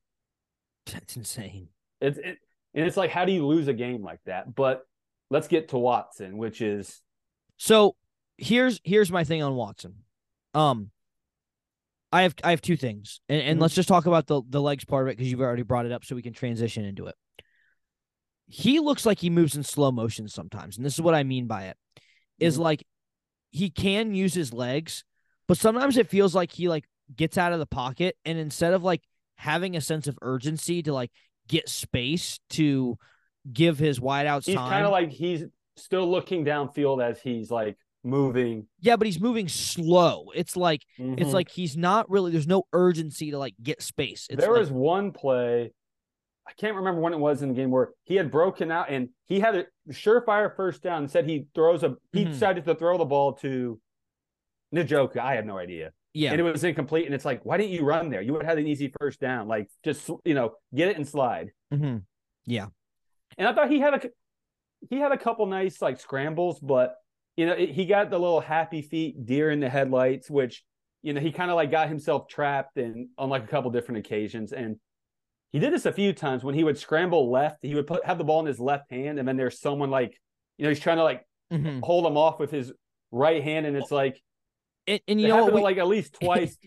That's 0.92 1.16
insane. 1.16 1.68
It's 2.00 2.18
it, 2.18 2.40
and 2.74 2.88
it's 2.88 2.98
like 2.98 3.12
how 3.12 3.26
do 3.26 3.32
you 3.32 3.46
lose 3.46 3.68
a 3.68 3.74
game 3.74 4.02
like 4.02 4.22
that? 4.26 4.56
But 4.56 4.82
let's 5.30 5.48
get 5.48 5.70
to 5.70 5.78
Watson, 5.78 6.36
which 6.38 6.62
is 6.62 7.00
So 7.64 7.96
here's 8.40 8.82
here's 8.84 9.12
my 9.12 9.24
thing 9.24 9.44
on 9.44 9.54
Watson. 9.54 9.98
Um 10.56 10.90
I 12.12 12.24
have 12.24 12.34
I 12.44 12.50
have 12.50 12.62
two 12.62 12.76
things. 12.76 13.22
And, 13.30 13.40
and 13.40 13.60
Mhm. 13.60 13.62
let's 13.62 13.76
just 13.76 13.88
talk 13.88 14.08
about 14.08 14.26
the 14.26 14.42
the 14.50 14.60
legs 14.60 14.84
part 14.84 15.06
of 15.06 15.10
it 15.12 15.18
because 15.18 15.30
you've 15.30 15.42
already 15.42 15.62
brought 15.62 15.86
it 15.86 15.92
up 15.92 16.04
so 16.04 16.16
we 16.16 16.24
can 16.24 16.34
transition 16.34 16.84
into 16.86 17.06
it. 17.06 17.14
He 18.48 18.80
looks 18.80 19.06
like 19.06 19.20
he 19.20 19.30
moves 19.30 19.56
in 19.56 19.62
slow 19.62 19.92
motion 19.92 20.28
sometimes. 20.28 20.76
And 20.78 20.84
this 20.84 20.96
is 20.96 21.02
what 21.02 21.14
I 21.14 21.22
mean 21.22 21.46
by 21.46 21.66
it. 21.66 21.78
Is 22.40 22.58
Mhm. 22.58 22.62
like 22.62 22.84
he 23.52 23.70
can 23.70 24.16
use 24.16 24.34
his 24.34 24.52
legs, 24.52 25.04
but 25.48 25.60
sometimes 25.60 25.98
it 25.98 26.10
feels 26.10 26.34
like 26.34 26.52
he 26.52 26.68
like 26.68 26.90
gets 27.16 27.38
out 27.38 27.54
of 27.54 27.60
the 27.60 27.68
pocket 27.68 28.18
and 28.26 28.40
instead 28.40 28.74
of 28.74 28.82
like 28.82 29.04
having 29.36 29.76
a 29.76 29.82
sense 29.82 30.08
of 30.08 30.18
urgency 30.24 30.82
to 30.82 30.94
like 30.94 31.12
get 31.48 31.70
space 31.70 32.40
to 32.50 32.98
give 33.54 33.78
his 33.78 34.00
wideouts 34.00 34.46
he's 34.48 34.56
time. 34.56 34.68
kind 34.70 34.86
of 34.86 34.92
like 34.92 35.10
he's 35.12 35.44
still 35.84 36.10
looking 36.10 36.46
downfield 36.46 37.04
as 37.04 37.22
he's 37.22 37.50
like 37.52 37.78
moving. 38.04 38.68
yeah, 38.80 38.96
but 38.96 39.06
he's 39.06 39.20
moving 39.20 39.48
slow. 39.48 40.32
It's 40.36 40.56
like 40.58 40.84
It's 40.98 41.30
Mhm. 41.30 41.34
like 41.34 41.50
he's 41.50 41.78
not 41.78 42.10
really. 42.10 42.32
There's 42.32 42.48
no 42.48 42.64
urgency 42.74 43.32
to 43.32 43.38
like 43.38 43.54
get 43.62 43.82
space. 43.82 44.28
It's 44.30 44.40
there 44.42 44.52
like, 44.52 44.60
was 44.60 44.72
one 44.72 45.12
play, 45.12 45.74
I 46.48 46.54
can't 46.54 46.76
remember 46.76 47.00
when 47.02 47.14
it 47.14 47.20
was 47.20 47.44
in 47.44 47.50
the 47.50 47.56
game 47.56 47.70
where 47.72 47.92
he 48.04 48.16
had 48.16 48.32
broken 48.32 48.72
out 48.72 48.90
and 48.90 49.10
he 49.28 49.40
had 49.40 49.56
a 49.56 49.66
surefire 49.90 50.54
first 50.56 50.82
down 50.82 51.04
and 51.04 51.12
said 51.12 51.28
he 51.30 51.46
throws 51.54 51.84
a 51.84 51.96
he 52.12 52.26
Mhm. 52.26 52.30
decided 52.32 52.66
to 52.66 52.76
throw 52.76 52.98
the 52.98 53.06
ball 53.06 53.34
to 53.34 53.80
Njoku. 54.74 55.18
I 55.18 55.36
have 55.36 55.46
no 55.46 55.58
idea. 55.58 55.92
yeah, 56.14 56.32
And 56.32 56.42
it 56.42 56.44
was 56.44 56.64
incomplete. 56.64 57.06
And 57.06 57.16
it's 57.16 57.24
like, 57.24 57.46
why 57.46 57.56
didn't 57.58 57.72
you 57.72 57.84
run 57.86 58.10
there? 58.10 58.22
You 58.22 58.34
would 58.34 58.42
have 58.42 58.50
had 58.50 58.58
an 58.58 58.68
easy 58.68 58.92
first 59.00 59.20
down. 59.22 59.48
Like 59.48 59.70
just 59.84 60.10
you 60.26 60.34
know, 60.34 60.56
get 60.74 60.90
it 60.90 60.98
and 60.98 61.08
slide. 61.08 61.52
mhm. 61.74 62.04
And 63.38 63.48
I 63.48 63.54
thought 63.54 63.70
he 63.72 63.80
had 63.80 63.94
a 63.94 64.10
he 64.90 64.98
had 64.98 65.12
a 65.12 65.18
couple 65.18 65.46
nice 65.46 65.82
like 65.82 66.00
scrambles, 66.00 66.60
but 66.60 66.96
you 67.38 67.46
know, 67.46 67.54
it, 67.54 67.70
he 67.70 67.86
got 67.86 68.10
the 68.10 68.20
little 68.20 68.42
happy 68.42 68.82
feet 68.82 69.26
deer 69.26 69.52
in 69.52 69.60
the 69.60 69.70
headlights, 69.70 70.30
which 70.30 70.64
you 71.02 71.14
know 71.14 71.22
he 71.22 71.32
kind 71.32 71.50
of 71.50 71.56
like 71.56 71.72
got 71.72 71.88
himself 71.88 72.28
trapped 72.28 72.78
in 72.78 73.10
on 73.18 73.30
like 73.30 73.44
a 73.44 73.48
couple 73.48 73.72
different 73.72 74.00
occasions. 74.06 74.52
And 74.52 74.78
he 75.52 75.60
did 75.60 75.74
this 75.74 75.86
a 75.86 75.92
few 75.94 76.14
times 76.14 76.44
when 76.44 76.56
he 76.56 76.64
would 76.64 76.78
scramble 76.78 77.32
left, 77.32 77.58
he 77.62 77.76
would 77.76 77.88
put 77.88 78.06
have 78.06 78.18
the 78.18 78.24
ball 78.24 78.40
in 78.42 78.46
his 78.46 78.60
left 78.60 78.92
hand, 78.92 79.20
and 79.20 79.28
then 79.28 79.38
there's 79.38 79.60
someone 79.60 79.90
like 79.90 80.20
you 80.58 80.64
know 80.64 80.70
he's 80.70 80.80
trying 80.80 80.98
to 80.98 81.04
like 81.04 81.26
Mhm. 81.52 81.82
hold 81.84 82.06
him 82.06 82.16
off 82.18 82.40
with 82.40 82.52
his 82.52 82.72
right 83.12 83.44
hand, 83.44 83.66
and 83.66 83.76
it's 83.76 83.92
like 83.92 84.22
And, 84.88 85.02
and 85.08 85.20
you 85.22 85.28
know 85.28 85.44
what? 85.44 85.54
We, 85.54 85.62
like 85.62 85.78
at 85.78 85.88
least 85.88 86.14
twice. 86.22 86.58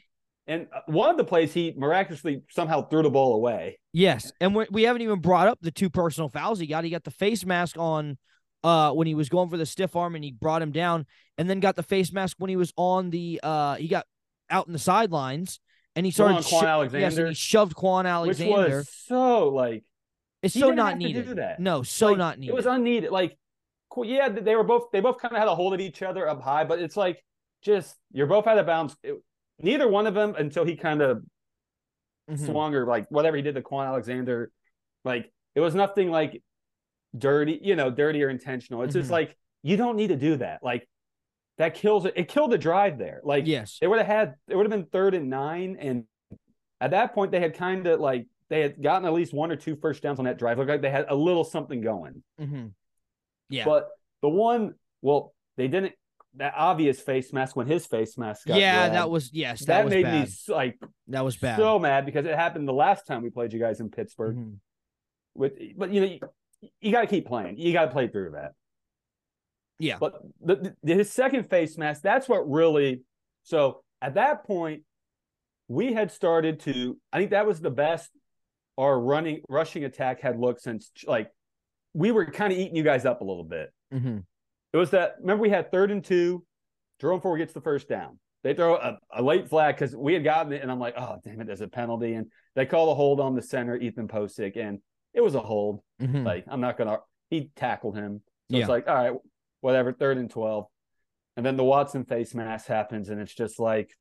And 0.47 0.67
uh, 0.75 0.81
one 0.87 1.09
of 1.11 1.17
the 1.17 1.25
plays 1.25 1.53
he 1.55 1.73
miraculously 1.77 2.43
somehow 2.51 2.87
threw 2.89 3.03
the 3.03 3.11
ball 3.11 3.35
away. 3.35 3.79
yes, 3.93 4.33
and 4.41 4.55
we 4.55 4.67
we 4.71 4.83
haven't 4.83 5.03
even 5.03 5.21
brought 5.21 5.49
up 5.49 5.59
the 5.63 5.71
two 5.71 5.89
personal 5.91 6.29
fouls 6.29 6.59
he 6.59 6.67
got. 6.67 6.85
He 6.85 6.91
got 6.91 7.05
the 7.05 7.11
face 7.11 7.45
mask 7.47 7.79
on 7.79 8.19
uh 8.63 8.93
when 8.93 9.07
he 9.07 9.15
was 9.15 9.29
going 9.29 9.49
for 9.51 9.57
the 9.57 9.67
stiff 9.67 9.97
arm 9.97 10.15
and 10.15 10.25
he 10.25 10.33
brought 10.33 10.61
him 10.63 10.71
down, 10.73 11.07
and 11.39 11.49
then 11.49 11.61
got 11.61 11.77
the 11.77 11.83
face 11.83 12.13
mask 12.13 12.37
when 12.39 12.51
he 12.51 12.57
was 12.57 12.73
on 12.77 13.11
the 13.11 13.41
uh 13.43 13.77
he 13.77 13.89
got 13.89 14.05
out 14.51 14.67
in 14.67 14.73
the 14.75 14.79
sidelines 14.79 15.61
and 15.97 16.05
he 16.05 16.13
started 16.13 16.39
Kwon 16.45 16.91
sho- 16.91 16.99
yes, 16.99 17.17
and 17.17 17.29
he 17.29 17.35
shoved 17.35 17.75
Kwon 17.75 18.05
Alexander, 18.07 18.51
which 18.51 18.59
Alexander. 18.59 18.77
was 18.79 18.89
so 19.07 19.49
like 19.49 19.85
It's 20.43 20.53
so 20.59 20.71
not 20.73 20.99
needed. 20.99 21.39
No, 21.59 21.83
so 21.83 22.09
Like, 22.09 22.19
not 22.19 22.39
needed. 22.39 22.53
It 22.53 22.55
was 22.57 22.67
unneeded. 22.67 23.11
Like, 23.11 23.39
cool, 23.89 24.05
yeah, 24.05 24.29
they 24.29 24.57
were 24.57 24.65
both 24.65 24.91
they 24.93 25.01
both 25.01 25.19
kind 25.19 25.33
of 25.33 25.39
had 25.39 25.49
a 25.49 25.55
hold 25.55 25.73
of 25.73 25.81
each 25.81 26.03
other 26.03 26.29
up 26.29 26.43
high, 26.43 26.65
but 26.65 26.81
it's 26.81 26.97
like 26.97 27.25
just 27.63 27.97
you're 28.13 28.27
both 28.27 28.47
out 28.47 28.59
of 28.59 28.67
bounds. 28.67 28.95
It- 29.03 29.23
neither 29.61 29.89
one 29.89 30.07
of 30.07 30.15
them 30.15 30.35
until 30.37 30.65
he 30.65 30.77
kind 30.77 31.01
of 31.03 31.23
Mhm. 32.29 32.47
swung 32.47 32.75
or 32.75 32.87
like 32.87 33.09
whatever 33.11 33.37
he 33.37 33.43
did 33.43 33.55
to 33.55 33.63
Kwon 33.63 33.87
Alexander, 33.87 34.51
like 35.05 35.31
it 35.55 35.61
was 35.61 35.75
nothing 35.75 36.11
like 36.11 36.43
dirty, 37.17 37.61
you 37.63 37.77
know, 37.77 37.91
dirty 37.91 38.23
or 38.25 38.31
intentional. 38.31 38.83
It's 38.83 38.95
just 38.95 39.09
Mhm. 39.09 39.13
like 39.13 39.37
you 39.63 39.77
don't 39.77 39.97
need 39.97 40.09
to 40.09 40.17
do 40.17 40.37
that. 40.37 40.63
Like 40.63 40.89
that 41.59 41.75
kills 41.75 42.05
it. 42.07 42.15
It 42.17 42.29
killed 42.29 42.51
the 42.51 42.59
drive 42.59 42.99
there. 42.99 43.21
Like 43.23 43.47
Yes. 43.47 43.79
they 43.79 43.87
would 43.87 43.99
have 43.99 44.07
had 44.07 44.35
it 44.49 44.57
would 44.57 44.65
have 44.67 44.71
been 44.71 44.87
third 44.87 45.15
and 45.15 45.31
nine, 45.31 45.77
and 45.79 46.07
at 46.81 46.91
that 46.91 47.15
point 47.15 47.31
they 47.31 47.41
had 47.41 47.55
kind 47.55 47.87
of 47.87 48.01
like 48.01 48.27
they 48.49 48.61
had 48.61 48.83
gotten 48.83 49.07
at 49.07 49.13
least 49.13 49.33
one 49.33 49.51
or 49.53 49.57
two 49.57 49.77
first 49.77 50.03
downs 50.03 50.19
on 50.19 50.25
that 50.27 50.39
drive. 50.39 50.59
Looked 50.59 50.71
like 50.71 50.81
they 50.83 50.91
had 50.91 51.07
a 51.09 51.15
little 51.15 51.45
something 51.45 51.81
going. 51.81 52.23
hmm 52.39 52.69
Yeah. 53.49 53.65
But 53.67 53.91
the 54.23 54.29
one, 54.29 54.75
well, 55.03 55.35
they 55.57 55.69
didn't. 55.69 55.95
That 56.37 56.55
obvious 56.57 57.01
face 57.01 57.33
mask 57.33 57.55
when 57.55 57.67
his 57.67 57.87
face 57.87 58.19
mask 58.19 58.47
got 58.47 58.59
yeah, 58.59 58.89
grabbed, 58.89 58.95
that 58.95 59.11
was 59.11 59.31
yes, 59.33 59.61
that, 59.61 59.67
that, 59.67 59.85
was 59.85 59.95
made 59.95 60.03
bad. 60.03 60.29
me 60.29 60.35
like 60.49 60.79
that 61.09 61.25
was 61.25 61.37
bad. 61.37 61.59
so 61.59 61.79
mad 61.79 62.05
because 62.07 62.27
it 62.27 62.35
happened 62.35 62.67
the 62.67 62.73
last 62.73 63.07
time 63.07 63.23
we 63.23 63.31
played 63.31 63.53
you 63.53 63.61
guys 63.61 63.79
in 63.79 63.89
Pittsburgh. 63.89 64.37
Mhm. 64.37 64.57
With 65.35 65.53
but 65.77 65.93
you 65.93 66.01
know 66.01 66.07
you, 66.07 66.21
you 66.81 66.93
got 66.93 67.03
to 67.03 67.07
keep 67.07 67.27
playing. 67.27 67.57
You 67.59 67.73
got 67.73 67.87
to 67.87 67.91
play 67.93 68.09
through 68.09 68.33
that. 68.33 68.53
Yeah. 69.79 69.99
But 69.99 70.21
the, 70.41 70.75
the, 70.83 70.95
his 70.95 71.11
second 71.13 71.49
face 71.51 71.77
mask, 71.79 72.03
that's 72.03 72.29
what 72.29 72.51
really. 72.51 73.03
So 73.45 73.83
at 74.01 74.15
that 74.15 74.45
point, 74.45 74.83
we 75.69 75.93
had 75.93 76.11
started 76.11 76.61
to. 76.61 76.99
I 77.13 77.19
think 77.19 77.31
that 77.31 77.47
was 77.47 77.61
the 77.61 77.71
best 77.71 78.11
our 78.77 78.99
running 78.99 79.41
rushing 79.49 79.85
attack 79.85 80.21
had 80.21 80.39
looked 80.39 80.63
since 80.63 80.91
like 81.07 81.31
we 81.93 82.11
were 82.11 82.27
kind 82.27 82.53
of 82.53 82.59
eating 82.59 82.77
you 82.77 82.83
guys 82.83 83.05
up 83.05 83.21
a 83.21 83.25
little 83.25 83.45
bit. 83.45 83.73
Mhm. 83.93 84.25
It 84.75 84.77
was 84.77 84.91
that 84.91 85.15
remember 85.21 85.41
we 85.43 85.51
had 85.51 85.71
third 85.71 85.93
and 85.93 86.05
two. 86.05 86.45
Jerome 87.01 87.21
Ford 87.21 87.39
gets 87.39 87.53
the 87.53 87.61
first 87.61 87.89
down. 87.89 88.19
They 88.43 88.55
throw 88.55 88.75
a, 88.75 88.99
a 89.13 89.23
late 89.23 89.49
flag 89.49 89.77
because 89.77 89.95
we 89.97 90.13
had 90.15 90.25
gotten 90.25 90.53
it, 90.53 90.63
and 90.63 90.71
I'm 90.71 90.81
like, 90.81 90.95
oh 90.99 91.17
damn 91.25 91.41
it, 91.41 91.47
there's 91.47 91.61
a 91.61 91.69
penalty, 91.69 92.15
and 92.15 92.27
they 92.57 92.67
call 92.67 92.91
a 92.91 92.95
hold 92.95 93.21
on 93.21 93.37
the 93.37 93.41
center, 93.43 93.77
Ethan 93.77 94.09
Pocic, 94.09 94.57
and 94.57 94.81
it 95.15 95.21
was 95.23 95.37
a 95.37 95.41
hold. 95.41 95.81
Mhm. 96.03 96.25
Like 96.27 96.45
I'm 96.49 96.61
not 96.61 96.77
gonna. 96.77 96.99
He 97.31 97.51
tackled 97.55 97.97
him, 97.97 98.21
so 98.51 98.57
Yeah. 98.57 98.61
it's 98.63 98.69
like 98.69 98.89
all 98.89 98.95
right, 98.95 99.13
whatever. 99.61 99.93
Third 99.93 100.19
and 100.19 100.29
twelve, 100.29 100.67
and 101.37 101.47
then 101.47 101.57
the 101.57 101.65
Watson 101.65 102.05
face 102.05 102.35
mask 102.35 102.67
happens, 102.67 103.11
and 103.11 103.21
it's 103.21 103.35
just 103.35 103.61
like 103.61 103.97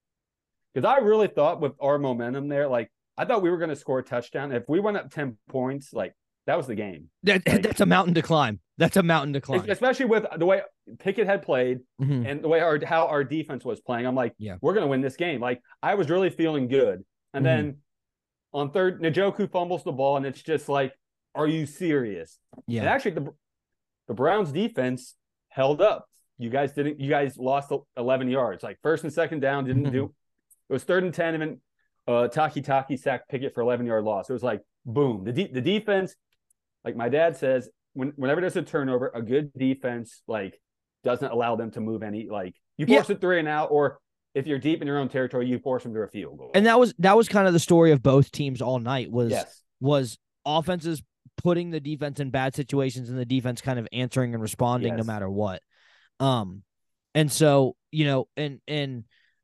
because 0.73 0.85
I 0.91 0.97
really 0.97 1.27
thought 1.27 1.61
with 1.61 1.73
our 1.79 1.99
momentum 1.99 2.47
there, 2.47 2.67
like 2.67 2.91
I 3.15 3.25
thought 3.25 3.43
we 3.43 3.51
were 3.51 3.59
gonna 3.59 3.75
score 3.75 3.99
a 3.99 4.03
touchdown. 4.03 4.51
If 4.51 4.63
we 4.67 4.79
went 4.79 4.97
up 4.97 5.11
ten 5.11 5.37
points, 5.49 5.93
like 5.93 6.15
that 6.45 6.57
was 6.57 6.67
the 6.67 6.75
game. 6.75 7.09
That, 7.23 7.47
Like- 7.47 7.61
that's 7.61 7.81
a 7.81 7.85
mountain 7.85 8.13
to 8.15 8.21
climb. 8.21 8.59
That's 8.77 8.97
a 8.97 9.03
mountain 9.03 9.33
to 9.33 9.41
climb. 9.41 9.69
Especially 9.69 10.05
with 10.05 10.25
the 10.37 10.45
way 10.45 10.61
Pickett 10.99 11.27
had 11.27 11.41
played 11.43 11.79
Mhm. 12.01 12.27
and 12.29 12.43
the 12.43 12.47
way 12.47 12.59
our 12.59 12.79
how 12.83 13.07
our 13.07 13.23
defense 13.23 13.63
was 13.63 13.79
playing. 13.81 14.05
I'm 14.07 14.15
like, 14.15 14.33
Yeah. 14.37 14.57
we're 14.61 14.73
gonna 14.73 14.87
win 14.87 15.01
this 15.01 15.15
game. 15.15 15.39
Like 15.41 15.61
I 15.81 15.95
was 15.95 16.09
really 16.09 16.29
feeling 16.29 16.67
good. 16.67 17.05
And 17.33 17.43
Mhm. 17.43 17.47
then 17.47 17.77
on 18.51 18.71
third, 18.71 19.01
Njoku 19.01 19.49
fumbles 19.51 19.83
the 19.83 19.91
ball, 19.91 20.17
and 20.17 20.25
it's 20.25 20.41
just 20.41 20.69
like, 20.69 20.93
are 21.35 21.47
you 21.47 21.65
serious? 21.65 22.39
Yeah. 22.67 22.81
And 22.81 22.89
actually, 22.89 23.11
the 23.11 23.33
the 24.07 24.13
Browns 24.13 24.51
defense 24.51 25.15
held 25.49 25.81
up. 25.81 26.09
You 26.37 26.49
guys 26.49 26.73
didn't. 26.73 26.99
You 26.99 27.09
guys 27.09 27.37
lost 27.37 27.71
11 27.95 28.27
yards. 28.29 28.63
Like 28.63 28.79
first 28.83 29.03
and 29.03 29.13
second 29.13 29.39
down 29.39 29.65
didn't 29.65 29.83
Mm-hmm. 29.83 29.91
do. 29.93 30.13
It 30.69 30.73
was 30.73 30.83
third 30.83 31.03
and 31.03 31.13
ten, 31.13 31.35
and 31.35 31.41
then 31.41 31.61
uh, 32.07 32.27
Takitaki 32.27 32.99
sacked 32.99 33.29
Pickett 33.29 33.53
for 33.53 33.61
11 33.61 33.85
yard 33.85 34.03
loss. 34.03 34.29
It 34.29 34.33
was 34.33 34.43
like 34.43 34.61
boom. 34.85 35.23
The 35.23 35.31
de- 35.31 35.51
the 35.51 35.61
defense, 35.61 36.15
like 36.83 36.95
my 36.95 37.09
dad 37.09 37.37
says, 37.37 37.69
when 37.93 38.13
whenever 38.15 38.41
there's 38.41 38.55
a 38.55 38.61
turnover, 38.61 39.11
a 39.13 39.21
good 39.21 39.53
defense 39.53 40.21
like 40.27 40.59
doesn't 41.03 41.31
allow 41.31 41.55
them 41.55 41.71
to 41.71 41.81
move 41.81 42.03
any. 42.03 42.27
Like 42.29 42.55
you 42.77 42.85
Yeah. 42.87 42.97
force 42.97 43.09
it 43.11 43.21
three 43.21 43.39
and 43.39 43.47
out, 43.47 43.69
or 43.71 43.99
if 44.33 44.47
you're 44.47 44.59
deep 44.59 44.81
in 44.81 44.87
your 44.87 44.97
own 44.97 45.09
territory, 45.09 45.47
you 45.47 45.59
force 45.59 45.83
them 45.83 45.93
to 45.93 45.99
a 46.01 46.07
field 46.07 46.37
goal. 46.37 46.51
And 46.55 46.65
that 46.65 46.79
was 46.79 46.93
that 46.99 47.15
was 47.15 47.27
kind 47.29 47.47
of 47.47 47.53
the 47.53 47.59
story 47.59 47.91
of 47.91 48.01
both 48.01 48.31
teams 48.31 48.61
all 48.61 48.79
night 48.79 49.11
was 49.11 49.31
yes, 49.31 49.61
was 49.79 50.17
offenses 50.45 51.01
putting 51.37 51.71
the 51.71 51.79
defense 51.79 52.19
in 52.19 52.29
bad 52.29 52.55
situations 52.55 53.09
and 53.09 53.17
the 53.17 53.25
defense 53.25 53.61
kind 53.61 53.79
of 53.79 53.87
answering 53.91 54.33
and 54.33 54.41
responding 54.41 54.95
no 54.95 55.03
matter 55.03 55.29
what. 55.29 55.61
Um 56.19 56.63
and 57.15 57.31
so, 57.31 57.75
you 57.91 58.05
know, 58.05 58.27
and 58.35 58.59
and 58.67 59.03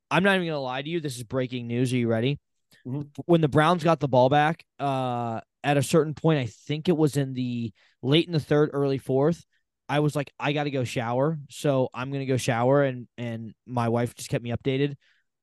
I'm 0.10 0.24
not 0.24 0.36
even 0.36 0.48
gonna 0.48 0.60
lie 0.60 0.82
to 0.82 0.90
you, 0.90 1.00
this 1.00 1.18
is 1.18 1.24
breaking 1.24 1.68
news. 1.68 1.94
Are 1.94 1.98
you 1.98 2.08
ready? 2.08 2.40
Mhm. 2.88 3.10
When 3.26 3.42
the 3.42 3.48
Browns 3.48 3.84
got 3.84 4.00
the 4.00 4.08
ball 4.08 4.30
back, 4.30 4.64
uh 4.80 5.42
at 5.64 5.78
a 5.78 5.84
certain 5.84 6.14
point, 6.14 6.40
I 6.40 6.46
think 6.68 6.88
it 6.88 6.98
was 6.98 7.18
in 7.18 7.34
the 7.34 7.72
late 8.02 8.28
in 8.28 8.34
the 8.34 8.40
third, 8.40 8.70
early 8.74 8.98
fourth. 8.98 9.46
I 9.88 10.00
was 10.00 10.16
like, 10.16 10.32
I 10.40 10.54
gotta 10.54 10.70
go 10.70 10.84
shower. 10.84 11.40
So 11.50 11.90
I'm 11.94 12.12
gonna 12.12 12.26
go 12.26 12.38
shower 12.38 12.84
and 12.84 13.08
and 13.18 13.54
my 13.66 13.90
wife 13.90 14.16
just 14.16 14.30
kept 14.30 14.44
me 14.44 14.52
updated. 14.52 14.96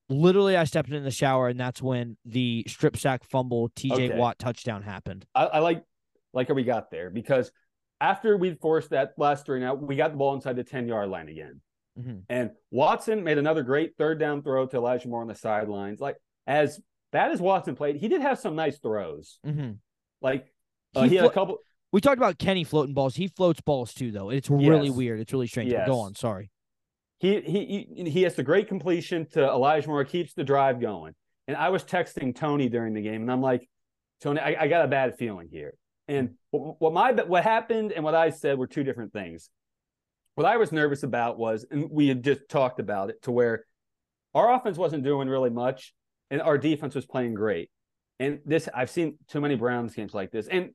Literally, 0.09 0.57
I 0.57 0.65
stepped 0.65 0.91
in 0.91 1.03
the 1.03 1.11
shower, 1.11 1.49
and 1.49 1.59
that's 1.59 1.83
when 1.83 2.17
the 2.25 2.65
strip 2.69 2.97
sack 2.97 3.25
fumble 3.25 3.71
TJ 3.71 3.93
Okay. 3.93 4.17
Watt 4.17 4.39
touchdown 4.39 4.83
happened. 4.83 5.27
I, 5.35 5.47
I 5.47 5.59
like 5.59 5.83
like 6.33 6.49
how 6.49 6.55
we 6.55 6.63
got 6.63 6.91
there 6.91 7.11
because 7.11 7.51
after 8.01 8.37
we 8.37 8.55
forced 8.55 8.91
that 8.91 9.15
last 9.17 9.47
three 9.47 9.65
out, 9.65 9.83
we 9.83 9.97
got 9.97 10.13
the 10.13 10.17
ball 10.17 10.35
inside 10.35 10.57
the 10.57 10.65
10 10.65 10.87
yard 10.87 11.09
line 11.09 11.29
again. 11.29 11.61
Mhm. 11.99 12.23
And 12.29 12.51
Watson 12.71 13.25
made 13.25 13.39
another 13.39 13.63
great 13.63 13.97
third 13.97 14.21
down 14.21 14.43
throw 14.43 14.67
to 14.67 14.77
Elijah 14.77 15.09
Moore 15.09 15.23
on 15.23 15.29
the 15.29 15.35
sidelines. 15.35 15.99
Like 15.99 16.17
as 16.47 16.81
bad 17.11 17.33
as 17.33 17.41
Watson 17.41 17.75
played, 17.75 17.97
he 17.97 18.09
did 18.09 18.21
have 18.21 18.39
some 18.39 18.55
nice 18.55 18.79
throws. 18.79 19.39
Mm-hmm. 19.47 19.73
Like 20.21 20.53
uh, 20.95 21.03
He 21.03 21.11
he, 21.11 21.17
had 21.17 21.27
a 21.27 21.31
couple. 21.31 21.59
We 21.93 22.01
talked 22.01 22.19
about 22.19 22.39
Kenny 22.39 22.65
floating 22.65 22.95
balls. 22.95 23.17
He 23.17 23.29
floats 23.29 23.61
balls 23.61 23.95
too, 23.95 24.11
though. 24.11 24.31
It's 24.31 24.51
really 24.51 24.89
Yes. 24.89 24.97
weird. 24.97 25.21
It's 25.21 25.33
really 25.33 25.47
strange. 25.47 25.73
But 25.73 25.87
Go 25.87 26.01
on. 26.01 26.15
Sorry. 26.15 26.51
He 27.19 27.41
he 27.41 28.11
he 28.11 28.23
has 28.23 28.35
the 28.35 28.43
great 28.43 28.69
completion 28.69 29.27
to 29.31 29.43
Elijah 29.43 29.89
Moore, 29.89 30.05
keeps 30.05 30.35
the 30.35 30.45
drive 30.45 30.81
going. 30.81 31.15
And 31.49 31.57
I 31.57 31.71
was 31.71 31.85
texting 31.85 32.35
Tony 32.35 32.69
during 32.69 32.93
the 32.93 33.01
game, 33.01 33.23
and 33.23 33.31
I'm 33.31 33.41
like, 33.41 33.69
Tony, 34.21 34.41
I, 34.41 34.65
I 34.65 34.69
got 34.69 34.85
a 34.85 34.89
bad 34.89 35.17
feeling 35.17 35.49
here. 35.51 35.75
And 36.09 36.35
what, 36.51 36.81
what 36.81 36.93
my 36.93 37.13
what 37.13 37.43
happened 37.45 37.93
and 37.93 38.05
what 38.05 38.15
I 38.15 38.31
said 38.31 38.59
were 38.59 38.67
two 38.67 38.85
different 38.85 39.13
things. 39.13 39.49
What 40.35 40.47
I 40.47 40.59
was 40.59 40.73
nervous 40.73 41.03
about 41.03 41.39
was, 41.39 41.65
and 41.71 41.91
we 41.91 42.09
had 42.09 42.23
just 42.23 42.49
talked 42.49 42.81
about 42.81 43.09
it, 43.09 43.23
to 43.23 43.33
where 43.33 43.65
our 44.35 44.53
offense 44.53 44.77
wasn't 44.77 45.03
doing 45.03 45.29
really 45.29 45.49
much, 45.51 45.95
and 46.31 46.43
our 46.43 46.59
defense 46.59 46.95
was 46.95 47.07
playing 47.07 47.33
great. 47.33 47.71
And 48.19 48.41
this, 48.47 48.69
I've 48.75 48.91
seen 48.91 49.19
too 49.29 49.41
many 49.41 49.57
Browns 49.57 49.95
games 49.95 50.15
like 50.15 50.31
this, 50.31 50.49
and 50.49 50.71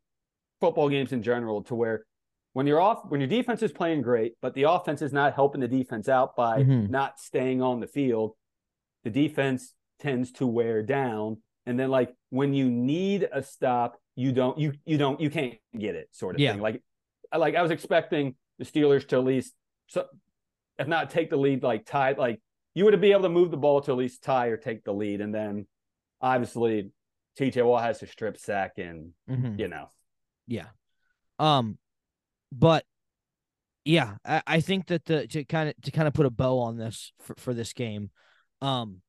football 0.60 0.90
games 0.90 1.12
in 1.12 1.24
general, 1.24 1.64
to 1.64 1.76
where 1.76 2.06
when 2.54 2.68
you're 2.68 2.82
off, 2.82 3.04
when 3.10 3.20
your 3.22 3.30
defense 3.30 3.64
is 3.64 3.72
playing 3.72 4.02
great, 4.02 4.34
but 4.42 4.54
the 4.54 4.64
offense 4.64 5.02
is 5.02 5.14
not 5.14 5.34
helping 5.34 5.62
the 5.62 5.68
defense 5.68 6.08
out 6.10 6.36
by 6.36 6.64
Mhm. 6.64 6.90
not 6.90 7.20
staying 7.20 7.62
on 7.62 7.80
the 7.80 7.88
field, 7.88 8.36
the 9.04 9.10
defense 9.10 9.74
tends 10.00 10.32
to 10.34 10.46
wear 10.46 10.84
down. 10.84 11.42
And 11.66 11.80
then, 11.80 11.90
like 11.90 12.14
when 12.30 12.54
you 12.54 12.70
need 12.70 13.28
a 13.32 13.42
stop, 13.42 13.98
you 14.16 14.32
don't, 14.32 14.58
you 14.60 14.74
you 14.86 14.98
don't, 14.98 15.20
you 15.20 15.30
can't 15.30 15.56
get 15.78 15.96
it, 15.96 16.10
sort 16.12 16.36
of 16.36 16.42
Yeah. 16.42 16.52
thing. 16.52 16.62
Like, 16.62 16.84
like 17.36 17.56
I 17.56 17.62
was 17.62 17.72
expecting 17.72 18.36
the 18.60 18.66
Steelers 18.66 19.08
to 19.08 19.18
at 19.18 19.24
least, 19.24 19.56
so, 19.88 20.08
if 20.78 20.88
not 20.88 21.10
take 21.10 21.30
the 21.30 21.38
lead, 21.38 21.64
like 21.64 21.86
tie, 21.86 22.12
like 22.12 22.42
you 22.76 22.86
would 22.86 23.00
be 23.02 23.12
able 23.12 23.24
to 23.24 23.30
move 23.30 23.50
the 23.52 23.58
ball 23.58 23.82
to 23.82 23.92
at 23.92 23.98
least 23.98 24.24
tie 24.24 24.48
or 24.48 24.58
take 24.58 24.84
the 24.84 24.94
lead, 24.94 25.22
and 25.22 25.34
then 25.34 25.68
obviously 26.20 26.92
TJ 27.40 27.66
Watt 27.66 27.84
has 27.84 28.00
to 28.00 28.08
strip 28.08 28.38
sack, 28.38 28.74
and 28.78 29.14
Mhm. 29.30 29.60
you 29.60 29.68
know, 29.68 29.90
Yeah. 30.48 30.68
Um, 31.40 31.78
but 32.52 32.86
yeah, 33.86 34.18
I, 34.26 34.42
I 34.46 34.60
think 34.62 34.88
that 34.88 35.06
the 35.06 35.28
to 35.28 35.44
kind 35.46 35.70
of 35.70 35.76
to 35.84 35.92
kind 35.92 36.08
of 36.08 36.14
put 36.14 36.26
a 36.26 36.30
bow 36.30 36.60
on 36.60 36.78
this 36.78 37.14
for, 37.20 37.36
for 37.38 37.54
this 37.54 37.74
game, 37.74 38.12
um, 38.62 39.02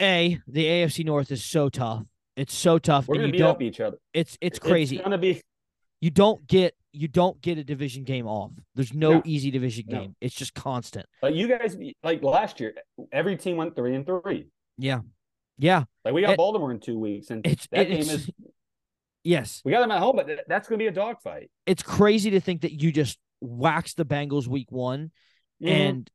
a 0.00 0.40
the 0.46 0.64
AFC 0.64 1.04
North 1.04 1.32
is 1.32 1.44
so 1.44 1.68
tough. 1.68 2.04
It's 2.36 2.54
so 2.54 2.78
tough, 2.78 3.08
we're 3.08 3.14
and 3.16 3.22
gonna 3.22 3.26
you 3.28 3.32
beat 3.32 3.38
don't. 3.38 3.50
up 3.50 3.62
each 3.62 3.80
other. 3.80 3.96
It's 4.12 4.38
it's 4.40 4.58
crazy. 4.58 4.96
It's 4.96 5.02
gonna 5.04 5.18
be 5.18 5.42
you 6.00 6.10
don't 6.10 6.46
get 6.46 6.76
you 6.92 7.08
don't 7.08 7.40
get 7.40 7.58
a 7.58 7.64
division 7.64 8.04
game 8.04 8.26
off. 8.26 8.52
There's 8.74 8.94
no, 8.94 9.14
No. 9.14 9.22
easy 9.24 9.50
division 9.50 9.86
No. 9.88 10.00
game. 10.00 10.16
It's 10.20 10.34
just 10.34 10.54
constant. 10.54 11.06
like 11.22 11.34
you 11.34 11.48
guys 11.48 11.76
like 12.04 12.22
last 12.22 12.60
year. 12.60 12.74
Every 13.12 13.36
team 13.36 13.56
went 13.56 13.74
three 13.74 13.94
and 13.96 14.06
three. 14.06 14.46
Yeah, 14.78 15.00
yeah. 15.58 15.84
Like 16.04 16.14
we 16.14 16.22
got 16.22 16.32
It- 16.32 16.36
Baltimore 16.36 16.70
in 16.70 16.80
two 16.80 16.98
weeks, 16.98 17.30
and 17.30 17.46
It's 17.46 17.66
that 17.68 17.86
it- 17.86 17.90
game 17.90 18.00
is 18.14 18.30
yes. 19.24 19.60
we 19.64 19.72
got 19.72 19.80
them 19.80 19.90
at 19.90 19.98
home, 19.98 20.16
but 20.16 20.26
th- 20.26 20.40
that's 20.48 20.68
going 20.68 20.78
to 20.78 20.82
be 20.82 20.86
a 20.88 20.92
dogfight. 20.92 21.50
It's 21.66 21.82
crazy 21.82 22.30
to 22.30 22.40
think 22.40 22.62
that 22.62 22.72
you 22.80 22.92
just 22.92 23.18
waxed 23.40 23.96
the 23.96 24.04
Bengals 24.04 24.46
week 24.46 24.70
one 24.72 25.10
and 25.62 26.08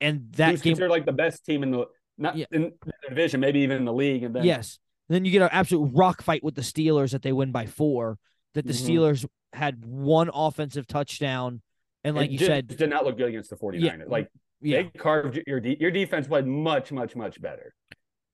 and 0.00 0.32
that 0.32 0.50
Who's 0.50 0.62
game 0.62 0.72
considered 0.72 0.90
like 0.90 1.06
the 1.06 1.12
best 1.12 1.44
team 1.44 1.62
in 1.62 1.70
the 1.70 1.86
not 2.18 2.36
Yeah. 2.36 2.46
in 2.50 2.72
the 2.84 2.92
division, 3.08 3.40
maybe 3.40 3.60
even 3.60 3.76
in 3.78 3.84
the 3.84 3.92
league. 3.92 4.22
And 4.22 4.34
then 4.34 4.44
Yes. 4.44 4.78
Then 5.08 5.24
you 5.24 5.30
get 5.32 5.42
an 5.42 5.48
absolute 5.52 5.90
rock 5.94 6.22
fight 6.22 6.42
with 6.42 6.54
the 6.54 6.62
Steelers 6.62 7.12
that 7.12 7.22
they 7.22 7.32
win 7.32 7.52
by 7.52 7.66
four. 7.66 8.18
That 8.54 8.66
the 8.66 8.72
Mhm. 8.72 8.88
Steelers 8.88 9.26
had 9.52 9.84
one 9.84 10.30
offensive 10.32 10.86
touchdown, 10.86 11.60
and 12.04 12.16
like 12.16 12.28
it 12.30 12.32
you 12.32 12.38
just 12.38 12.48
said, 12.48 12.66
did 12.68 12.88
not 12.90 13.04
look 13.04 13.16
good 13.16 13.28
against 13.28 13.50
the 13.50 13.56
49ers. 13.56 14.08
Like 14.08 14.28
yeah, 14.60 14.82
they 14.82 14.90
carved 14.98 15.40
your 15.46 15.60
de- 15.60 15.78
your 15.80 15.90
defense 15.90 16.26
played 16.28 16.46
much, 16.46 16.92
much, 16.92 17.14
much 17.16 17.40
better. 17.40 17.74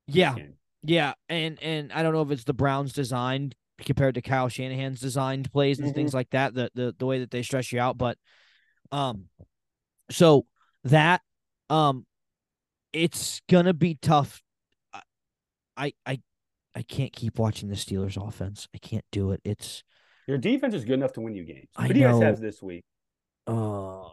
Yeah, 0.09 0.35
yeah. 0.83 1.13
And 1.29 1.63
and 1.63 1.93
I 1.93 2.03
don't 2.03 2.13
know 2.13 2.23
if 2.23 2.31
it's 2.31 2.45
the 2.45 2.55
Browns' 2.55 2.93
design 2.93 3.53
compared 3.81 4.17
to 4.17 4.23
Kyle 4.23 4.49
Shanahan's 4.49 5.01
designed 5.01 5.53
plays 5.53 5.79
and 5.79 5.91
Mhm. 5.91 5.95
things 5.95 6.15
like 6.15 6.31
that. 6.31 6.55
The 6.55 6.71
the 6.75 6.95
the 6.99 7.07
way 7.07 7.21
that 7.21 7.31
they 7.31 7.43
stress 7.43 7.71
you 7.73 7.79
out, 7.81 7.97
but 7.97 8.19
um, 8.91 9.27
so 10.11 10.47
that 10.85 11.21
um, 11.71 12.07
it's 12.93 13.41
gonna 13.49 13.75
be 13.75 13.95
tough. 14.01 14.43
I- 15.77 15.93
I 16.05 16.21
I 16.75 16.83
can't 16.83 17.13
keep 17.13 17.39
watching 17.39 17.69
the 17.69 17.75
Steelers 17.77 18.17
offense. 18.17 18.69
I 18.75 18.79
can't 18.79 19.05
do 19.13 19.33
it. 19.33 19.41
It's 19.45 19.83
Your 20.27 20.39
defense 20.39 20.75
is 20.75 20.85
good 20.85 20.95
enough 20.95 21.13
to 21.15 21.21
win 21.21 21.35
you 21.35 21.45
games. 21.45 21.69
I 21.77 21.87
Who 21.89 21.95
do 21.95 22.01
you 22.01 22.07
guys 22.07 22.21
have 22.21 22.41
this 22.41 22.63
week? 22.63 22.85
uh 23.47 24.09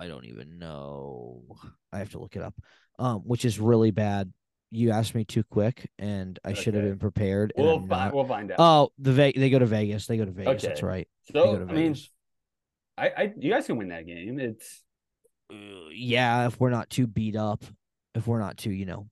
I 0.00 0.06
don't 0.08 0.26
even 0.26 0.58
know. 0.58 1.42
I 1.92 1.98
have 1.98 2.10
to 2.10 2.18
look 2.18 2.36
it 2.36 2.42
up. 2.42 2.54
Um, 2.98 3.18
which 3.20 3.44
is 3.44 3.58
really 3.60 3.90
bad. 3.90 4.32
You 4.70 4.90
asked 4.90 5.14
me 5.14 5.24
too 5.24 5.44
quick, 5.44 5.90
and 5.98 6.38
I 6.44 6.52
should 6.52 6.74
have 6.74 6.84
been 6.84 6.98
prepared. 6.98 7.52
We'll 7.56 7.76
I'm 7.76 7.88
fi- 7.88 8.04
not. 8.06 8.14
we'll 8.14 8.24
find 8.26 8.50
out. 8.52 8.56
Oh, 8.58 8.90
the 8.98 9.12
Ve- 9.12 9.32
they 9.34 9.50
go 9.50 9.58
to 9.58 9.66
Vegas. 9.66 10.06
They 10.06 10.18
go 10.18 10.24
to 10.24 10.30
Vegas. 10.30 10.62
That's 10.62 10.82
right. 10.82 11.08
so 11.32 11.32
they 11.32 11.58
go 11.58 11.64
to 11.64 11.72
I 11.72 11.74
mean, 11.74 11.96
I, 12.98 13.08
I 13.08 13.32
you 13.38 13.50
guys 13.50 13.66
can 13.66 13.76
win 13.76 13.88
that 13.88 14.06
game. 14.06 14.38
It's 14.38 14.82
Uh, 15.50 15.56
yeah, 15.94 16.46
if 16.46 16.60
we're 16.60 16.70
not 16.70 16.90
too 16.90 17.06
beat 17.06 17.34
up, 17.36 17.64
if 18.14 18.26
we're 18.26 18.40
not 18.40 18.58
too, 18.58 18.70
you 18.70 18.84
know. 18.84 19.08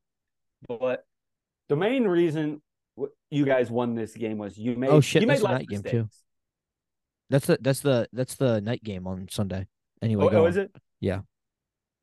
but 0.69 1.05
the 1.69 1.77
main 1.77 2.05
reason 2.05 2.61
you 3.31 3.45
guys 3.47 3.71
won 3.71 3.95
this 3.95 4.13
game 4.15 4.39
was 4.39 4.59
you 4.59 4.77
made 4.77 4.91
Oh, 4.91 5.01
shit, 5.01 5.23
you 5.23 5.29
made 5.29 5.35
that's 5.35 5.43
a 5.43 5.47
less 5.47 5.59
night 5.61 5.69
game, 5.69 5.83
too. 5.83 6.09
That's 7.31 7.47
the 7.47 7.59
that's 7.61 7.81
the 7.81 8.09
that's 8.13 8.35
the 8.35 8.61
night 8.61 8.85
game 8.85 9.07
on 9.07 9.29
Sunday. 9.31 9.67
Anyway, 10.03 10.25
Oh, 10.25 10.29
go 10.31 10.43
oh, 10.43 10.47
is 10.47 10.57
it? 10.57 10.71
Yeah. 11.01 11.21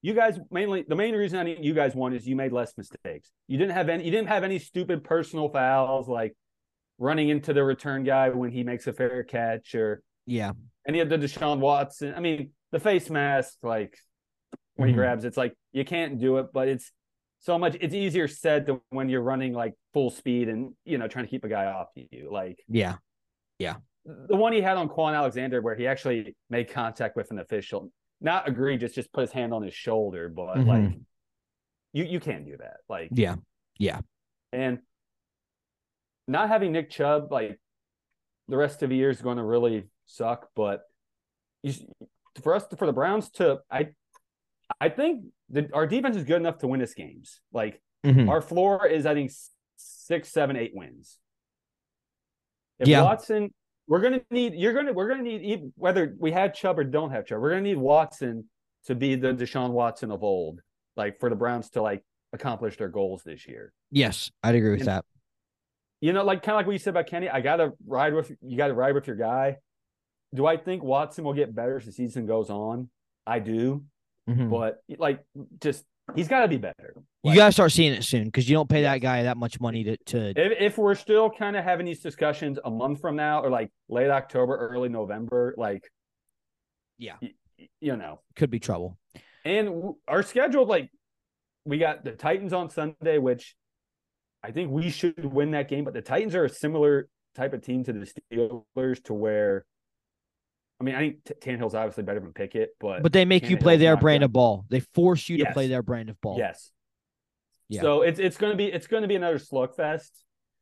You 0.02 0.14
guys 0.14 0.38
mainly 0.52 0.84
the 0.88 0.96
main 0.96 1.16
reason 1.16 1.40
I 1.40 1.44
think 1.46 1.64
you 1.64 1.74
guys 1.74 1.96
won 1.96 2.14
is 2.14 2.28
you 2.28 2.36
made 2.36 2.52
less 2.52 2.74
mistakes. 2.78 3.32
You 3.48 3.58
didn't 3.58 3.74
have 3.74 3.88
any 3.90 4.04
you 4.04 4.12
didn't 4.12 4.28
have 4.28 4.44
any 4.44 4.60
stupid 4.60 5.04
personal 5.04 5.48
fouls 5.50 6.10
like 6.10 6.36
running 6.98 7.30
into 7.30 7.54
the 7.54 7.64
return 7.64 8.04
guy 8.04 8.30
when 8.30 8.52
he 8.52 8.64
makes 8.64 8.86
a 8.88 8.94
fair 8.94 9.24
catch 9.24 9.76
or 9.76 10.04
Yeah, 10.26 10.52
any 10.88 11.00
of 11.00 11.10
the 11.10 11.18
Deshaun 11.18 11.60
Watson. 11.60 12.14
I 12.16 12.20
mean, 12.20 12.52
the 12.72 12.80
face 12.80 13.10
mask, 13.10 13.58
like 13.64 13.98
when 14.76 14.90
he 14.90 14.94
Mhm. 14.94 14.98
grabs, 14.98 15.24
it's 15.26 15.38
like 15.38 15.56
you 15.72 15.86
can't 15.86 16.20
do 16.20 16.38
it, 16.38 16.48
but 16.52 16.68
it's 16.68 16.92
so 17.40 17.58
much. 17.58 17.78
It's 17.80 17.94
easier 17.94 18.28
said 18.28 18.66
than 18.66 18.82
when 18.90 19.08
you're 19.10 19.22
running 19.22 19.54
like 19.54 19.74
full 19.94 20.10
speed 20.10 20.50
and 20.50 20.74
you 20.84 20.98
know 20.98 21.08
trying 21.08 21.26
to 21.26 21.32
keep 21.32 21.46
a 21.46 21.50
guy 21.50 21.66
off 21.66 21.88
you. 21.96 22.30
Like 22.30 22.62
yeah 22.68 22.96
yeah, 23.58 23.76
the 24.06 24.36
one 24.36 24.52
he 24.54 24.62
had 24.62 24.78
on 24.78 24.90
Kwon 24.90 25.16
Alexander, 25.16 25.62
where 25.62 25.76
he 25.76 25.88
actually 25.88 26.36
made 26.50 26.70
contact 26.72 27.16
with 27.16 27.32
an 27.32 27.40
official, 27.40 27.92
not 28.22 28.48
egregious, 28.48 28.94
just 28.94 29.12
put 29.14 29.22
his 29.22 29.32
hand 29.32 29.54
on 29.54 29.62
his 29.64 29.74
shoulder, 29.74 30.30
but 30.30 30.58
Mhm. 30.58 30.68
like 30.68 31.00
you 31.94 32.04
you 32.06 32.20
can't 32.20 32.46
do 32.46 32.58
that. 32.58 32.78
Like 32.90 33.10
yeah, 33.14 33.36
yeah. 33.78 34.02
and 34.52 34.80
not 36.28 36.48
having 36.50 36.72
Nick 36.72 36.90
Chubb 36.90 37.32
like 37.32 37.60
the 38.48 38.58
rest 38.58 38.84
of 38.84 38.90
the 38.90 38.96
year 38.96 39.10
is 39.10 39.22
going 39.22 39.38
to 39.38 39.44
really 39.44 39.90
suck. 40.06 40.50
But 40.56 40.84
you, 41.62 41.74
for 42.42 42.56
us, 42.56 42.66
for 42.78 42.86
the 42.86 42.94
Browns 42.94 43.30
to, 43.32 43.60
I, 43.72 43.90
I 44.82 44.90
think 44.90 45.26
that 45.50 45.74
our 45.74 45.88
defense 45.88 46.16
is 46.18 46.24
good 46.26 46.38
enough 46.38 46.58
to 46.60 46.68
win 46.68 46.82
us 46.82 46.94
games. 46.94 47.40
Like 47.54 47.82
Mhm. 48.06 48.28
our 48.30 48.42
floor 48.42 48.86
is, 48.86 49.06
I 49.06 49.14
think, 49.14 49.32
six, 49.78 50.30
seven, 50.30 50.56
eight 50.58 50.72
wins. 50.76 51.20
If 52.80 52.88
Yeah. 52.88 53.04
Watson, 53.04 53.54
we're 53.88 54.02
gonna 54.02 54.22
need. 54.32 54.54
You're 54.56 54.74
gonna. 54.74 54.94
We're 54.94 55.08
gonna 55.10 55.24
need 55.24 55.72
whether 55.76 56.16
we 56.20 56.32
have 56.32 56.54
Chubb 56.54 56.80
or 56.80 56.84
don't 56.84 57.12
have 57.12 57.26
Chubb. 57.26 57.42
We're 57.42 57.50
gonna 57.52 57.62
need 57.62 57.78
Watson 57.78 58.46
to 58.86 58.96
be 58.96 59.16
the 59.16 59.34
Deshaun 59.34 59.72
Watson 59.72 60.12
of 60.12 60.24
old, 60.24 60.62
like 60.96 61.20
for 61.20 61.30
the 61.30 61.36
Browns 61.36 61.70
to 61.72 61.82
like 61.82 62.04
accomplish 62.34 62.78
their 62.78 62.88
goals 62.90 63.22
this 63.24 63.48
year 63.48 63.72
Yes, 63.92 64.32
I'd 64.42 64.56
agree 64.56 64.72
with 64.72 64.80
And- 64.82 64.88
that. 64.90 65.06
you 66.02 66.14
know, 66.14 66.24
like 66.24 66.42
kind 66.44 66.56
of 66.56 66.60
like 66.60 66.66
what 66.66 66.72
you 66.74 66.80
said 66.80 66.90
about 66.92 67.08
Kenny. 67.08 67.30
I 67.30 67.42
gotta 67.42 67.74
ride 67.86 68.14
with 68.14 68.32
you. 68.42 68.58
Got 68.58 68.68
to 68.68 68.74
ride 68.74 68.96
with 68.96 69.06
your 69.08 69.16
guy. 69.16 69.58
Do 70.34 70.46
I 70.48 70.58
think 70.58 70.82
Watson 70.84 71.24
will 71.26 71.34
get 71.34 71.54
better 71.54 71.78
as 71.78 71.86
the 71.86 71.92
season 71.92 72.26
goes 72.26 72.50
on? 72.50 72.90
I 73.28 73.40
do, 73.40 73.86
Mhm. 74.30 74.50
but 74.50 74.82
like, 74.98 75.24
just 75.62 75.86
he's 76.16 76.28
got 76.28 76.42
to 76.42 76.48
be 76.48 76.58
better. 76.58 76.94
You 77.24 77.36
gotta 77.36 77.52
start 77.54 77.72
seeing 77.72 77.94
it 77.94 78.04
soon 78.04 78.26
because 78.26 78.50
you 78.50 78.54
don't 78.56 78.70
pay 78.70 78.82
that 78.82 78.98
guy 78.98 79.24
that 79.24 79.38
much 79.38 79.60
money 79.62 79.84
to 79.86 79.98
to. 80.08 80.30
if 80.36 80.52
if 80.60 80.78
we're 80.78 80.96
still 80.96 81.30
kind 81.30 81.56
of 81.56 81.64
having 81.64 81.86
these 81.86 82.02
discussions 82.02 82.60
a 82.66 82.70
month 82.70 83.00
from 83.00 83.16
now, 83.16 83.42
or 83.42 83.50
like 83.50 83.72
late 83.88 84.10
October, 84.10 84.58
early 84.58 84.90
November, 84.90 85.54
like, 85.58 85.90
Yeah. 86.98 87.16
y- 87.22 87.34
you 87.80 87.96
know, 87.96 88.20
Could 88.36 88.50
be 88.50 88.60
trouble. 88.60 88.98
and 89.46 89.68
w- 89.68 89.96
our 90.08 90.22
schedule, 90.24 90.66
like, 90.66 90.90
we 91.66 91.78
got 91.78 92.04
the 92.04 92.12
Titans 92.12 92.52
on 92.52 92.70
Sunday, 92.70 93.20
which 93.20 93.56
I 94.44 94.52
think 94.52 94.70
we 94.72 94.90
should 94.90 95.24
win 95.24 95.52
that 95.52 95.70
game. 95.70 95.86
But 95.86 95.94
the 95.94 96.02
Titans 96.02 96.36
are 96.36 96.44
a 96.44 96.50
similar 96.50 97.08
type 97.36 97.54
of 97.54 97.62
team 97.62 97.86
to 97.86 97.94
the 97.94 98.06
Steelers, 98.06 99.02
to 99.06 99.14
where, 99.14 99.66
I 100.84 100.86
mean, 100.86 100.96
I 100.96 101.00
think 101.00 101.24
T- 101.24 101.34
Tannehill's 101.36 101.76
obviously 101.76 102.04
better 102.04 102.20
than 102.20 102.34
Pickett, 102.34 102.72
but 102.78 103.04
But 103.04 103.14
they 103.14 103.24
make 103.24 103.50
you 103.50 103.56
play 103.58 103.78
their 103.78 103.96
brand 103.96 104.22
of 104.24 104.34
ball. 104.34 104.66
They 104.70 104.82
force 104.82 105.30
you 105.30 105.38
to 105.38 105.52
play 105.54 105.68
their 105.68 105.82
brand 105.82 106.10
of 106.10 106.20
ball. 106.20 106.38
yes, 106.38 106.72
Yeah. 107.70 107.82
So 107.82 108.02
it's 108.02 108.20
it's 108.20 108.36
going 108.36 108.52
to 108.52 108.58
be 108.58 108.66
it's 108.66 108.88
going 108.88 109.04
to 109.04 109.08
be 109.08 109.16
another 109.16 109.40
slugfest, 109.40 110.10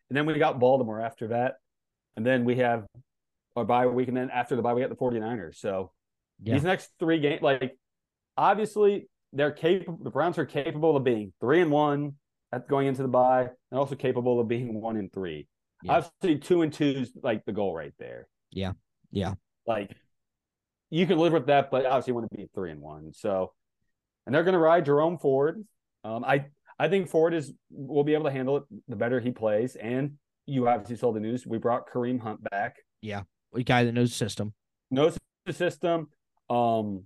and 0.09 0.17
then 0.17 0.27
we 0.27 0.37
got 0.37 0.59
Baltimore 0.59 1.01
after 1.01 1.29
that, 1.29 1.55
and 2.15 2.23
then 2.23 2.45
we 2.45 2.57
have 2.57 2.85
our 3.55 3.65
bye 3.65 3.87
week, 3.87 4.09
and 4.09 4.15
then 4.15 4.29
after 4.29 4.55
the 4.55 4.61
bye 4.61 4.73
we 4.75 4.81
got 4.81 4.89
the 4.91 4.95
49ers. 4.95 5.55
So 5.55 5.91
Yeah. 6.43 6.53
these 6.53 6.63
next 6.63 6.91
three 6.99 7.19
games, 7.19 7.41
like 7.41 7.75
obviously 8.37 9.09
they're 9.33 9.51
capable. 9.51 10.03
The 10.03 10.11
Browns 10.11 10.37
are 10.37 10.45
capable 10.45 10.95
of 10.95 11.03
being 11.03 11.33
three 11.41 11.61
and 11.61 11.71
one 11.71 12.13
at 12.51 12.67
going 12.67 12.85
into 12.85 13.01
the 13.01 13.07
bye, 13.07 13.49
and 13.71 13.79
also 13.79 13.95
capable 13.95 14.39
of 14.39 14.47
being 14.47 14.79
one 14.79 14.97
and 14.97 15.11
three. 15.11 15.47
Yeah. 15.83 15.93
Obviously, 15.93 16.37
two 16.37 16.61
and 16.61 16.71
two 16.71 16.85
is 16.85 17.11
like 17.23 17.43
the 17.45 17.53
goal 17.53 17.73
right 17.73 17.93
there. 17.97 18.27
Yeah. 18.51 18.73
Yeah. 19.09 19.33
Like 19.65 19.95
you 20.91 21.07
can 21.07 21.17
live 21.17 21.33
with 21.33 21.47
that, 21.47 21.71
but 21.71 21.85
obviously 21.87 22.11
you 22.11 22.15
want 22.15 22.29
to 22.29 22.37
be 22.37 22.47
three 22.53 22.69
and 22.71 22.79
one. 22.81 23.11
So, 23.13 23.53
and 24.25 24.35
they're 24.35 24.43
going 24.43 24.53
to 24.53 24.59
ride 24.59 24.85
Jerome 24.85 25.17
Ford. 25.17 25.65
Um, 26.03 26.23
I 26.23 26.45
I 26.77 26.87
think 26.89 27.09
Ford 27.09 27.33
is 27.33 27.53
will 27.71 28.03
be 28.03 28.13
able 28.13 28.25
to 28.25 28.31
handle 28.31 28.57
it 28.57 28.63
the 28.87 28.95
better 28.95 29.19
he 29.19 29.31
plays. 29.31 29.75
And 29.75 30.17
you 30.45 30.67
obviously 30.67 30.95
saw 30.97 31.11
the 31.11 31.19
news. 31.19 31.47
We 31.47 31.57
brought 31.57 31.89
Kareem 31.89 32.19
Hunt 32.19 32.43
back. 32.51 32.75
Yeah, 33.01 33.23
a 33.55 33.63
guy 33.63 33.83
that 33.85 33.93
knows 33.93 34.09
the 34.11 34.15
system. 34.15 34.53
knows 34.91 35.17
the 35.45 35.53
system. 35.53 36.09
Um, 36.49 37.05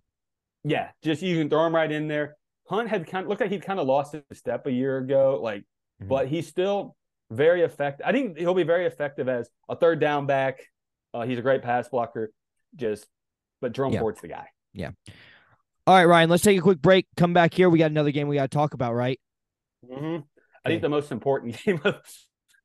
yeah, 0.64 0.90
just 1.04 1.22
you 1.22 1.38
can 1.38 1.50
throw 1.50 1.66
him 1.68 1.76
right 1.76 1.92
in 1.92 2.08
there. 2.08 2.36
Hunt 2.68 2.90
had 2.90 3.06
kind 3.06 3.24
of 3.24 3.30
looked 3.30 3.42
like 3.42 3.52
he 3.52 3.60
kind 3.60 3.80
of 3.80 3.86
lost 3.86 4.14
his 4.14 4.24
step 4.34 4.66
a 4.66 4.72
year 4.72 4.98
ago, 4.98 5.40
like, 5.42 5.64
Mhm. 6.02 6.08
but 6.08 6.28
he's 6.28 6.48
still 6.48 6.96
very 7.30 7.62
effective. 7.62 8.06
I 8.06 8.12
think 8.12 8.38
he'll 8.38 8.56
be 8.56 8.64
very 8.64 8.86
effective 8.88 9.30
as 9.30 9.50
a 9.70 9.76
third 9.76 10.00
down 10.00 10.26
back. 10.26 10.60
Uh, 11.14 11.24
he's 11.28 11.38
a 11.38 11.44
great 11.44 11.62
pass 11.62 11.88
blocker. 11.90 12.32
Just, 12.76 13.06
but 13.66 13.74
Jerome 13.74 13.93
Yeah. 13.93 14.01
Ford's 14.01 14.22
the 14.22 14.28
guy. 14.28 14.45
Yeah. 14.74 14.91
All 15.88 15.95
right, 15.95 16.05
Ryan. 16.05 16.30
Let's 16.30 16.43
take 16.43 16.55
a 16.59 16.61
quick 16.61 16.80
break. 16.80 17.07
Come 17.18 17.34
back 17.34 17.51
here. 17.51 17.68
We 17.68 17.80
got 17.80 17.89
another 17.89 18.11
game 18.11 18.28
we 18.28 18.36
got 18.36 18.51
to 18.51 18.55
talk 18.55 18.76
about. 18.76 18.93
Right? 18.93 19.20
hmm 19.91 20.18
I 20.63 20.70
think 20.70 20.84
the 20.84 20.89
most 20.89 21.11
important 21.11 21.57
game 21.66 21.82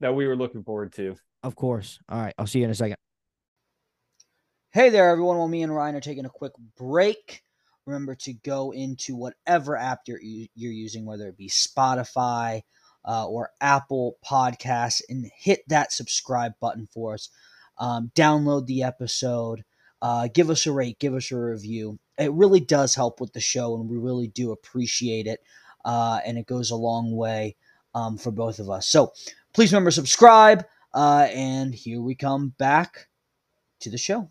that 0.00 0.14
we 0.14 0.26
were 0.26 0.36
looking 0.36 0.62
forward 0.62 0.92
to. 0.94 1.16
Of 1.42 1.56
course. 1.56 1.98
All 2.10 2.20
right. 2.20 2.34
I'll 2.38 2.46
see 2.46 2.58
you 2.58 2.66
in 2.66 2.70
a 2.70 2.74
second. 2.74 2.96
Hey 4.72 4.90
there, 4.90 5.08
everyone. 5.08 5.38
While 5.38 5.48
me 5.48 5.62
and 5.62 5.74
Ryan 5.74 5.96
are 5.96 6.00
taking 6.00 6.26
a 6.26 6.30
quick 6.30 6.52
break, 6.76 7.42
remember 7.86 8.14
to 8.16 8.34
go 8.34 8.72
into 8.72 9.16
whatever 9.16 9.74
app 9.78 10.00
you're 10.06 10.20
you're 10.22 10.72
using, 10.72 11.06
whether 11.06 11.28
it 11.28 11.38
be 11.38 11.48
Spotify 11.48 12.60
uh, 13.08 13.26
or 13.26 13.50
Apple 13.62 14.18
Podcasts, 14.22 15.00
and 15.08 15.30
hit 15.34 15.60
that 15.68 15.92
subscribe 15.92 16.52
button 16.60 16.86
for 16.92 17.14
us. 17.14 17.30
Um, 17.78 18.12
download 18.14 18.66
the 18.66 18.82
episode, 18.82 19.64
uh, 20.02 20.28
give 20.32 20.50
us 20.50 20.66
a 20.66 20.72
rate, 20.72 20.98
give 20.98 21.14
us 21.14 21.30
a 21.30 21.38
review. 21.38 21.98
It 22.18 22.32
really 22.32 22.60
does 22.60 22.94
help 22.94 23.20
with 23.20 23.32
the 23.32 23.40
show, 23.40 23.76
and 23.76 23.88
we 23.88 23.96
really 23.96 24.28
do 24.28 24.52
appreciate 24.52 25.26
it. 25.26 25.40
Uh, 25.84 26.20
and 26.26 26.38
it 26.38 26.46
goes 26.46 26.70
a 26.70 26.76
long 26.76 27.14
way 27.14 27.56
um, 27.94 28.18
for 28.18 28.30
both 28.30 28.58
of 28.58 28.68
us. 28.70 28.86
So 28.86 29.12
please 29.52 29.72
remember 29.72 29.90
subscribe. 29.90 30.64
Uh, 30.92 31.28
and 31.32 31.74
here 31.74 32.00
we 32.00 32.14
come 32.14 32.54
back 32.58 33.08
to 33.80 33.90
the 33.90 33.98
show. 33.98 34.30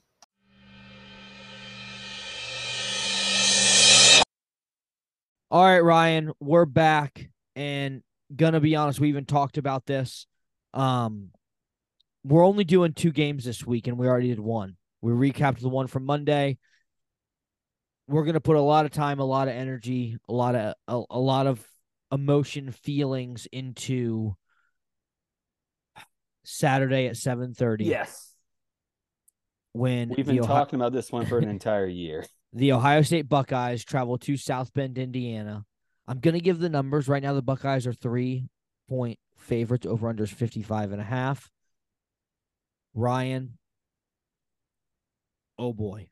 All 5.52 5.64
right, 5.64 5.80
Ryan. 5.80 6.32
We're 6.40 6.66
back, 6.66 7.28
and 7.56 8.04
gonna 8.36 8.60
be 8.60 8.76
honest, 8.76 9.00
we 9.00 9.10
even 9.10 9.26
talked 9.26 9.58
about 9.58 9.88
this. 9.88 10.28
Um, 10.76 11.32
we're 12.24 12.46
only 12.46 12.64
doing 12.64 12.94
two 12.94 13.12
games 13.12 13.46
this 13.46 13.66
week, 13.66 13.88
and 13.88 13.98
we 13.98 14.08
already 14.08 14.28
did 14.28 14.40
one. 14.40 14.78
We 15.02 15.12
recapped 15.14 15.60
the 15.60 15.70
one 15.70 15.88
from 15.88 16.06
Monday. 16.06 16.58
We're 18.08 18.26
gonna 18.26 18.40
put 18.42 18.56
a 18.56 18.62
lot 18.62 18.86
of 18.86 18.92
time, 18.92 19.20
a 19.20 19.26
lot 19.26 19.48
of 19.48 19.54
energy, 19.54 20.18
a 20.28 20.34
lot 20.34 20.56
of 20.56 20.74
a, 20.88 21.02
a 21.10 21.20
lot 21.20 21.48
of 21.48 21.64
emotion, 22.12 22.72
feelings 22.72 23.48
into 23.52 24.36
Saturday 26.44 27.08
at 27.08 27.18
seven 27.18 27.54
thirty. 27.54 27.86
Yes, 27.86 28.34
when 29.74 30.10
we've 30.10 30.26
been 30.26 30.40
Ohio- 30.40 30.48
talking 30.56 30.80
about 30.80 30.94
this 30.94 31.12
one 31.12 31.26
for 31.28 31.38
an 31.38 31.50
entire 31.50 31.86
year. 31.86 32.26
the 32.54 32.72
Ohio 32.74 33.04
State 33.04 33.30
Buckeyes 33.30 33.84
travel 33.86 34.18
to 34.20 34.38
South 34.38 34.74
Bend, 34.74 34.98
Indiana. 34.98 35.64
I'm 36.08 36.20
going 36.20 36.34
to 36.34 36.40
give 36.40 36.58
the 36.58 36.70
numbers 36.70 37.08
right 37.08 37.22
now. 37.22 37.34
The 37.34 37.44
Buckeyes 37.44 37.86
are 37.86 37.94
three 37.94 38.48
point 38.90 39.20
favorites 39.38 39.86
over 39.86 40.12
unders 40.12 40.30
55 40.30 40.92
and 40.92 41.00
a 41.00 41.04
half. 41.04 41.52
Ryan. 42.96 43.59
Oh 45.60 45.74
boy. 45.74 46.08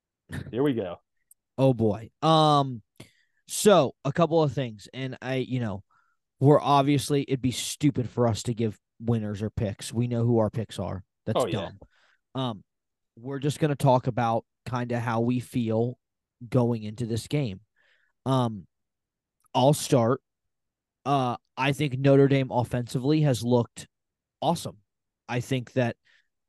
Here 0.50 0.62
we 0.62 0.72
go. 0.72 0.96
Oh 1.58 1.74
boy. 1.74 2.10
Um 2.22 2.82
so 3.48 3.94
a 4.04 4.12
couple 4.12 4.42
of 4.42 4.52
things 4.52 4.88
and 4.94 5.18
I 5.20 5.34
you 5.36 5.60
know 5.60 5.82
we're 6.40 6.60
obviously 6.60 7.22
it'd 7.28 7.42
be 7.42 7.50
stupid 7.50 8.08
for 8.08 8.26
us 8.26 8.42
to 8.44 8.54
give 8.54 8.78
winners 9.00 9.42
or 9.42 9.50
picks. 9.50 9.92
We 9.92 10.06
know 10.06 10.24
who 10.24 10.38
our 10.38 10.48
picks 10.50 10.78
are. 10.78 11.02
That's 11.26 11.42
Oh, 11.42 11.46
yeah. 11.46 11.52
dumb. 11.60 11.78
Um 12.34 12.64
we're 13.18 13.40
just 13.40 13.58
going 13.60 13.68
to 13.68 13.76
talk 13.76 14.06
about 14.06 14.44
kind 14.64 14.90
of 14.92 15.02
how 15.02 15.20
we 15.20 15.38
feel 15.40 15.98
going 16.48 16.82
into 16.84 17.04
this 17.04 17.26
game. 17.26 17.60
Um 18.24 18.66
I'll 19.54 19.74
start. 19.74 20.20
Uh 21.04 21.36
I 21.56 21.72
think 21.72 21.98
Notre 21.98 22.28
Dame 22.28 22.50
offensively 22.50 23.22
has 23.22 23.42
looked 23.42 23.86
awesome. 24.40 24.78
I 25.28 25.40
think 25.40 25.72
that 25.74 25.96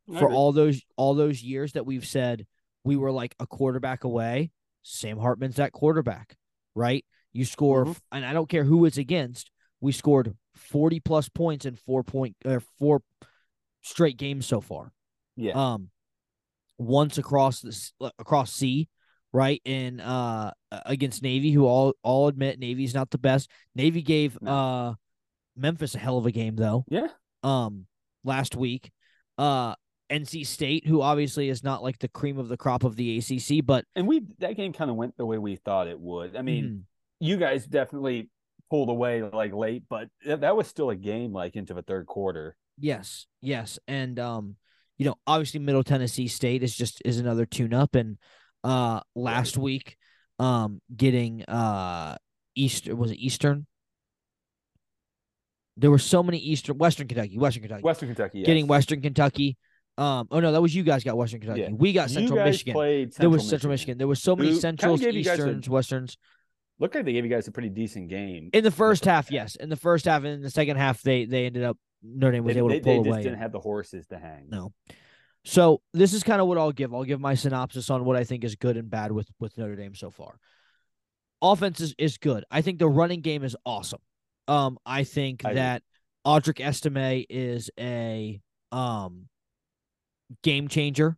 for 0.08 0.30
all 0.32 0.52
those 0.52 0.82
all 0.98 1.14
those 1.16 1.42
years 1.42 1.74
that 1.74 1.86
we've 1.86 2.06
said 2.06 2.46
we 2.84 2.96
were 2.98 3.12
like 3.12 3.36
a 3.40 3.48
quarterback 3.48 4.04
away, 4.04 4.52
Sam 4.82 5.18
Hartman's 5.18 5.56
that 5.56 5.72
quarterback, 5.72 6.36
right? 6.76 7.06
You 7.32 7.46
score, 7.46 7.86
Mhm. 7.86 7.98
and 8.12 8.26
I 8.26 8.34
don't 8.34 8.50
care 8.50 8.64
who 8.66 8.86
it's 8.86 8.98
against. 8.98 9.50
We 9.82 9.92
scored 9.92 10.36
forty 10.56 11.00
plus 11.00 11.30
points 11.30 11.66
in 11.66 11.76
four 11.76 12.04
point 12.04 12.36
or 12.46 12.60
four 12.80 13.02
straight 13.82 14.18
games 14.18 14.46
so 14.46 14.62
far. 14.62 14.92
yeah. 15.36 15.54
Um, 15.74 15.90
once 16.78 17.18
across 17.18 17.62
this 17.62 17.94
across 18.20 18.52
sea, 18.52 18.90
right? 19.32 19.62
And 19.66 20.02
uh 20.02 20.52
against 20.72 21.24
Navy, 21.24 21.52
who 21.52 21.66
all 21.66 21.94
all 22.04 22.28
admit 22.28 22.60
Navy's 22.60 22.94
not 22.94 23.10
the 23.12 23.18
best. 23.18 23.50
Navy 23.76 24.02
gave 24.02 24.40
No. 24.42 24.52
uh 24.52 24.94
Memphis 25.56 25.96
a 25.96 26.00
hell 26.00 26.18
of 26.18 26.26
a 26.26 26.32
game 26.32 26.56
though 26.56 26.84
yeah. 26.90 27.08
um 27.44 27.86
last 28.24 28.56
week. 28.56 28.92
Uh 29.38 29.76
NC 30.14 30.46
State, 30.46 30.86
who 30.86 31.02
obviously 31.02 31.50
is 31.50 31.64
not 31.64 31.84
like 31.84 32.00
the 32.00 32.08
cream 32.08 32.38
of 32.38 32.48
the 32.48 32.58
crop 32.58 32.84
of 32.84 32.96
the 32.96 33.18
ACC, 33.18 33.66
but 33.66 33.86
And 33.96 34.08
we 34.08 34.24
that 34.40 34.56
game 34.56 34.74
kind 34.74 34.90
of 34.92 34.96
went 34.96 35.18
the 35.18 35.26
way 35.26 35.38
we 35.38 35.56
thought 35.56 35.88
it 35.88 36.00
would. 36.00 36.36
I 36.36 36.42
mean, 36.42 36.66
mhm, 36.66 36.82
you 37.20 37.38
guys 37.38 37.66
definitely 37.66 38.30
pulled 38.70 38.90
away 38.90 39.24
like 39.24 39.54
late, 39.54 39.84
but 39.90 40.10
that 40.26 40.42
that 40.42 40.56
was 40.56 40.68
still 40.68 40.90
a 40.90 40.96
game 40.96 41.34
like 41.34 41.56
into 41.56 41.74
the 41.74 41.82
third 41.82 42.06
quarter. 42.06 42.56
yes, 42.78 43.26
yes, 43.42 43.80
and 43.88 44.20
um, 44.20 44.56
you 44.98 45.06
know, 45.06 45.16
obviously 45.26 45.60
Middle 45.60 45.84
Tennessee 45.84 46.28
State 46.28 46.64
is 46.64 46.76
just 46.76 47.02
is 47.06 47.20
another 47.20 47.46
tune 47.46 47.74
up, 47.74 47.96
and 47.96 48.18
uh, 48.64 49.02
last 49.16 49.58
week, 49.58 49.98
um, 50.40 50.82
getting 50.96 51.44
uh 51.46 52.18
Eastern 52.56 52.98
was 52.98 53.12
it 53.12 53.18
Eastern? 53.18 53.66
There 55.76 55.90
were 55.90 56.00
so 56.00 56.22
many 56.22 56.38
Eastern 56.38 56.78
Western 56.78 57.08
Kentucky, 57.08 57.38
Western 57.38 57.64
Kentucky, 57.64 57.84
Western 57.84 58.10
Kentucky, 58.10 58.40
yes. 58.40 58.46
getting 58.46 58.68
Western 58.68 59.02
Kentucky. 59.02 59.58
Um, 59.98 60.28
oh 60.32 60.40
no, 60.40 60.52
that 60.52 60.62
was 60.62 60.74
you 60.74 60.84
guys 60.84 61.04
got 61.04 61.16
Western 61.18 61.40
Kentucky. 61.42 61.62
Yeah. 61.62 61.70
We 61.72 61.94
got 61.94 62.10
Central 62.10 62.44
Michigan. 62.44 62.74
Played 62.74 63.10
there 63.10 63.14
Central 63.14 63.32
was 63.32 63.50
Central 63.50 63.72
Michigan. 63.72 63.98
There 63.98 64.08
was 64.08 64.22
so 64.22 64.36
many 64.36 64.50
Who 64.52 64.56
Centrals, 64.60 65.02
you 65.02 65.10
a- 65.10 65.12
Easterns, 65.12 65.70
Westerns. 65.70 66.18
Looked 66.80 66.96
like 66.96 67.06
they 67.06 67.14
gave 67.14 67.24
you 67.24 67.30
guys 67.30 67.48
a 67.48 67.52
pretty 67.52 67.70
decent 67.70 68.10
game. 68.10 68.50
In 68.54 68.64
the 68.64 68.72
first 68.72 69.06
half, 69.06 69.30
yes. 69.30 69.56
In 69.56 69.70
the 69.70 69.76
first 69.76 70.06
half, 70.06 70.24
and 70.24 70.34
in 70.34 70.42
the 70.42 70.50
second 70.50 70.78
half, 70.78 71.02
they 71.04 71.26
they 71.26 71.46
ended 71.46 71.64
up 71.64 71.78
Notre 72.02 72.32
Dame 72.32 72.44
was 72.44 72.56
they, 72.56 72.58
able 72.58 72.70
they- 72.70 72.80
to 72.80 72.84
they 72.86 72.96
pull 72.96 73.04
just 73.04 73.14
away. 73.14 73.24
didn't 73.24 73.38
have 73.40 73.52
the 73.52 73.60
horses 73.60 74.08
to 74.08 74.18
hang. 74.18 74.48
No. 74.50 74.74
So 75.46 75.82
this 75.94 76.14
is 76.14 76.24
kind 76.24 76.42
of 76.42 76.48
what 76.48 76.58
I'll 76.58 76.72
give. 76.72 76.94
I'll 76.94 77.04
give 77.04 77.20
my 77.20 77.36
synopsis 77.36 77.90
on 77.90 78.06
what 78.06 78.16
I 78.16 78.24
think 78.24 78.44
is 78.44 78.56
good 78.56 78.78
and 78.78 78.90
bad 78.90 79.12
with 79.12 79.28
with 79.40 79.58
Notre 79.58 79.76
Dame 79.76 79.94
so 79.94 80.10
far. 80.10 80.40
Offense 81.42 81.82
is, 81.82 81.94
is 81.98 82.18
good. 82.18 82.46
I 82.50 82.62
think 82.62 82.80
the 82.80 82.88
running 82.88 83.22
game 83.22 83.44
is 83.44 83.56
awesome. 83.66 84.00
Um, 84.48 84.78
I 84.86 85.04
think 85.04 85.46
I 85.46 85.50
agree. 85.50 85.60
that 85.60 85.84
Audric 86.26 86.60
Estime 86.66 87.26
is 87.30 87.70
a 87.80 88.42
um 88.72 89.28
game 90.42 90.68
changer, 90.68 91.18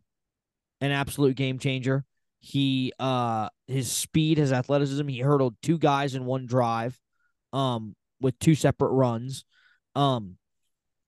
an 0.80 0.90
absolute 0.90 1.36
game 1.36 1.58
changer. 1.58 2.04
He 2.38 2.92
uh 2.98 3.48
his 3.66 3.90
speed, 3.90 4.38
his 4.38 4.52
athleticism, 4.52 5.06
he 5.08 5.20
hurdled 5.20 5.56
two 5.62 5.78
guys 5.78 6.14
in 6.14 6.24
one 6.24 6.46
drive, 6.46 6.98
um, 7.52 7.94
with 8.20 8.38
two 8.38 8.54
separate 8.54 8.92
runs. 8.92 9.44
Um 9.94 10.36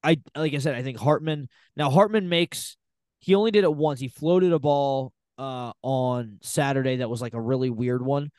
I 0.03 0.19
like 0.37 0.55
I 0.55 0.59
said, 0.59 0.75
I 0.75 0.83
think 0.83 0.99
Hartman 0.99 1.49
now 1.77 1.91
Hartman 1.91 2.29
makes 2.29 2.77
he 3.21 3.35
only 3.35 3.51
did 3.51 3.65
it 3.65 3.75
once. 3.75 4.01
He 4.01 4.09
floated 4.09 4.53
a 4.53 4.59
ball 4.59 5.13
uh 5.39 5.73
on 5.83 6.39
Saturday 6.43 6.97
that 6.97 7.11
was 7.11 7.23
like 7.23 7.35
a 7.35 7.41
really 7.41 7.71
weird 7.71 8.03
one, 8.05 8.31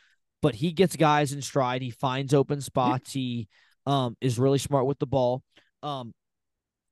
but 0.41 0.55
he 0.55 0.71
gets 0.71 0.95
guys 0.95 1.31
in 1.31 1.41
stride. 1.41 1.81
He 1.81 1.91
finds 1.91 2.33
open 2.33 2.61
spots. 2.61 3.13
He 3.13 3.47
um 3.85 4.17
is 4.21 4.39
really 4.39 4.57
smart 4.57 4.85
with 4.85 4.99
the 4.99 5.07
ball. 5.07 5.43
Um 5.83 6.13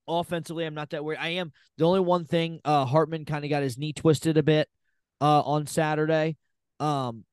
offensively, 0.07 0.65
I'm 0.65 0.73
not 0.73 0.91
that 0.91 1.03
worried. 1.03 1.19
I 1.19 1.29
am 1.29 1.51
the 1.77 1.85
only 1.85 1.99
one 1.99 2.25
thing 2.25 2.59
uh 2.65 2.85
Hartman 2.85 3.25
kind 3.25 3.43
of 3.43 3.49
got 3.49 3.63
his 3.63 3.77
knee 3.77 3.93
twisted 3.93 4.37
a 4.37 4.43
bit 4.43 4.69
uh 5.21 5.41
on 5.41 5.67
Saturday. 5.67 6.37
Um 6.79 7.23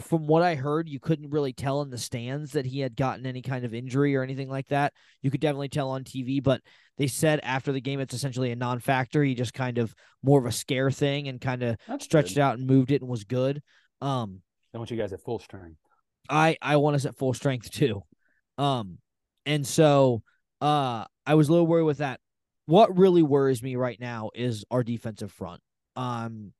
from 0.00 0.28
what 0.28 0.42
I 0.44 0.54
heard, 0.54 0.88
you 0.88 1.00
couldn't 1.00 1.30
really 1.30 1.52
tell 1.52 1.82
in 1.82 1.90
the 1.90 1.98
stands 1.98 2.52
that 2.52 2.64
he 2.64 2.78
had 2.78 2.94
gotten 2.94 3.26
any 3.26 3.42
kind 3.42 3.64
of 3.64 3.74
injury 3.74 4.14
or 4.14 4.22
anything 4.22 4.48
like 4.48 4.68
that. 4.68 4.92
You 5.22 5.30
could 5.32 5.40
definitely 5.40 5.70
tell 5.70 5.90
on 5.90 6.04
TV, 6.04 6.40
but 6.40 6.60
they 6.98 7.08
said 7.08 7.40
after 7.42 7.72
the 7.72 7.80
game 7.80 7.98
it's 7.98 8.14
essentially 8.14 8.52
a 8.52 8.56
non-factor. 8.56 9.24
He 9.24 9.34
just 9.34 9.54
kind 9.54 9.76
of 9.78 9.92
more 10.22 10.38
of 10.38 10.46
a 10.46 10.52
scare 10.52 10.92
thing 10.92 11.26
and 11.26 11.40
kind 11.40 11.64
of 11.64 11.76
That's 11.88 12.04
stretched 12.04 12.34
good. 12.34 12.40
it 12.40 12.42
out 12.42 12.58
and 12.58 12.66
moved 12.68 12.92
it 12.92 13.00
and 13.02 13.10
was 13.10 13.24
good. 13.24 13.60
Um, 14.00 14.40
I 14.72 14.78
want 14.78 14.90
you 14.92 14.96
guys 14.96 15.12
at 15.12 15.20
full 15.20 15.40
strength. 15.40 15.80
I 16.30 16.56
I 16.62 16.76
want 16.76 16.94
us 16.94 17.04
at 17.04 17.16
full 17.16 17.34
strength 17.34 17.70
too. 17.70 18.02
Um, 18.56 18.98
and 19.46 19.66
so 19.66 20.22
uh, 20.60 21.04
I 21.26 21.34
was 21.34 21.48
a 21.48 21.52
little 21.52 21.66
worried 21.66 21.84
with 21.84 21.98
that. 21.98 22.20
What 22.66 22.96
really 22.98 23.22
worries 23.22 23.62
me 23.62 23.76
right 23.76 23.98
now 23.98 24.30
is 24.34 24.64
our 24.70 24.82
defensive 24.82 25.32
front. 25.32 25.60
Um, 25.96 26.52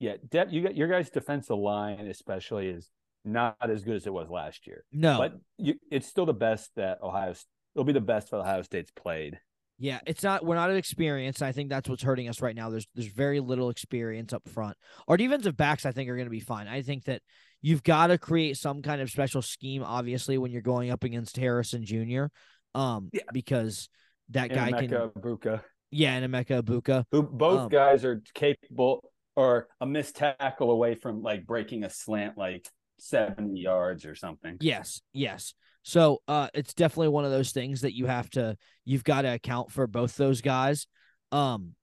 Yeah, 0.00 0.16
de- 0.28 0.48
you 0.50 0.62
got 0.62 0.76
your 0.76 0.88
guys' 0.88 1.10
defensive 1.10 1.58
line, 1.58 2.06
especially, 2.06 2.68
is 2.68 2.90
not 3.24 3.56
as 3.60 3.84
good 3.84 3.96
as 3.96 4.06
it 4.06 4.12
was 4.12 4.28
last 4.30 4.66
year. 4.66 4.84
no, 4.92 5.18
But 5.18 5.38
you, 5.58 5.74
it's 5.90 6.06
still 6.06 6.26
the 6.26 6.34
best 6.34 6.70
that 6.76 6.98
Ohio. 7.02 7.34
It'll 7.74 7.84
be 7.84 7.92
the 7.92 8.00
best 8.00 8.30
that 8.30 8.38
Ohio 8.38 8.62
State's 8.62 8.90
played. 8.90 9.38
Yeah, 9.78 9.98
it's 10.06 10.22
not. 10.22 10.44
We're 10.44 10.54
not 10.54 10.70
at 10.70 10.76
experience. 10.76 11.42
I 11.42 11.50
think 11.52 11.68
that's 11.68 11.88
what's 11.88 12.02
hurting 12.02 12.28
us 12.28 12.40
right 12.40 12.54
now. 12.54 12.70
There's 12.70 12.86
there's 12.94 13.08
very 13.10 13.40
little 13.40 13.70
experience 13.70 14.32
up 14.32 14.48
front. 14.48 14.76
Our 15.08 15.16
defensive 15.16 15.56
backs, 15.56 15.84
I 15.84 15.92
think, 15.92 16.08
are 16.08 16.14
going 16.14 16.26
to 16.26 16.30
be 16.30 16.40
fine. 16.40 16.68
I 16.68 16.82
think 16.82 17.04
that 17.04 17.22
you've 17.60 17.82
got 17.82 18.06
to 18.08 18.18
create 18.18 18.56
some 18.56 18.82
kind 18.82 19.00
of 19.00 19.10
special 19.10 19.42
scheme, 19.42 19.82
obviously, 19.82 20.38
when 20.38 20.52
you're 20.52 20.62
going 20.62 20.90
up 20.90 21.02
against 21.02 21.36
Harrison 21.36 21.84
Jr. 21.84 22.26
Um, 22.74 23.10
Yeah. 23.12 23.22
because 23.32 23.88
that 24.30 24.48
guy 24.48 24.72
can, 24.72 24.88
Emeka 24.90 25.12
Egbuka, 25.12 25.62
yeah, 25.90 26.14
and 26.14 26.32
Emeka 26.32 26.62
Egbuka. 26.62 27.04
who 27.12 27.22
both 27.22 27.60
Um, 27.62 27.68
guys 27.68 28.04
are 28.04 28.22
capable 28.34 29.12
or 29.36 29.68
a 29.80 29.86
missed 29.86 30.16
tackle 30.16 30.70
away 30.70 30.94
from 30.94 31.22
like 31.22 31.46
breaking 31.46 31.84
a 31.84 31.90
slant 31.90 32.36
like 32.38 32.68
seventy 32.98 33.60
yards 33.60 34.04
or 34.04 34.14
something. 34.14 34.56
Yes, 34.60 35.00
yes. 35.12 35.54
So 35.82 36.22
uh 36.28 36.48
it's 36.54 36.72
definitely 36.72 37.08
one 37.08 37.24
of 37.24 37.30
those 37.30 37.52
things 37.52 37.82
that 37.82 37.94
you 37.94 38.06
have 38.06 38.30
to 38.30 38.56
you've 38.84 39.04
got 39.04 39.22
to 39.22 39.34
account 39.34 39.70
for 39.70 39.86
both 39.86 40.16
those 40.16 40.40
guys. 40.40 40.86
Um 41.32 41.74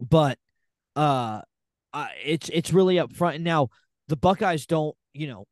but 0.00 0.38
uh 0.96 1.42
I, 1.92 2.08
it's 2.24 2.48
it's 2.48 2.72
really 2.72 2.98
up 2.98 3.12
front 3.12 3.36
and 3.36 3.44
now 3.44 3.68
the 4.08 4.16
Buckeyes 4.16 4.66
don't, 4.66 4.96
you 5.12 5.28
know, 5.28 5.46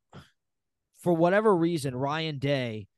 for 1.03 1.12
whatever 1.12 1.55
reason 1.55 1.95
Ryan 1.95 2.39
Day 2.39 2.89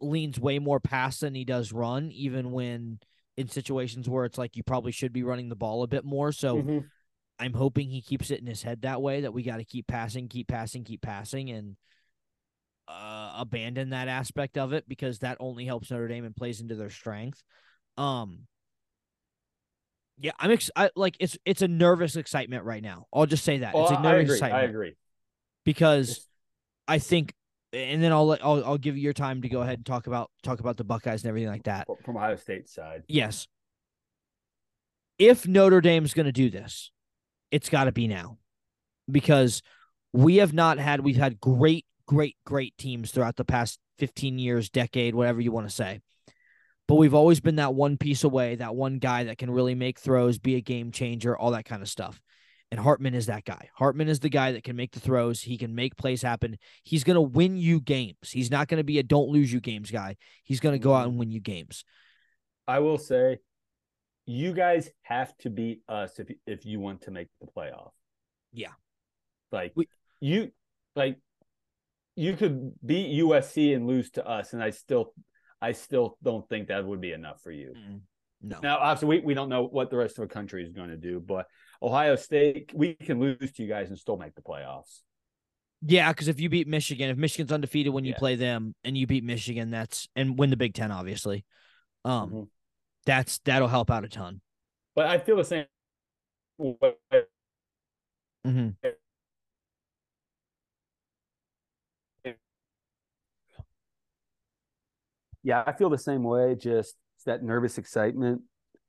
leans 0.00 0.38
way 0.38 0.58
more 0.58 0.80
pass 0.80 1.20
than 1.20 1.34
he 1.34 1.44
does 1.44 1.72
run 1.72 2.10
even 2.12 2.52
when 2.52 2.98
in 3.36 3.48
situations 3.48 4.08
where 4.08 4.24
it's 4.24 4.38
like 4.38 4.56
you 4.56 4.62
probably 4.62 4.92
should 4.92 5.12
be 5.12 5.22
running 5.22 5.48
the 5.48 5.56
ball 5.56 5.82
a 5.82 5.88
bit 5.88 6.04
more. 6.04 6.32
So 6.32 6.56
Mhm. 6.58 6.84
I'm 7.38 7.52
hoping 7.52 7.88
he 7.88 8.02
keeps 8.02 8.30
it 8.30 8.40
in 8.40 8.46
his 8.46 8.62
head 8.62 8.82
that 8.82 9.00
way 9.00 9.20
that 9.20 9.32
we 9.32 9.42
got 9.42 9.58
to 9.58 9.64
keep 9.64 9.86
passing, 9.86 10.28
keep 10.28 10.48
passing, 10.48 10.82
keep 10.84 11.02
passing, 11.02 11.50
and 11.50 11.76
uh, 12.88 13.34
abandon 13.36 13.90
that 13.90 14.08
aspect 14.08 14.56
of 14.56 14.72
it 14.72 14.88
because 14.88 15.20
that 15.20 15.36
only 15.40 15.66
helps 15.66 15.90
Notre 15.90 16.08
Dame 16.08 16.24
and 16.24 16.34
plays 16.34 16.60
into 16.60 16.74
their 16.74 16.90
strength. 16.90 17.42
Um, 17.96 18.46
yeah, 20.20 20.32
I'm 20.38 20.50
ex- 20.50 20.70
I, 20.74 20.90
like 20.96 21.16
it's 21.20 21.38
it's 21.44 21.62
a 21.62 21.68
nervous 21.68 22.16
excitement 22.16 22.64
right 22.64 22.82
now. 22.82 23.06
I'll 23.12 23.26
just 23.26 23.44
say 23.44 23.58
that 23.58 23.74
Oh, 23.74 23.82
it's 23.82 23.90
a 23.98 24.02
nervous 24.02 24.24
agree. 24.24 24.34
excitement 24.36 24.64
I 24.64 24.68
agree. 24.68 24.96
because 25.64 26.26
I 26.88 26.98
think, 26.98 27.34
and 27.72 28.02
then 28.02 28.12
I'll 28.12 28.26
let 28.26 28.44
I'll 28.44 28.64
I'll 28.64 28.78
give 28.78 28.96
you 28.96 29.02
your 29.02 29.12
time 29.12 29.42
to 29.42 29.48
go 29.48 29.62
ahead 29.62 29.78
and 29.78 29.86
talk 29.86 30.06
about 30.06 30.30
talk 30.42 30.60
about 30.60 30.76
the 30.76 30.84
Buckeyes 30.84 31.22
and 31.22 31.28
everything 31.28 31.50
like 31.50 31.64
that. 31.64 31.86
From 32.04 32.16
Ohio 32.16 32.36
State's 32.36 32.72
side, 32.72 33.04
Yes. 33.08 33.46
If 35.18 35.48
Notre 35.48 35.80
Dame's 35.80 36.14
going 36.14 36.26
to 36.26 36.32
do 36.32 36.48
this, 36.48 36.92
it's 37.50 37.68
got 37.68 37.84
to 37.84 37.92
be 37.92 38.06
now 38.06 38.38
because 39.10 39.62
we 40.12 40.36
have 40.36 40.52
not 40.52 40.78
had, 40.78 41.00
we've 41.00 41.16
had 41.16 41.40
great, 41.40 41.86
great, 42.06 42.36
great 42.46 42.76
teams 42.78 43.10
throughout 43.10 43.36
the 43.36 43.44
past 43.44 43.78
15 43.98 44.38
years, 44.38 44.70
decade, 44.70 45.14
whatever 45.14 45.40
you 45.40 45.50
want 45.50 45.68
to 45.68 45.74
say. 45.74 46.00
But 46.86 46.94
we've 46.94 47.14
always 47.14 47.40
been 47.40 47.56
that 47.56 47.74
one 47.74 47.98
piece 47.98 48.24
away, 48.24 48.54
that 48.56 48.74
one 48.74 48.98
guy 48.98 49.24
that 49.24 49.38
can 49.38 49.50
really 49.50 49.74
make 49.74 49.98
throws, 49.98 50.38
be 50.38 50.54
a 50.54 50.60
game 50.60 50.90
changer, 50.90 51.36
all 51.36 51.50
that 51.50 51.66
kind 51.66 51.82
of 51.82 51.88
stuff. 51.88 52.20
And 52.70 52.78
Hartman 52.78 53.14
is 53.14 53.26
that 53.26 53.44
guy. 53.44 53.70
Hartman 53.74 54.08
is 54.08 54.20
the 54.20 54.28
guy 54.28 54.52
that 54.52 54.62
can 54.62 54.76
make 54.76 54.92
the 54.92 55.00
throws. 55.00 55.40
He 55.40 55.56
can 55.56 55.74
make 55.74 55.96
plays 55.96 56.20
happen. 56.20 56.58
He's 56.82 57.02
going 57.02 57.14
to 57.14 57.20
win 57.20 57.56
you 57.56 57.80
games. 57.80 58.30
He's 58.30 58.50
not 58.50 58.68
going 58.68 58.78
to 58.78 58.84
be 58.84 58.98
a 58.98 59.02
don't 59.02 59.30
lose 59.30 59.50
you 59.50 59.60
games 59.60 59.90
guy. 59.90 60.16
He's 60.44 60.60
going 60.60 60.74
to 60.74 60.78
go 60.78 60.92
out 60.92 61.04
and 61.04 61.12
mm-hmm. 61.12 61.20
win 61.20 61.30
you 61.30 61.40
games. 61.40 61.84
I 62.66 62.80
will 62.80 62.98
say, 62.98 63.38
you 64.26 64.52
guys 64.52 64.90
have 65.02 65.34
to 65.38 65.48
beat 65.48 65.80
us 65.88 66.18
if 66.18 66.28
if 66.46 66.66
you 66.66 66.80
want 66.80 67.02
to 67.02 67.10
make 67.10 67.28
the 67.40 67.46
playoff. 67.46 67.92
Yeah. 68.52 68.72
Like 69.50 69.72
We- 69.74 69.88
you 70.20 70.50
like 70.94 71.16
you 72.16 72.36
could 72.36 72.72
beat 72.84 73.18
USC 73.22 73.74
and 73.74 73.86
lose 73.86 74.10
to 74.10 74.26
us, 74.26 74.52
and 74.52 74.62
I 74.62 74.70
still 74.70 75.14
I 75.62 75.72
still 75.72 76.18
don't 76.22 76.46
think 76.48 76.68
that 76.68 76.84
would 76.84 77.00
be 77.00 77.12
enough 77.12 77.40
for 77.42 77.50
you. 77.50 77.74
No. 78.42 78.58
Now, 78.62 78.78
obviously, 78.78 79.20
we, 79.20 79.24
we 79.24 79.34
don't 79.34 79.48
know 79.48 79.64
what 79.64 79.90
the 79.90 79.96
rest 79.96 80.18
of 80.18 80.28
the 80.28 80.32
country 80.32 80.62
is 80.62 80.72
going 80.72 80.90
to 80.90 80.96
do, 80.96 81.20
but 81.20 81.46
Ohio 81.82 82.16
State, 82.16 82.72
we 82.74 82.94
can 82.94 83.20
lose 83.20 83.52
to 83.52 83.62
you 83.62 83.68
guys 83.68 83.88
and 83.88 83.98
still 83.98 84.16
make 84.16 84.34
the 84.34 84.42
playoffs. 84.42 85.00
Yeah, 85.82 86.12
because 86.12 86.26
if 86.26 86.40
you 86.40 86.48
beat 86.48 86.66
Michigan, 86.66 87.08
if 87.10 87.16
Michigan's 87.16 87.52
undefeated 87.52 87.92
when 87.92 88.04
you 88.04 88.12
Yeah. 88.12 88.18
play 88.18 88.34
them 88.34 88.74
and 88.82 88.98
you 88.98 89.06
beat 89.06 89.22
Michigan, 89.22 89.70
that's 89.70 90.08
and 90.16 90.36
win 90.38 90.50
the 90.50 90.56
Big 90.56 90.74
Ten, 90.74 90.90
obviously. 90.90 91.44
Um, 92.04 92.30
Mhm. 92.30 92.48
that's 93.06 93.38
that'll 93.38 93.68
help 93.68 93.90
out 93.90 94.04
a 94.04 94.08
ton. 94.08 94.40
But 94.94 95.06
I 95.06 95.18
feel 95.18 95.36
the 95.36 95.44
same. 95.44 95.66
way. 96.58 96.96
Mm-hmm. 98.44 98.70
Yeah, 105.42 105.62
I 105.66 105.72
feel 105.72 105.90
the 105.90 105.98
same 105.98 106.22
way. 106.22 106.54
Just 106.54 106.96
that 107.26 107.42
nervous 107.42 107.78
excitement, 107.78 108.42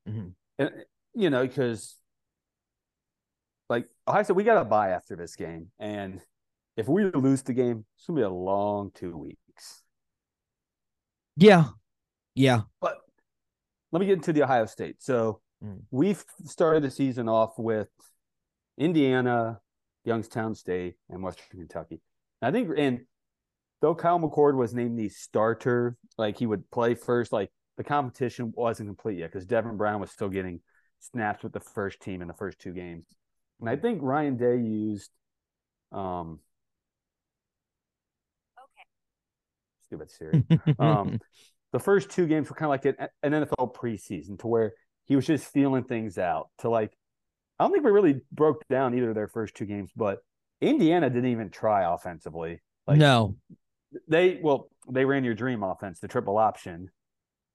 Mhm. 0.07 0.33
and 0.57 0.85
you 1.13 1.29
know, 1.29 1.45
because 1.45 1.98
like 3.69 3.87
Ohio 4.07 4.23
State, 4.23 4.35
we 4.35 4.43
got 4.43 4.59
to 4.59 4.65
buy 4.65 4.89
after 4.89 5.15
this 5.15 5.35
game, 5.35 5.67
and 5.79 6.21
if 6.75 6.87
we 6.87 7.05
lose 7.11 7.41
the 7.43 7.53
game, 7.53 7.85
it's 7.95 8.07
gonna 8.07 8.17
be 8.19 8.23
a 8.23 8.29
long 8.29 8.91
two 8.93 9.15
weeks. 9.17 9.83
Yeah, 11.35 11.65
yeah, 12.35 12.61
But 12.81 12.97
let 13.91 13.99
me 13.99 14.05
get 14.05 14.13
into 14.13 14.33
the 14.33 14.43
Ohio 14.43 14.65
State. 14.65 15.01
So 15.01 15.41
Mm. 15.63 15.81
we've 15.91 16.23
started 16.45 16.83
the 16.83 16.91
season 16.91 17.27
off 17.27 17.59
with 17.59 17.89
Indiana, 18.77 19.59
Youngstown 20.05 20.55
State, 20.55 20.95
and 21.09 21.21
Western 21.21 21.59
Kentucky. 21.59 22.01
I 22.41 22.51
think, 22.51 22.69
and 22.77 23.01
though 23.81 23.93
Kyle 23.95 24.19
McCord 24.19 24.55
was 24.55 24.73
named 24.73 24.97
the 24.97 25.09
starter, 25.09 25.97
like 26.17 26.37
he 26.37 26.45
would 26.45 26.69
play 26.71 26.95
first, 26.95 27.33
like 27.33 27.51
the 27.75 27.83
competition 27.83 28.53
wasn't 28.55 28.87
complete 28.87 29.17
yet 29.17 29.31
because 29.31 29.45
Devin 29.45 29.75
Brown 29.75 29.99
was 29.99 30.11
still 30.11 30.29
getting 30.29 30.61
snaps 30.99 31.43
with 31.43 31.51
the 31.51 31.59
first 31.59 31.99
team 31.99 32.21
in 32.21 32.27
the 32.29 32.33
first 32.33 32.59
two 32.59 32.73
games. 32.73 33.05
And 33.59 33.69
I 33.69 33.75
think 33.75 33.99
Ryan 34.01 34.37
Day 34.37 34.57
used 34.57 35.09
um 35.91 36.39
stupid 39.85 40.11
Siri. 40.11 40.43
Um, 40.77 41.19
the 41.73 41.79
first 41.79 42.09
two 42.09 42.27
games 42.27 42.49
were 42.49 42.55
kind 42.55 42.67
of 42.67 42.69
like 42.71 42.85
an, 42.85 43.07
an 43.23 43.45
NFL 43.45 43.73
preseason 43.75 44.39
to 44.39 44.47
where 44.47 44.73
he 45.05 45.15
was 45.15 45.25
just 45.25 45.45
feeling 45.45 45.83
things 45.83 46.17
out. 46.17 46.49
To 46.59 46.69
like, 46.69 46.91
I 47.59 47.63
don't 47.63 47.71
think 47.73 47.83
we 47.85 47.91
really 47.91 48.21
broke 48.31 48.67
down 48.69 48.95
either 48.95 49.09
of 49.09 49.15
their 49.15 49.27
first 49.27 49.55
two 49.55 49.65
games, 49.65 49.91
but 49.95 50.19
Indiana 50.61 51.09
didn't 51.09 51.31
even 51.31 51.49
try 51.49 51.91
offensively. 51.91 52.61
Like 52.87 52.97
no, 52.97 53.35
they, 54.07 54.39
well, 54.41 54.69
they 54.89 55.05
ran 55.05 55.23
your 55.23 55.35
dream 55.35 55.63
offense, 55.63 55.99
the 55.99 56.07
triple 56.07 56.37
option. 56.37 56.89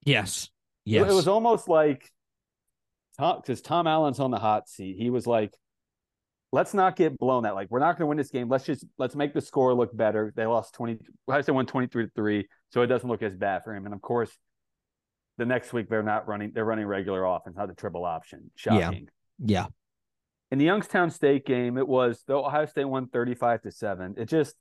yes, 0.04 0.44
It- 0.86 0.90
yes. 0.92 1.10
It 1.10 1.14
was 1.14 1.28
almost 1.28 1.68
like 1.68 2.10
Tom, 3.18 3.40
because 3.40 3.60
Tom 3.62 3.86
Allen's 3.86 4.20
on 4.20 4.30
the 4.30 4.38
hot 4.38 4.68
seat. 4.68 4.96
He 4.98 5.10
was 5.10 5.26
like, 5.26 5.54
let's 6.54 6.72
not 6.72 6.94
get 6.94 7.18
blown 7.18 7.42
that 7.42 7.56
Like, 7.56 7.68
we're 7.68 7.80
not 7.80 7.98
going 7.98 8.02
to 8.02 8.06
win 8.06 8.16
this 8.16 8.30
game. 8.30 8.48
Let's 8.48 8.64
just, 8.64 8.84
let's 8.96 9.16
make 9.16 9.34
the 9.34 9.40
score 9.40 9.74
look 9.74 9.94
better. 9.94 10.32
They 10.36 10.46
lost 10.46 10.72
20, 10.74 10.98
I 11.28 11.40
said 11.40 11.52
won 11.52 11.66
23 11.66 12.04
to 12.04 12.10
3, 12.14 12.46
so 12.70 12.82
it 12.82 12.86
doesn't 12.86 13.08
look 13.08 13.24
as 13.24 13.34
bad 13.34 13.64
for 13.64 13.74
him. 13.74 13.86
And 13.86 13.92
of 13.92 14.00
course, 14.00 14.30
the 15.36 15.44
next 15.44 15.72
week 15.72 15.88
they're 15.88 16.04
not 16.04 16.28
running, 16.28 16.52
they're 16.54 16.64
running 16.64 16.86
regular 16.86 17.24
offense, 17.24 17.56
not 17.56 17.66
the 17.66 17.74
triple 17.74 18.04
option. 18.04 18.52
Shocking. 18.54 19.08
yeah, 19.44 19.66
In 20.52 20.58
the 20.58 20.64
Youngstown 20.64 21.10
State 21.10 21.44
game, 21.44 21.76
it 21.76 21.88
was, 21.88 22.22
though 22.28 22.46
Ohio 22.46 22.66
State 22.66 22.84
won 22.84 23.08
35 23.08 23.62
to 23.62 23.72
7, 23.72 24.14
it 24.16 24.26
just, 24.26 24.54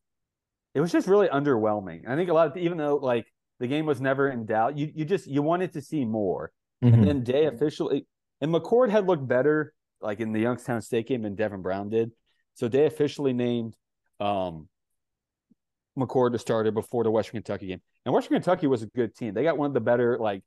it 0.73 0.81
was 0.81 0.91
just 0.91 1.07
really 1.07 1.27
underwhelming. 1.27 2.07
I 2.07 2.15
think 2.15 2.31
a 2.31 2.33
lot 2.33 2.47
of, 2.47 2.57
even 2.57 2.79
though 2.79 2.95
like 2.95 3.27
the 3.59 3.67
game 3.67 3.85
was 3.85 4.01
never 4.01 4.29
in 4.29 4.47
doubt, 4.47 4.79
you, 4.79 4.91
you 4.95 5.05
just, 5.05 5.27
you 5.27 5.43
wanted 5.43 5.73
to 5.73 5.81
see 5.81 6.05
more. 6.05 6.51
Mhm. 6.83 6.93
And 6.95 7.07
then 7.07 7.23
Day 7.23 7.45
officially 7.45 8.07
and 8.41 8.51
McCord 8.51 8.89
had 8.89 9.05
looked 9.05 9.27
better 9.27 9.75
like 10.03 10.19
in 10.19 10.33
the 10.33 10.39
Youngstown 10.39 10.81
State 10.81 11.07
game 11.07 11.25
and 11.25 11.35
Devin 11.37 11.61
Brown 11.61 11.89
did. 11.89 12.11
So 12.55 12.67
they 12.67 12.85
officially 12.85 13.33
named 13.33 13.75
um 14.19 14.67
McCord 15.97 16.31
the 16.31 16.39
starter 16.39 16.71
before 16.71 17.03
the 17.03 17.11
Western 17.11 17.37
Kentucky 17.41 17.67
game. 17.67 17.81
And 18.05 18.13
Western 18.13 18.35
Kentucky 18.35 18.67
was 18.67 18.81
a 18.83 18.87
good 18.87 19.15
team. 19.15 19.33
They 19.33 19.43
got 19.43 19.57
one 19.57 19.67
of 19.67 19.73
the 19.73 19.81
better 19.81 20.17
like 20.19 20.43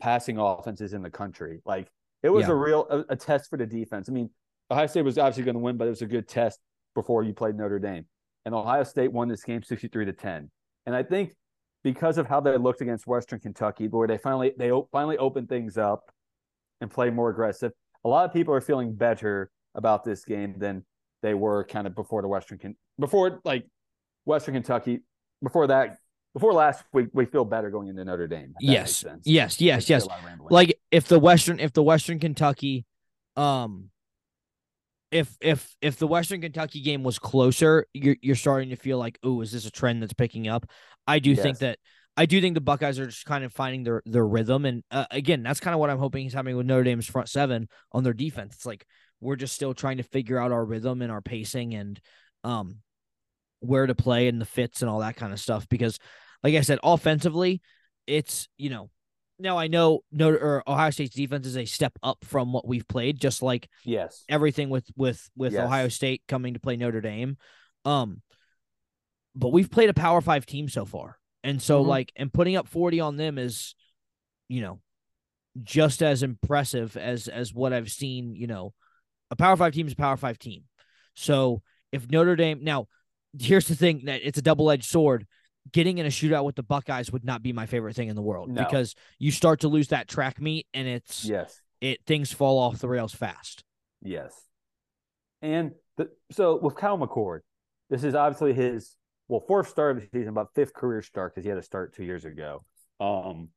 passing 0.00 0.38
offenses 0.38 0.92
in 0.92 1.02
the 1.02 1.10
country. 1.10 1.60
Like 1.64 1.88
it 2.22 2.30
was 2.30 2.46
Yeah. 2.46 2.52
a 2.52 2.56
real 2.56 2.86
a, 2.88 3.12
a 3.12 3.16
test 3.16 3.50
for 3.50 3.56
the 3.56 3.66
defense. 3.66 4.08
I 4.08 4.12
mean, 4.12 4.30
Ohio 4.70 4.86
State 4.86 5.02
was 5.02 5.18
obviously 5.18 5.44
going 5.44 5.54
to 5.54 5.60
win, 5.60 5.76
but 5.76 5.86
it 5.86 5.90
was 5.90 6.02
a 6.02 6.06
good 6.06 6.28
test 6.28 6.60
before 6.94 7.22
you 7.22 7.32
played 7.32 7.56
Notre 7.56 7.78
Dame. 7.78 8.06
And 8.44 8.54
Ohio 8.54 8.84
State 8.84 9.12
won 9.12 9.28
this 9.28 9.42
game 9.44 9.62
63 9.62 10.06
to 10.06 10.12
10. 10.12 10.50
And 10.86 10.94
I 10.96 11.02
think 11.02 11.34
because 11.84 12.18
of 12.18 12.26
how 12.26 12.40
they 12.40 12.56
looked 12.56 12.80
against 12.80 13.06
Western 13.06 13.40
Kentucky, 13.40 13.88
where 13.88 14.08
they 14.08 14.18
finally 14.18 14.52
they 14.56 14.70
finally 14.92 15.18
opened 15.18 15.48
things 15.48 15.76
up 15.76 16.10
and 16.80 16.90
played 16.90 17.14
more 17.14 17.30
aggressive. 17.30 17.72
A 18.04 18.08
lot 18.08 18.24
of 18.24 18.32
people 18.32 18.54
are 18.54 18.60
feeling 18.60 18.94
better 18.94 19.50
about 19.74 20.04
this 20.04 20.24
game 20.24 20.54
than 20.58 20.84
they 21.22 21.34
were 21.34 21.64
kind 21.64 21.86
of 21.86 21.94
before 21.94 22.22
the 22.22 22.28
Western 22.28 22.76
before 22.98 23.40
like 23.44 23.66
Western 24.24 24.54
Kentucky 24.54 25.00
before 25.42 25.66
that 25.68 25.98
before 26.34 26.52
last 26.52 26.84
week. 26.92 27.08
We 27.12 27.24
feel 27.24 27.44
better 27.44 27.70
going 27.70 27.88
into 27.88 28.04
Notre 28.04 28.28
Dame. 28.28 28.54
if 28.58 28.66
that 28.66 28.80
makes 28.80 29.02
yes, 29.02 29.14
yes, 29.24 29.60
yes, 29.60 29.90
yes. 29.90 30.04
a 30.04 30.08
lot 30.08 30.18
of 30.20 30.24
rambling. 30.24 30.48
Like 30.50 30.78
if 30.90 31.08
the 31.08 31.18
Western, 31.18 31.60
if 31.60 31.72
the 31.72 31.82
Western 31.82 32.18
Kentucky, 32.18 32.84
um, 33.36 33.90
if 35.10 35.36
if 35.40 35.74
if 35.80 35.96
the 35.96 36.06
Western 36.06 36.40
Kentucky 36.40 36.80
game 36.80 37.02
was 37.02 37.18
closer, 37.18 37.86
you're 37.92 38.16
you're 38.20 38.36
starting 38.36 38.70
to 38.70 38.76
feel 38.76 38.98
like, 38.98 39.18
oh, 39.22 39.40
is 39.40 39.52
this 39.52 39.66
a 39.66 39.70
trend 39.70 40.02
that's 40.02 40.12
picking 40.12 40.48
up? 40.48 40.68
I 41.06 41.18
do 41.18 41.34
think 41.34 41.58
that 41.58 41.78
I 42.18 42.26
do 42.26 42.40
think 42.40 42.54
the 42.54 42.60
Buckeyes 42.60 42.98
are 42.98 43.06
just 43.06 43.24
kind 43.24 43.44
of 43.44 43.52
finding 43.52 43.84
their 43.84 44.02
their 44.04 44.26
rhythm, 44.26 44.64
and 44.64 44.82
uh, 44.90 45.06
again, 45.10 45.44
that's 45.44 45.60
kind 45.60 45.72
of 45.72 45.78
what 45.78 45.88
I'm 45.88 45.98
hoping 45.98 46.26
is 46.26 46.32
happening 46.32 46.56
with 46.56 46.66
Notre 46.66 46.82
Dame's 46.82 47.06
front 47.06 47.28
seven 47.28 47.68
on 47.92 48.02
their 48.02 48.12
defense. 48.12 48.56
It's 48.56 48.66
like 48.66 48.84
we're 49.20 49.36
just 49.36 49.54
still 49.54 49.72
trying 49.72 49.98
to 49.98 50.02
figure 50.02 50.38
out 50.38 50.52
our 50.52 50.64
rhythm 50.64 51.00
and 51.00 51.12
our 51.12 51.20
pacing 51.20 51.74
and 51.74 52.00
um 52.44 52.78
where 53.60 53.86
to 53.86 53.94
play 53.94 54.28
and 54.28 54.40
the 54.40 54.44
fits 54.46 54.82
and 54.82 54.90
all 54.90 55.00
that 55.00 55.16
kind 55.16 55.32
of 55.32 55.40
stuff. 55.40 55.68
Because, 55.68 55.98
like 56.42 56.54
I 56.54 56.60
said, 56.62 56.80
offensively, 56.82 57.60
it's 58.06 58.48
you 58.56 58.70
know 58.70 58.90
now 59.38 59.56
I 59.56 59.68
know 59.68 60.00
Notre 60.10 60.38
or 60.38 60.62
Ohio 60.66 60.90
State's 60.90 61.14
defense 61.14 61.46
is 61.46 61.56
a 61.56 61.64
step 61.66 61.92
up 62.02 62.24
from 62.24 62.52
what 62.52 62.66
we've 62.66 62.88
played, 62.88 63.20
just 63.20 63.42
like 63.42 63.68
yes, 63.84 64.24
everything 64.28 64.70
with 64.70 64.86
with 64.96 65.28
with 65.36 65.52
Yes. 65.52 65.64
Ohio 65.64 65.88
State 65.88 66.22
coming 66.26 66.54
to 66.54 66.60
play 66.60 66.76
Notre 66.76 67.00
Dame. 67.00 67.36
Um, 67.84 68.22
but 69.36 69.50
we've 69.50 69.70
played 69.70 69.90
a 69.90 69.94
Power 69.94 70.20
Five 70.20 70.46
team 70.46 70.68
so 70.68 70.84
far, 70.84 71.17
and 71.44 71.60
so 71.62 71.82
Mhm. 71.82 71.86
like 71.86 72.12
and 72.16 72.32
putting 72.32 72.56
up 72.56 72.68
forty 72.68 73.00
on 73.00 73.16
them 73.16 73.38
is, 73.38 73.74
you 74.48 74.60
know, 74.60 74.80
just 75.62 76.02
as 76.02 76.22
impressive 76.22 76.96
as 76.96 77.28
as 77.28 77.52
what 77.54 77.72
I've 77.72 77.90
seen. 77.90 78.34
You 78.34 78.46
know, 78.46 78.74
a 79.30 79.36
Power 79.36 79.56
Five 79.56 79.72
team 79.74 79.86
is 79.86 79.92
a 79.92 79.96
Power 79.96 80.16
Five 80.16 80.38
team. 80.38 80.64
So 81.14 81.62
if 81.92 82.10
Notre 82.10 82.36
Dame 82.36 82.62
now, 82.62 82.86
here's 83.38 83.68
the 83.68 83.74
thing 83.76 84.04
that 84.06 84.20
it's 84.24 84.38
a 84.38 84.42
double 84.42 84.70
edged 84.70 84.84
sword. 84.84 85.26
Getting 85.70 85.98
in 85.98 86.06
a 86.06 86.08
shootout 86.08 86.44
with 86.44 86.56
the 86.56 86.62
Buckeyes 86.62 87.12
would 87.12 87.24
not 87.26 87.42
be 87.42 87.52
my 87.52 87.66
favorite 87.66 87.94
thing 87.94 88.08
in 88.08 88.16
the 88.16 88.22
world 88.22 88.48
No. 88.48 88.64
because 88.64 88.94
you 89.18 89.30
start 89.30 89.60
to 89.60 89.68
lose 89.68 89.88
that 89.88 90.08
track 90.08 90.40
meet 90.40 90.66
and 90.72 90.88
it's 90.88 91.26
yes, 91.26 91.60
it 91.82 92.00
things 92.06 92.32
fall 92.32 92.58
off 92.58 92.78
the 92.78 92.88
rails 92.88 93.12
fast. 93.14 93.64
yes. 94.00 94.32
And 95.42 95.72
the, 95.96 96.08
so 96.32 96.56
with 96.58 96.74
Kyle 96.74 96.96
McCord, 96.98 97.40
this 97.90 98.02
is 98.02 98.14
obviously 98.14 98.54
his 98.54 98.96
well 99.28 99.40
fourth 99.40 99.68
start 99.68 99.96
of 99.96 100.02
the 100.02 100.18
season, 100.18 100.34
but 100.34 100.54
fifth 100.54 100.74
career 100.74 101.02
start 101.02 101.34
because 101.34 101.44
he 101.44 101.50
had 101.50 101.58
a 101.58 101.62
start 101.62 101.94
two 101.94 102.04
years 102.04 102.24
ago. 102.24 102.64
Um, 102.98 103.50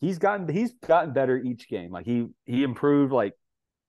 he's 0.00 0.18
gotten 0.18 0.48
he's 0.48 0.72
gotten 0.72 1.12
better 1.12 1.36
each 1.36 1.68
game. 1.68 1.90
Like 1.90 2.06
he 2.06 2.26
he 2.46 2.62
improved. 2.62 3.12
Like 3.12 3.34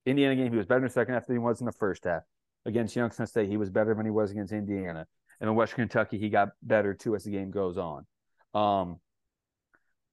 Indiana 0.06 0.36
game, 0.36 0.50
he 0.50 0.58
was 0.58 0.66
better 0.66 0.78
in 0.78 0.84
the 0.84 0.90
second 0.90 1.14
half 1.14 1.26
than 1.26 1.36
he 1.36 1.40
was 1.40 1.60
in 1.60 1.66
the 1.66 1.72
first 1.72 2.04
half. 2.04 2.22
Against 2.66 2.94
Youngstown 2.94 3.26
State, 3.26 3.48
he 3.48 3.56
was 3.56 3.70
better 3.70 3.94
than 3.94 4.04
he 4.04 4.10
was 4.10 4.30
against 4.30 4.52
Indiana. 4.52 5.06
And 5.40 5.48
in 5.48 5.56
Western 5.56 5.88
Kentucky, 5.88 6.18
he 6.18 6.28
got 6.28 6.50
better 6.62 6.92
too 6.92 7.14
as 7.14 7.24
the 7.24 7.30
game 7.30 7.50
goes 7.50 7.78
on. 7.78 8.06
Um, 8.52 8.98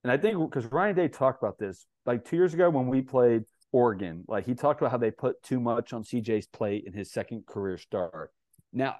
and 0.03 0.11
I 0.11 0.17
think 0.17 0.39
because 0.39 0.71
Ryan 0.71 0.95
Day 0.95 1.07
talked 1.09 1.41
about 1.43 1.57
this 1.57 1.85
like 2.05 2.23
two 2.23 2.37
years 2.37 2.53
ago 2.53 2.69
when 2.69 2.87
we 2.87 3.01
played 3.01 3.43
Oregon, 3.73 4.23
like 4.27 4.45
he 4.45 4.55
talked 4.55 4.79
about 4.79 4.91
how 4.91 4.97
they 4.97 5.11
put 5.11 5.43
too 5.43 5.59
much 5.59 5.91
on 5.91 6.03
CJ's 6.03 6.47
plate 6.47 6.85
in 6.87 6.93
his 6.93 7.11
second 7.11 7.45
career 7.45 7.77
start. 7.77 8.31
Now, 8.71 8.95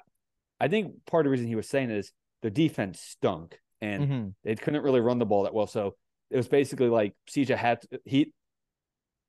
I 0.59 0.67
think 0.67 1.05
part 1.05 1.25
of 1.25 1.29
the 1.29 1.31
reason 1.31 1.47
he 1.47 1.55
was 1.55 1.69
saying 1.69 1.91
is 1.91 2.11
the 2.41 2.49
defense 2.49 2.99
stunk 2.99 3.59
and 3.81 4.03
Mhm. 4.03 4.33
they 4.43 4.55
couldn't 4.55 4.81
really 4.83 5.01
run 5.01 5.19
the 5.19 5.25
ball 5.25 5.43
that 5.43 5.53
well. 5.53 5.67
So 5.67 5.95
it 6.29 6.37
was 6.37 6.47
basically 6.47 6.89
like 6.89 7.15
CJ 7.29 7.55
had 7.55 7.81
to, 7.81 7.99
he 8.05 8.33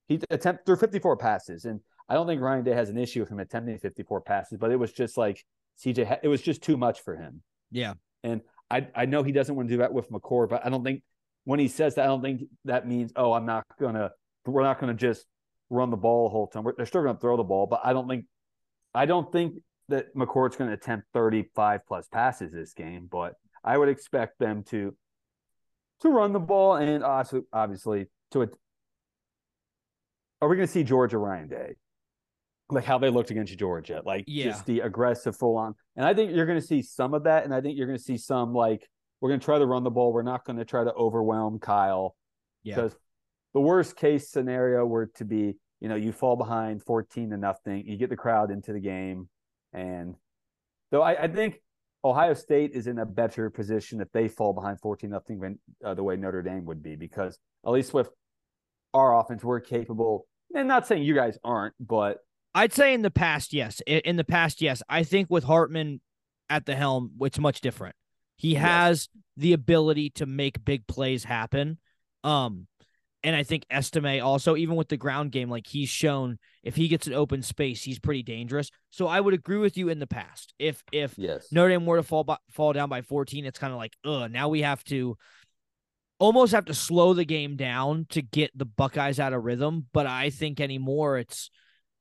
he 0.07 0.20
attempted 0.31 0.64
through 0.64 0.76
54 0.76 1.16
passes, 1.18 1.64
and 1.66 1.81
I 2.09 2.14
don't 2.14 2.26
think 2.26 2.41
Ryan 2.41 2.64
Day 2.64 2.72
has 2.72 2.89
an 2.89 2.97
issue 2.97 3.20
with 3.20 3.29
him 3.29 3.41
attempting 3.41 3.76
54 3.79 4.22
passes, 4.22 4.59
but 4.59 4.70
it 4.70 4.76
was 4.76 4.91
just 4.93 5.18
like 5.18 5.45
CJ. 5.79 6.05
Ha- 6.07 6.20
it 6.22 6.29
was 6.29 6.41
just 6.41 6.62
too 6.62 6.79
much 6.79 7.03
for 7.03 7.14
him. 7.16 7.43
Yeah. 7.70 7.95
And 8.24 8.41
I 8.70 8.89
I 8.95 9.05
know 9.07 9.22
he 9.22 9.33
doesn't 9.33 9.55
want 9.55 9.68
to 9.68 9.74
do 9.74 9.79
that 9.79 9.93
with 9.93 10.11
McCord, 10.11 10.49
but 10.49 10.64
I 10.64 10.70
don't 10.70 10.83
think 10.83 11.03
when 11.45 11.61
he 11.61 11.68
says 11.68 11.95
that, 11.97 12.05
I 12.05 12.07
don't 12.07 12.22
think 12.22 12.45
that 12.64 12.87
means 12.89 13.12
oh 13.16 13.33
I'm 13.35 13.45
not 13.47 13.64
gonna 13.79 14.11
we're 14.47 14.62
not 14.62 14.81
going 14.81 14.97
to 14.97 14.99
just 14.99 15.26
run 15.68 15.91
the 15.91 15.97
ball 15.99 16.24
the 16.24 16.31
whole 16.33 16.47
time. 16.47 16.64
We're, 16.64 16.72
they're 16.74 16.87
still 16.87 17.03
going 17.03 17.14
to 17.14 17.20
throw 17.20 17.37
the 17.37 17.43
ball, 17.45 17.66
but 17.66 17.83
I 17.85 17.93
don't 17.93 18.09
think 18.09 18.24
I 18.95 19.05
don't 19.05 19.31
think 19.31 19.61
that 19.89 20.14
McCord's 20.14 20.57
going 20.57 20.68
to 20.68 20.74
attempt 20.74 21.07
35 21.14 21.86
plus 21.86 22.09
passes 22.09 22.53
this 22.53 22.72
game, 22.74 23.09
but 23.11 23.34
I 23.64 23.76
would 23.78 23.89
expect 23.89 24.39
them 24.39 24.62
to 24.64 24.95
to 26.01 26.09
run 26.11 26.32
the 26.32 26.39
ball 26.39 26.76
and 26.76 27.03
also 27.03 27.43
obviously 27.53 28.07
to 28.30 28.43
it. 28.43 28.51
Are 30.41 30.49
we 30.49 30.57
going 30.57 30.66
to 30.68 30.72
see 30.72 30.84
Georgia 30.84 31.18
Ryan 31.18 31.49
Day? 31.49 31.74
Like 32.70 32.84
how 32.84 32.99
they 32.99 33.09
looked 33.11 33.30
against 33.30 33.57
Georgia, 33.59 34.03
like 34.05 34.24
Yeah. 34.28 34.45
just 34.45 34.66
the 34.66 34.80
aggressive 34.80 35.34
full 35.36 35.57
on. 35.57 35.74
And 35.97 36.05
I 36.05 36.12
think 36.14 36.32
you're 36.34 36.47
going 36.47 36.61
to 36.61 36.66
see 36.66 36.82
some 36.82 37.14
of 37.14 37.24
that. 37.24 37.45
And 37.45 37.55
I 37.55 37.61
think 37.61 37.76
you're 37.78 37.86
going 37.86 37.99
to 37.99 38.05
see 38.05 38.18
some 38.18 38.53
like 38.53 38.86
we're 39.20 39.30
going 39.30 39.41
to 39.41 39.45
try 39.45 39.59
to 39.59 39.66
run 39.66 39.82
the 39.84 39.91
ball. 39.91 40.12
We're 40.12 40.22
not 40.22 40.45
going 40.45 40.59
to 40.59 40.64
try 40.64 40.84
to 40.84 40.93
overwhelm 40.93 41.59
Kyle 41.59 42.14
Yeah. 42.62 42.76
because 42.76 42.95
the 43.55 43.61
worst 43.61 43.97
case 43.97 44.28
scenario 44.30 44.84
were 44.84 45.07
to 45.16 45.24
be, 45.24 45.57
you 45.80 45.89
know, 45.89 45.97
you 45.97 46.12
fall 46.12 46.36
behind 46.36 46.84
14 46.84 47.30
to 47.30 47.36
nothing, 47.39 47.86
you 47.86 47.97
get 47.97 48.11
the 48.11 48.16
crowd 48.16 48.51
into 48.51 48.72
the 48.72 48.80
game. 48.80 49.28
And 49.73 50.14
though 50.91 51.03
I, 51.03 51.25
I 51.25 51.29
think 51.29 51.61
Ohio 52.05 52.35
State 52.35 52.73
is 52.73 52.87
in 52.87 52.99
a 52.99 53.07
better 53.07 53.51
position 53.51 54.01
if 54.01 54.11
they 54.12 54.29
fall 54.29 54.53
behind 54.53 54.81
14 54.81 55.11
nothing 55.11 55.41
than 55.41 55.59
uh, 55.85 55.95
the 55.95 56.03
way 56.03 56.16
Notre 56.16 56.43
Dame 56.43 56.64
would 56.66 56.83
be, 56.83 56.97
because 56.97 57.39
at 57.66 57.71
least 57.71 57.93
with 57.93 58.11
our 58.95 59.19
offense, 59.19 59.45
we're 59.45 59.61
capable. 59.61 60.27
And 60.55 60.69
not 60.69 60.87
saying 60.87 61.03
you 61.03 61.14
guys 61.14 61.39
aren't, 61.45 61.75
but 61.81 62.19
I'd 62.55 62.73
say 62.73 62.95
in 62.95 63.03
the 63.03 63.11
past, 63.11 63.53
yes. 63.53 63.81
In 63.87 64.16
the 64.16 64.25
past, 64.25 64.62
yes. 64.62 64.83
I 64.89 65.03
think 65.03 65.29
with 65.29 65.45
Hartman 65.45 66.01
at 66.49 66.64
the 66.66 66.75
helm, 66.75 67.12
it's 67.21 67.39
much 67.39 67.61
different. 67.61 67.95
He 68.37 68.53
Yes. 68.55 68.62
has 68.62 69.09
the 69.37 69.53
ability 69.53 70.11
to 70.11 70.27
make 70.27 70.64
big 70.64 70.87
plays 70.87 71.25
happen. 71.25 71.79
Um, 72.25 72.66
and 73.23 73.35
I 73.35 73.43
think 73.43 73.66
Estime 73.71 74.23
also, 74.23 74.57
even 74.57 74.77
with 74.77 74.89
the 74.89 74.97
ground 74.97 75.33
game, 75.33 75.51
like 75.51 75.66
he's 75.66 75.89
shown 75.89 76.39
if 76.62 76.77
he 76.77 76.89
gets 76.89 77.07
an 77.07 77.14
open 77.14 77.43
space, 77.43 77.83
he's 77.83 77.99
pretty 77.99 78.23
dangerous. 78.23 78.71
So 78.91 79.07
I 79.09 79.21
would 79.21 79.35
agree 79.35 79.59
with 79.59 79.77
you 79.77 79.89
in 79.89 79.99
the 79.99 80.07
past. 80.07 80.55
If 80.59 80.83
if 80.93 81.14
yes. 81.16 81.49
Notre 81.51 81.71
Dame 81.71 81.87
were 81.87 81.97
to 81.97 82.03
fall 82.03 82.25
by, 82.25 82.37
fall 82.51 82.73
down 82.73 82.89
by 82.89 83.03
14, 83.03 83.45
it's 83.45 83.59
kind 83.59 83.73
of 83.73 83.79
like, 83.79 83.95
ugh, 84.05 84.31
now 84.31 84.49
we 84.49 84.62
have 84.62 84.85
to 84.85 85.16
almost 86.21 86.53
have 86.53 86.66
to 86.66 86.75
slow 86.75 87.14
the 87.14 87.25
game 87.25 87.57
down 87.57 88.07
to 88.11 88.23
get 88.23 88.57
the 88.57 88.64
Buckeyes 88.64 89.19
out 89.19 89.33
of 89.33 89.45
rhythm. 89.45 89.87
But 89.93 90.07
I 90.07 90.31
think 90.31 90.61
anymore, 90.61 91.19
it's 91.19 91.51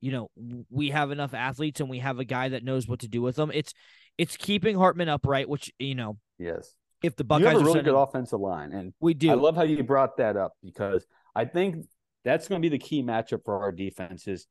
you 0.01 0.11
know 0.11 0.30
we 0.70 0.91
have 0.91 1.09
enough 1.09 1.34
athletes 1.34 1.80
and 1.80 1.89
we 1.89 1.99
have 1.99 2.20
a 2.20 2.26
guy 2.26 2.49
that 2.49 2.63
knows 2.63 2.88
what 2.88 2.99
to 2.99 3.07
do 3.07 3.24
with 3.24 3.36
them. 3.36 3.51
It's 3.53 3.74
it's 4.20 4.38
keeping 4.38 4.78
Hartman 4.78 5.09
upright, 5.09 5.49
which 5.49 5.72
you 5.80 5.95
know 5.95 6.18
Yes. 6.38 6.76
If 7.04 7.16
the 7.16 7.24
You 7.24 7.28
Buckeyes 7.28 7.48
have 7.54 7.62
a 7.62 7.64
really 7.66 7.82
good 7.82 7.95
offensive 7.95 8.39
line. 8.39 8.72
And 8.72 8.93
we 9.00 9.14
do. 9.14 9.30
I 9.30 9.36
love 9.36 9.56
how 9.56 9.64
you 9.64 9.84
brought 9.84 10.18
that 10.18 10.36
up 10.36 10.54
because 10.64 11.06
I 11.36 11.45
think 11.45 11.86
that's 12.26 12.48
going 12.48 12.62
to 12.62 12.66
be 12.70 12.76
the 12.76 12.84
key 12.84 13.04
matchup 13.04 13.41
for 13.45 13.62
our 13.62 13.72
defenses. 13.72 14.48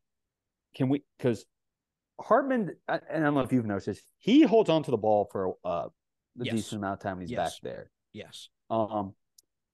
Can 0.74 0.88
we? 0.88 1.02
Because 1.18 1.44
Hartman, 2.20 2.76
I- 2.88 3.00
and 3.10 3.22
I 3.24 3.26
don't 3.26 3.34
know 3.34 3.40
if 3.40 3.52
you've 3.52 3.66
noticed, 3.66 4.02
he 4.18 4.42
holds 4.42 4.70
on 4.70 4.82
to 4.84 4.90
the 4.90 4.96
ball 4.96 5.28
for 5.30 5.54
uh, 5.64 5.68
a 5.68 5.90
Yes. 6.44 6.54
decent 6.54 6.80
amount 6.80 6.94
of 6.94 7.02
time 7.02 7.16
when 7.16 7.22
he's 7.22 7.30
Yes. 7.32 7.54
back 7.60 7.62
there. 7.62 7.90
yes, 8.12 8.48
Um, 8.70 9.14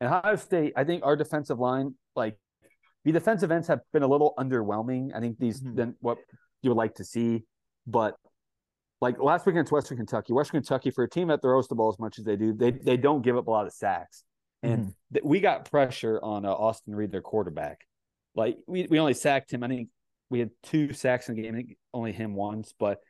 and 0.01 0.13
Ohio 0.13 0.35
State, 0.37 0.73
I 0.77 0.83
think 0.85 1.05
our 1.05 1.15
defensive 1.17 1.59
line, 1.61 1.95
like 2.17 2.37
the 3.05 3.13
defensive 3.13 3.51
ends, 3.53 3.69
have 3.69 3.81
been 3.93 4.03
a 4.03 4.09
little 4.09 4.35
underwhelming. 4.39 5.15
I 5.15 5.21
think 5.21 5.39
these 5.39 5.61
Mhm. 5.61 5.77
than 5.77 5.97
what 6.01 6.19
you 6.63 6.71
would 6.71 6.77
like 6.77 6.95
to 6.97 7.05
see, 7.05 7.45
but 7.87 8.17
like 9.03 9.21
last 9.21 9.45
week 9.45 9.55
against 9.55 9.73
Western 9.73 9.97
Kentucky, 9.99 10.33
Western 10.33 10.61
Kentucky 10.61 10.91
for 10.93 11.03
a 11.05 11.09
team 11.11 11.27
that 11.29 11.43
throws 11.43 11.67
the 11.67 11.75
ball 11.75 11.89
as 11.91 11.99
much 11.99 12.19
as 12.21 12.25
they 12.25 12.37
do, 12.37 12.53
they 12.55 12.71
they 12.71 12.97
don't 12.97 13.21
give 13.23 13.37
up 13.37 13.49
a 13.49 13.51
lot 13.51 13.67
of 13.67 13.73
sacks, 13.73 14.23
and 14.63 14.79
Mm-hmm. 14.81 14.91
th- 15.15 15.25
we 15.25 15.41
got 15.41 15.69
pressure 15.71 16.21
on 16.23 16.47
uh, 16.47 16.51
Austin 16.53 16.95
Reed, 16.95 17.11
their 17.11 17.21
quarterback. 17.21 17.81
Like 18.37 18.57
we 18.67 18.87
we 18.89 18.99
only 19.01 19.15
sacked 19.15 19.53
him. 19.53 19.63
I 19.65 19.69
think 19.69 19.89
we 20.31 20.39
had 20.39 20.51
two 20.63 20.93
sacks 20.95 21.29
in 21.29 21.35
the 21.35 21.43
game. 21.43 21.75
Only 21.93 22.13
him 22.13 22.35
once, 22.35 22.73
but 22.79 23.01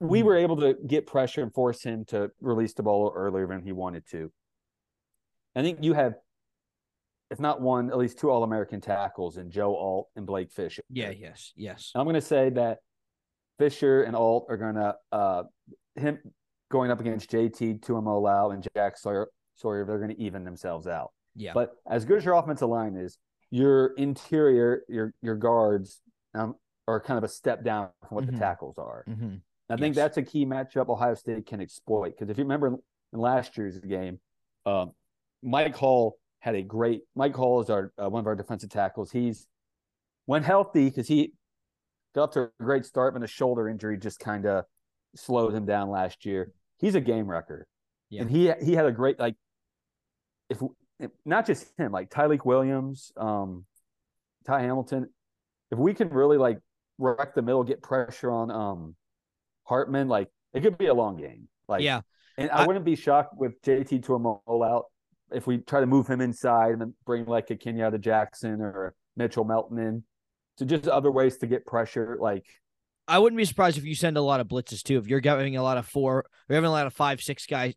we 0.00 0.20
Mhm. 0.20 0.24
were 0.24 0.36
able 0.36 0.56
to 0.56 0.74
get 0.86 1.06
pressure 1.06 1.42
and 1.42 1.54
force 1.54 1.82
him 1.84 2.04
to 2.06 2.30
release 2.40 2.74
the 2.74 2.82
ball 2.82 3.12
earlier 3.14 3.46
than 3.46 3.62
he 3.62 3.70
wanted 3.72 4.04
to. 4.10 4.30
I 5.54 5.62
think 5.62 5.84
you 5.84 5.92
have, 5.94 6.14
if 7.30 7.38
not 7.38 7.60
one, 7.60 7.90
at 7.90 7.96
least 7.96 8.18
two 8.18 8.28
All 8.28 8.42
American 8.42 8.80
tackles 8.80 9.36
in 9.38 9.50
Joe 9.52 9.76
Alt 9.76 10.08
and 10.16 10.26
Blake 10.26 10.50
Fisher. 10.50 10.82
yeah, 10.90 11.10
yes, 11.10 11.52
yes. 11.54 11.92
I'm 11.94 12.04
going 12.04 12.14
to 12.14 12.20
say 12.20 12.50
that 12.50 12.78
Fisher 13.58 14.02
and 14.02 14.16
Alt 14.16 14.46
are 14.48 14.56
going 14.56 14.74
to 14.74 14.96
uh, 15.12 15.42
him 15.96 16.18
going 16.70 16.90
up 16.90 17.00
against 17.00 17.30
JT 17.30 17.80
Tuimoloau 17.80 18.52
and 18.52 18.66
Jack 18.74 18.96
Sawyer. 18.96 19.28
Sawyer, 19.56 19.84
they're 19.84 19.98
going 19.98 20.10
to 20.10 20.20
even 20.20 20.44
themselves 20.44 20.86
out. 20.88 21.12
Yeah, 21.36 21.52
But 21.54 21.76
as 21.88 22.04
good 22.04 22.18
as 22.18 22.24
your 22.24 22.34
offensive 22.34 22.68
line 22.68 22.96
is, 22.96 23.18
your 23.50 23.88
interior, 23.96 24.82
your 24.88 25.14
your 25.22 25.36
guards 25.36 26.00
um, 26.34 26.54
are 26.88 27.00
kind 27.00 27.18
of 27.18 27.24
a 27.24 27.28
step 27.28 27.62
down 27.64 27.88
from 28.08 28.16
what 28.16 28.24
Mhm. 28.24 28.32
the 28.32 28.38
tackles 28.38 28.78
are. 28.78 29.04
hmm 29.06 29.36
I 29.70 29.76
think 29.76 29.94
that's 29.94 30.16
a 30.18 30.22
key 30.22 30.44
matchup 30.44 30.88
Ohio 30.90 31.14
State 31.14 31.46
can 31.46 31.60
exploit 31.60 32.10
because 32.10 32.28
if 32.28 32.36
you 32.36 32.44
remember 32.44 32.76
in 33.12 33.18
last 33.18 33.56
year's 33.56 33.78
game, 33.78 34.20
um, 34.66 34.92
Mike 35.42 35.74
Hall 35.74 36.18
had 36.40 36.54
a 36.54 36.62
great. 36.62 37.02
Mike 37.14 37.34
Hall 37.34 37.60
is 37.62 37.70
our 37.70 37.92
uh, 37.96 38.10
one 38.10 38.20
of 38.20 38.26
our 38.26 38.34
defensive 38.36 38.68
tackles. 38.70 39.10
He's 39.10 39.46
when 40.26 40.42
healthy 40.42 40.86
because 40.90 41.08
he 41.08 41.32
got 42.14 42.32
to 42.32 42.42
a 42.42 42.50
great 42.62 42.84
start, 42.84 43.14
but 43.14 43.22
a 43.22 43.26
shoulder 43.26 43.68
injury 43.68 43.98
just 43.98 44.18
kind 44.20 44.46
of 44.46 44.64
slowed 45.16 45.54
him 45.54 45.66
down 45.66 45.90
last 45.90 46.24
year. 46.24 46.52
He's 46.78 46.94
a 46.94 47.00
game 47.00 47.26
wrecker, 47.26 47.66
Yeah. 48.10 48.22
and 48.22 48.30
he 48.30 48.52
he 48.62 48.74
had 48.74 48.86
a 48.86 48.92
great 48.92 49.18
like 49.18 49.36
if, 50.50 50.60
not 51.24 51.46
just 51.46 51.66
him 51.78 51.92
like 51.92 52.10
Tyleik 52.10 52.44
Williams, 52.44 53.12
um, 53.16 53.64
Ty 54.46 54.62
Hamilton. 54.62 55.08
If 55.70 55.78
we 55.78 55.94
can 55.94 56.08
really 56.10 56.38
like 56.38 56.58
wreck 56.98 57.34
the 57.34 57.42
middle, 57.42 57.64
get 57.64 57.82
pressure 57.82 58.30
on 58.30 58.50
um 58.50 58.94
Hartman, 59.64 60.08
like 60.08 60.28
it 60.52 60.62
could 60.62 60.78
be 60.78 60.86
a 60.86 60.94
long 60.94 61.16
game. 61.16 61.48
Like 61.68 61.82
yeah. 61.82 62.02
and 62.36 62.50
I, 62.50 62.62
I- 62.62 62.66
wouldn't 62.66 62.84
be 62.84 62.96
shocked 62.96 63.36
with 63.36 63.60
JT 63.62 64.04
Tuimoloau 64.04 64.82
if 65.32 65.46
we 65.46 65.58
try 65.58 65.80
to 65.80 65.86
move 65.86 66.06
him 66.06 66.20
inside 66.20 66.72
and 66.72 66.80
then 66.80 66.94
bring 67.06 67.24
like 67.24 67.50
a 67.50 67.56
Kenyatta 67.56 67.98
Jackson 68.00 68.60
or 68.60 68.94
Mitchell 69.16 69.44
Melton 69.44 69.78
in. 69.78 70.04
So 70.58 70.64
just 70.64 70.86
other 70.86 71.10
ways 71.10 71.38
to 71.38 71.46
get 71.46 71.66
pressure. 71.66 72.16
Like 72.20 72.46
I 73.08 73.18
wouldn't 73.18 73.36
be 73.36 73.44
surprised 73.44 73.76
if 73.76 73.84
you 73.84 73.94
send 73.94 74.16
a 74.16 74.22
lot 74.22 74.40
of 74.40 74.48
blitzes 74.48 74.82
too. 74.82 74.98
If 74.98 75.06
you're 75.08 75.20
having 75.22 75.56
a 75.56 75.62
lot 75.62 75.78
of 75.78 75.86
four, 75.86 76.24
you're 76.48 76.54
having 76.56 76.68
a 76.68 76.72
lot 76.72 76.86
of 76.86 76.94
five, 76.94 77.20
six 77.22 77.46
guys, 77.46 77.74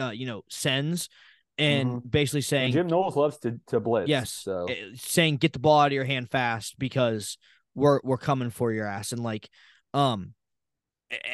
uh, 0.00 0.10
you 0.10 0.26
know, 0.26 0.42
sends, 0.48 1.08
and 1.56 2.08
basically 2.08 2.42
saying, 2.42 2.72
Jim 2.72 2.86
Knowles 2.86 3.16
loves 3.16 3.38
to 3.38 3.58
to 3.68 3.80
blitz. 3.80 4.08
yes, 4.08 4.30
So 4.30 4.66
uh, 4.68 4.74
saying 4.94 5.38
get 5.38 5.52
the 5.52 5.58
ball 5.58 5.80
out 5.80 5.86
of 5.88 5.92
your 5.92 6.04
hand 6.04 6.30
fast 6.30 6.78
because 6.78 7.38
we're 7.74 8.00
we're 8.04 8.18
coming 8.18 8.50
for 8.50 8.72
your 8.72 8.86
ass, 8.86 9.12
and 9.12 9.22
like, 9.22 9.48
um, 9.94 10.34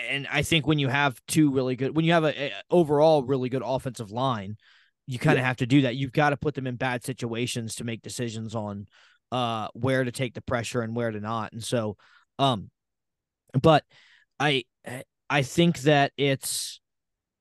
and 0.09 0.27
I 0.31 0.43
think 0.43 0.67
when 0.67 0.79
you 0.79 0.89
have 0.89 1.21
two 1.27 1.51
really 1.51 1.77
good, 1.77 1.97
when 1.97 2.05
you 2.05 2.13
have 2.13 2.25
a, 2.25 2.47
a 2.47 2.53
overall 2.71 3.25
really 3.25 3.49
good 3.49 3.63
offensive 3.65 4.11
line, 4.11 4.57
you 5.07 5.19
kind 5.19 5.37
of 5.39 5.43
Yeah. 5.43 5.49
have 5.49 5.57
to 5.59 5.67
do 5.67 5.83
that. 5.83 5.97
You've 5.97 6.13
got 6.13 6.31
to 6.31 6.37
put 6.37 6.55
them 6.55 6.67
in 6.67 6.77
bad 6.77 7.05
situations 7.05 7.75
to 7.77 7.85
make 7.85 8.01
decisions 8.03 8.55
on, 8.55 8.87
uh, 9.35 9.67
where 9.75 10.05
to 10.05 10.13
take 10.13 10.33
the 10.35 10.41
pressure 10.41 10.81
and 10.81 10.95
where 10.95 11.11
to 11.11 11.19
not, 11.19 11.53
and 11.53 11.63
so, 11.63 11.97
um, 12.39 12.71
but 13.61 13.83
I 14.39 14.63
I 15.29 15.43
think 15.43 15.81
that 15.81 16.13
it's 16.17 16.81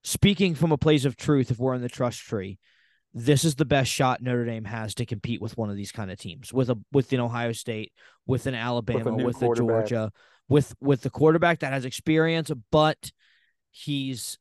speaking 0.03 0.55
from 0.55 0.71
a 0.71 0.77
place 0.77 1.05
of 1.05 1.15
truth. 1.15 1.51
If 1.51 1.59
we're 1.59 1.75
in 1.75 1.83
the 1.83 1.89
trust 1.89 2.21
tree, 2.21 2.57
this 3.13 3.45
is 3.45 3.53
the 3.53 3.65
best 3.65 3.91
shot 3.91 4.23
Notre 4.23 4.43
Dame 4.43 4.65
has 4.65 4.95
to 4.95 5.05
compete 5.05 5.39
with 5.39 5.55
one 5.55 5.69
of 5.69 5.75
these 5.75 5.91
kind 5.91 6.09
of 6.09 6.17
teams, 6.17 6.51
with 6.51 6.71
a 6.71 6.79
with 6.91 7.13
an 7.13 7.19
Ohio 7.19 7.51
State, 7.51 7.91
with 8.25 8.47
an 8.47 8.55
Alabama, 8.55 9.11
new 9.11 9.25
with, 9.25 9.39
a. 9.43 9.53
Georgia, 9.53 10.11
with 10.49 10.73
with 10.81 11.01
the 11.01 11.11
quarterback 11.11 11.59
that 11.59 11.73
has 11.73 11.85
experience, 11.85 12.49
but 12.71 13.11
he's 13.69 14.39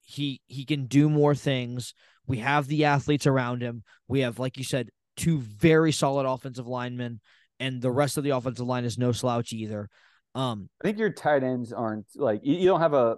he 0.00 0.40
he 0.48 0.64
can 0.64 0.86
do 0.86 1.08
more 1.08 1.36
things. 1.36 1.94
We 2.26 2.38
have 2.38 2.66
the 2.66 2.86
athletes 2.86 3.28
around 3.28 3.62
him. 3.62 3.84
We 4.08 4.20
have, 4.20 4.40
like 4.40 4.56
you 4.56 4.64
said, 4.64 4.90
two 5.22 5.38
very 5.38 5.92
solid 5.92 6.26
offensive 6.26 6.66
linemen, 6.66 7.20
and 7.60 7.80
the 7.80 7.90
rest 7.90 8.18
of 8.18 8.24
the 8.24 8.30
offensive 8.30 8.66
line 8.66 8.84
is 8.84 8.98
no 8.98 9.12
slouch 9.12 9.52
either. 9.52 9.88
Um, 10.34 10.68
I 10.82 10.88
think 10.88 10.98
your 10.98 11.10
tight 11.10 11.44
ends 11.44 11.72
aren't 11.72 12.06
like 12.16 12.40
you, 12.42 12.56
you 12.56 12.66
don't 12.66 12.80
have 12.80 12.94
a 12.94 13.16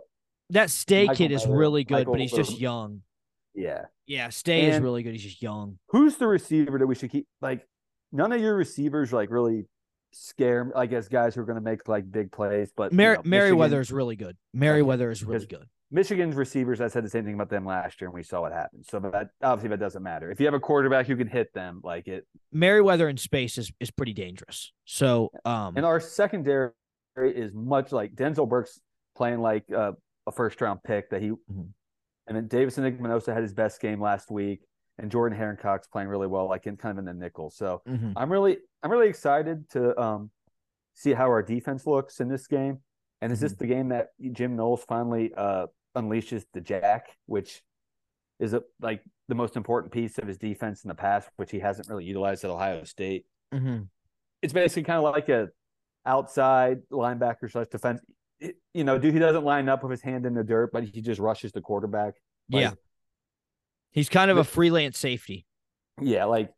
that 0.51 0.71
Stay 0.71 1.07
Michael 1.07 1.17
kid 1.17 1.33
is 1.33 1.47
Mayer- 1.47 1.57
really 1.57 1.85
good, 1.85 1.95
Michael 1.95 2.13
but 2.15 2.21
he's 2.21 2.33
just 2.33 2.61
young. 2.61 3.03
yeah. 3.55 3.87
Yeah, 4.07 4.29
Stay 4.29 4.67
is 4.67 4.81
really 4.81 5.03
good. 5.03 5.13
He's 5.13 5.23
just 5.23 5.41
young. 5.41 5.79
Who's 5.89 6.17
the 6.17 6.27
receiver 6.27 6.79
that 6.79 6.87
we 6.87 6.95
should 6.95 7.11
keep? 7.11 7.27
Like 7.41 7.67
none 8.13 8.33
of 8.33 8.41
your 8.41 8.55
receivers 8.55 9.15
like 9.15 9.31
really 9.31 9.65
scare 10.13 10.65
me. 10.67 10.73
Like 10.75 10.93
as 10.93 11.09
guys 11.09 11.35
who 11.35 11.41
are 11.41 11.47
going 11.47 11.57
to 11.57 11.63
make 11.63 11.89
like 11.89 12.11
big 12.11 12.31
plays, 12.31 12.71
but 12.77 12.93
you 12.93 12.99
know, 12.99 13.23
Merriweather 13.25 13.81
is 13.81 13.91
really 13.91 14.17
good. 14.17 14.37
Merriweather 14.53 15.11
is 15.11 15.25
really 15.25 15.47
good. 15.47 15.67
Michigan's 15.95 16.35
receivers, 16.35 16.81
I 16.81 16.89
said 16.89 17.05
the 17.05 17.09
same 17.09 17.25
thing 17.25 17.35
about 17.35 17.49
them 17.51 17.65
last 17.65 18.01
year, 18.01 18.09
and 18.09 18.15
we 18.15 18.25
saw 18.25 18.41
what 18.41 18.53
happened. 18.53 18.85
So 18.85 18.99
that 19.01 19.29
obviously 19.43 19.69
that 19.71 19.79
doesn't 19.79 20.03
matter. 20.03 20.31
If 20.31 20.41
you 20.41 20.47
have 20.47 20.55
a 20.55 20.61
quarterback 20.61 21.07
who 21.07 21.17
can 21.17 21.29
hit 21.29 21.53
them, 21.55 21.81
like 21.85 22.09
it, 22.09 22.27
Merriweather 22.53 23.09
in 23.09 23.17
space 23.17 23.57
is 23.59 23.71
is 23.79 23.91
pretty 23.93 24.13
dangerous. 24.13 24.73
So, 24.85 25.31
um, 25.45 25.77
and 25.77 25.87
our 25.87 26.01
secondary 26.01 26.73
is 27.17 27.53
much 27.55 27.93
like 27.93 28.15
Denzel 28.15 28.49
Burke's 28.49 28.81
playing 29.17 29.41
like 29.41 29.65
uh, 29.73 29.93
a 30.27 30.33
first 30.33 30.61
round 30.61 30.83
pick 30.83 31.11
that 31.11 31.23
he, 31.23 31.29
Mhm. 31.31 31.69
and 32.27 32.37
then 32.37 32.49
Davison 32.49 32.85
Igbinosun 32.85 33.33
had 33.33 33.43
his 33.43 33.55
best 33.55 33.81
game 33.81 34.01
last 34.01 34.31
week. 34.31 34.61
and 34.97 35.11
Jordan 35.11 35.37
Hancock's 35.37 35.89
playing 35.89 36.09
really 36.09 36.29
well, 36.29 36.49
like 36.49 36.69
in 36.69 36.77
kind 36.77 36.93
of 36.93 36.99
in 37.01 37.05
the 37.07 37.13
nickel. 37.25 37.51
So 37.51 37.83
Mhm. 37.89 38.13
I'm 38.15 38.31
really 38.31 38.59
I'm 38.81 38.93
really 38.93 39.09
excited 39.09 39.69
to 39.71 40.01
um, 40.01 40.31
see 40.95 41.13
how 41.13 41.25
our 41.27 41.43
defense 41.43 41.85
looks 41.85 42.21
in 42.21 42.29
this 42.29 42.47
game. 42.47 42.79
And 43.21 43.33
is 43.33 43.41
this 43.41 43.55
the 43.55 43.67
game 43.67 43.89
that 43.89 44.11
Jim 44.31 44.55
Knowles 44.55 44.85
finally 44.85 45.33
uh, 45.37 45.67
unleashes 45.97 46.45
the 46.53 46.61
jack, 46.61 47.09
which 47.27 47.63
is 48.41 48.53
a, 48.55 48.63
like 48.81 49.03
the 49.29 49.35
most 49.35 49.57
important 49.57 49.93
piece 49.93 50.19
of 50.19 50.27
his 50.27 50.37
defense 50.39 50.85
in 50.85 50.89
the 50.89 50.95
past, 50.95 51.29
which 51.37 51.51
he 51.51 51.61
hasn't 51.61 51.89
really 51.89 52.05
utilized 52.05 52.45
at 52.45 52.51
Ohio 52.51 52.85
State. 52.85 53.27
Mhm. 53.53 53.89
It's 54.43 54.53
basically 54.53 54.83
kind 54.83 54.99
of 54.99 55.05
like 55.15 55.29
a 55.29 55.49
outside 56.05 56.83
linebacker 56.91 57.51
slash 57.51 57.69
defense. 57.69 58.01
It- 58.41 58.57
you 58.75 58.85
know, 58.85 58.99
dude, 58.99 59.15
he 59.15 59.21
doesn't 59.21 59.45
line 59.45 59.69
up 59.69 59.83
with 59.83 59.91
his 59.93 60.03
hand 60.03 60.27
in 60.27 60.35
the 60.35 60.45
dirt, 60.45 60.71
but 60.73 60.85
he 60.85 61.01
just 61.01 61.21
rushes 61.21 61.53
the 61.53 61.61
quarterback. 61.61 62.15
Like, 62.51 62.63
yeah, 62.63 62.73
he's 63.93 64.09
kind 64.09 64.31
of 64.31 64.37
a 64.37 64.45
freelance 64.45 64.99
safety. 64.99 65.47
Yeah, 66.01 66.25
like 66.25 66.53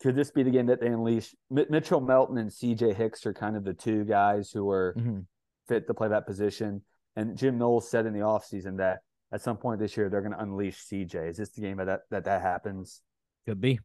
could 0.00 0.16
this 0.16 0.30
be 0.30 0.42
the 0.42 0.50
game 0.50 0.66
that 0.66 0.80
they 0.80 0.86
unleash? 0.86 1.34
Mi- 1.50 1.66
Mitchell 1.68 2.00
Melton 2.00 2.38
and 2.38 2.50
C.J. 2.50 2.94
Hicks 2.94 3.26
are 3.26 3.34
kind 3.34 3.54
of 3.54 3.64
the 3.64 3.74
two 3.74 4.04
guys 4.06 4.50
who 4.50 4.70
are 4.70 4.94
Mhm. 4.96 5.26
fit 5.68 5.86
to 5.86 5.92
play 5.94 6.08
that 6.08 6.26
position. 6.26 6.82
And 7.16 7.36
Jim 7.36 7.58
Knowles 7.58 7.90
said 7.90 8.06
in 8.06 8.12
the 8.12 8.20
offseason 8.20 8.78
that 8.78 9.00
at 9.32 9.42
some 9.42 9.56
point 9.56 9.80
this 9.80 9.96
year 9.96 10.08
they're 10.08 10.22
going 10.22 10.32
to 10.32 10.42
unleash 10.42 10.84
CJ. 10.84 11.30
Is 11.30 11.36
this 11.36 11.50
the 11.50 11.60
game 11.60 11.76
that 11.78 11.86
that, 11.86 12.00
that, 12.10 12.24
that 12.24 12.42
happens? 12.42 13.02
Could 13.46 13.60
be, 13.60 13.80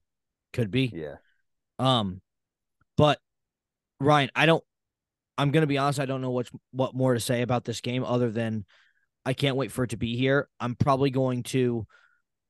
could 0.53 0.71
be. 0.71 0.91
Yeah. 0.93 1.15
Um, 1.79 2.21
but 2.97 3.19
Ryan, 3.99 4.29
I 4.35 4.45
don't. 4.45 4.63
I'm 5.37 5.51
gonna 5.51 5.67
be 5.67 5.77
honest. 5.77 5.99
I 5.99 6.05
don't 6.05 6.21
know 6.21 6.31
what 6.31 6.49
what 6.71 6.95
more 6.95 7.13
to 7.13 7.19
say 7.19 7.41
about 7.41 7.65
this 7.65 7.81
game 7.81 8.05
other 8.05 8.31
than 8.31 8.65
I 9.25 9.33
can't 9.33 9.57
wait 9.57 9.71
for 9.71 9.83
it 9.83 9.89
to 9.89 9.97
be 9.97 10.15
here. 10.15 10.47
I'm 10.59 10.75
probably 10.75 11.09
going 11.09 11.43
to, 11.43 11.85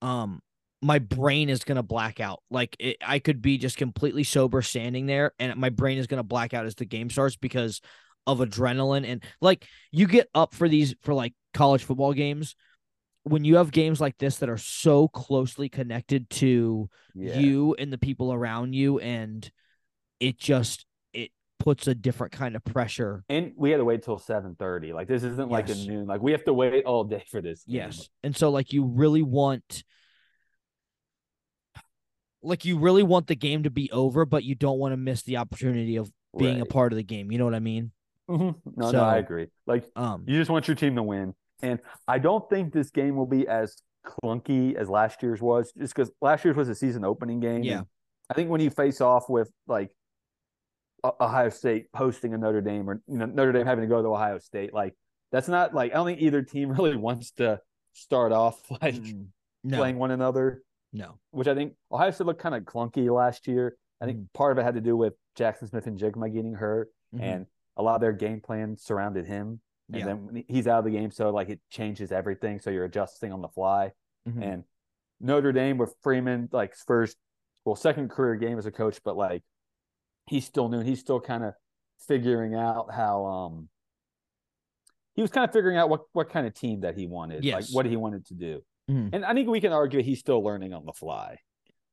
um, 0.02 0.42
my 0.82 1.00
brain 1.00 1.50
is 1.50 1.64
gonna 1.64 1.82
black 1.82 2.20
out. 2.20 2.44
Like 2.52 2.76
it, 2.80 2.98
I 3.04 3.20
could 3.20 3.42
be 3.42 3.58
just 3.58 3.78
completely 3.78 4.24
sober 4.24 4.62
standing 4.62 5.08
there, 5.08 5.32
and 5.40 5.56
my 5.56 5.70
brain 5.70 5.98
is 5.98 6.06
gonna 6.06 6.24
black 6.24 6.54
out 6.54 6.68
as 6.68 6.76
the 6.76 6.86
game 6.86 7.10
starts 7.10 7.36
because 7.36 7.82
of 8.28 8.40
adrenaline 8.40 9.06
and 9.08 9.24
like 9.42 9.66
you 9.92 10.08
get 10.08 10.28
up 10.34 10.54
for 10.54 10.68
these 10.68 10.96
for 11.02 11.14
like 11.14 11.34
college 11.54 11.84
football 11.84 12.14
games 12.14 12.56
when 13.24 13.44
you 13.44 13.56
have 13.56 13.72
games 13.72 14.00
like 14.02 14.18
this 14.18 14.38
that 14.38 14.50
are 14.50 14.58
so 14.58 15.08
closely 15.08 15.70
connected 15.70 16.30
to 16.30 16.90
Yeah. 17.16 17.38
you 17.40 17.76
and 17.80 17.92
the 17.94 17.98
people 17.98 18.32
around 18.34 18.74
you 18.74 19.00
and 19.00 19.50
it 20.20 20.38
just 20.38 20.86
it 21.14 21.32
puts 21.60 21.88
a 21.88 21.96
different 21.96 22.34
kind 22.34 22.56
of 22.56 22.64
pressure 22.64 23.24
and 23.30 23.54
we 23.56 23.72
had 23.72 23.78
to 23.78 23.86
wait 23.86 24.04
till 24.04 24.18
7:30. 24.20 24.94
Like 24.94 25.08
this 25.08 25.24
isn't 25.24 25.50
like 25.50 25.68
Yes. 25.70 25.86
a 25.86 25.88
noon. 25.90 26.08
Like 26.08 26.22
we 26.22 26.32
have 26.34 26.44
to 26.46 26.54
wait 26.54 26.86
all 26.86 27.04
day 27.04 27.24
for 27.32 27.42
this. 27.42 27.64
game. 27.64 27.76
yes 27.76 28.10
and 28.24 28.36
so 28.36 28.50
like 28.50 28.74
you 28.74 28.84
really 28.86 29.22
want 29.24 29.84
like 32.44 32.64
you 32.66 32.78
really 32.78 33.02
want 33.04 33.28
the 33.28 33.36
game 33.36 33.64
to 33.64 33.70
be 33.72 33.90
over 33.92 34.26
but 34.26 34.44
you 34.44 34.56
don't 34.56 34.78
want 34.78 34.92
to 34.94 34.98
miss 34.98 35.24
the 35.24 35.38
opportunity 35.38 35.96
of 35.96 36.12
being 36.38 36.62
a 36.62 36.66
part 36.66 36.92
of 36.92 36.98
the 36.98 37.04
game 37.04 37.32
you 37.32 37.38
know 37.38 37.46
what 37.46 37.56
i 37.56 37.60
mean 37.60 37.92
Mhm. 38.30 38.56
No, 38.76 38.86
So- 38.92 38.98
no, 38.98 39.04
I 39.04 39.18
agree. 39.18 39.48
Like 39.68 39.90
um 39.96 40.24
you 40.28 40.38
just 40.38 40.50
want 40.52 40.68
your 40.68 40.76
team 40.76 40.96
to 40.96 41.04
win. 41.04 41.34
And 41.62 41.80
I 42.08 42.20
don't 42.20 42.50
think 42.50 42.74
this 42.74 42.90
game 42.92 43.16
will 43.16 43.26
be 43.28 43.48
as 43.48 43.78
clunky 44.06 44.76
as 44.76 44.90
last 44.90 45.24
year's 45.24 45.42
was, 45.42 45.72
just 45.78 45.96
because 45.96 46.12
last 46.22 46.44
year's 46.46 46.58
was 46.58 46.70
a 46.70 46.76
season 46.76 47.04
opening 47.06 47.40
game. 47.40 47.64
Yeah. 47.64 47.84
I 48.30 48.34
think 48.34 48.50
when 48.50 48.62
you 48.62 48.70
face 48.70 49.02
off 49.02 49.30
with 49.30 49.50
like 49.68 49.96
Ohio 51.04 51.50
State 51.50 51.88
hosting 51.96 52.34
a 52.34 52.38
Notre 52.38 52.62
Dame 52.62 52.90
or 52.90 53.02
you 53.08 53.18
know 53.18 53.26
Notre 53.26 53.52
Dame 53.52 53.66
having 53.68 53.84
to 53.84 53.88
go 53.88 54.02
to 54.02 54.08
Ohio 54.10 54.40
State, 54.40 54.74
like 54.74 54.96
that's 55.32 55.48
not 55.48 55.74
like 55.74 55.92
I 55.92 55.96
don't 55.96 56.08
think 56.08 56.22
either 56.22 56.42
team 56.42 56.72
really 56.72 56.96
wants 56.96 57.32
to 57.34 57.60
start 57.94 58.32
off 58.32 58.60
like 58.82 58.96
no 59.64 59.78
playing 59.78 59.98
one 60.00 60.12
another, 60.12 60.64
no 60.94 61.20
which 61.32 61.48
I 61.48 61.54
think 61.54 61.74
Ohio 61.92 62.10
State 62.12 62.26
looked 62.26 62.42
kind 62.42 62.56
of 62.56 62.64
clunky 62.64 63.14
last 63.14 63.48
year. 63.48 63.78
I 64.02 64.06
think 64.06 64.20
Mhm. 64.20 64.34
part 64.34 64.52
of 64.52 64.58
it 64.58 64.64
had 64.64 64.74
to 64.76 64.82
do 64.82 64.98
with 64.98 65.14
Jaxon 65.38 65.70
Smith-Njigba 65.70 66.34
getting 66.34 66.54
hurt, 66.54 66.90
Mhm. 67.14 67.22
and 67.22 67.46
a 67.78 67.84
lot 67.84 67.96
of 67.96 68.02
their 68.02 68.14
game 68.14 68.42
plan 68.42 68.78
surrounded 68.78 69.26
him. 69.26 69.62
And 69.92 69.98
Yeah. 70.00 70.06
then 70.06 70.44
he's 70.48 70.68
out 70.68 70.80
of 70.80 70.86
the 70.86 70.92
game, 70.92 71.12
so 71.12 71.30
like 71.30 71.50
it 71.50 71.60
changes 71.70 72.12
everything. 72.12 72.60
So 72.60 72.70
you're 72.72 72.86
adjusting 72.86 73.32
on 73.32 73.42
the 73.42 73.50
fly. 73.50 73.92
Mhm. 74.28 74.44
And 74.44 74.64
Notre 75.20 75.52
Dame 75.52 75.78
with 75.78 75.96
Freeman, 76.02 76.50
like 76.52 76.76
first, 76.76 77.18
well, 77.66 77.76
second 77.76 78.10
career 78.10 78.36
game 78.36 78.58
as 78.58 78.66
a 78.66 78.72
coach, 78.72 79.02
but 79.04 79.16
like 79.16 79.44
he's 80.28 80.46
still 80.46 80.70
new. 80.70 80.82
He's 80.82 81.00
still 81.00 81.20
kind 81.22 81.44
of 81.44 81.54
figuring 82.00 82.56
out 82.56 82.92
how 82.94 83.26
um 83.26 83.70
he 85.14 85.22
was 85.22 85.32
kind 85.32 85.48
of 85.48 85.54
figuring 85.54 85.78
out 85.78 85.90
what 85.90 86.02
what 86.14 86.30
kind 86.30 86.46
of 86.48 86.54
team 86.54 86.82
that 86.82 86.98
he 86.98 87.08
wanted, 87.08 87.46
like 87.46 87.66
what 87.72 87.86
he 87.86 87.96
wanted 87.96 88.26
to 88.28 88.34
do. 88.34 88.64
Mhm. 88.90 89.10
And 89.14 89.26
I 89.26 89.34
think 89.34 89.48
we 89.50 89.62
can 89.62 89.72
argue 89.72 90.02
he's 90.02 90.20
still 90.20 90.44
learning 90.44 90.74
on 90.74 90.86
the 90.86 90.94
fly. 90.94 91.40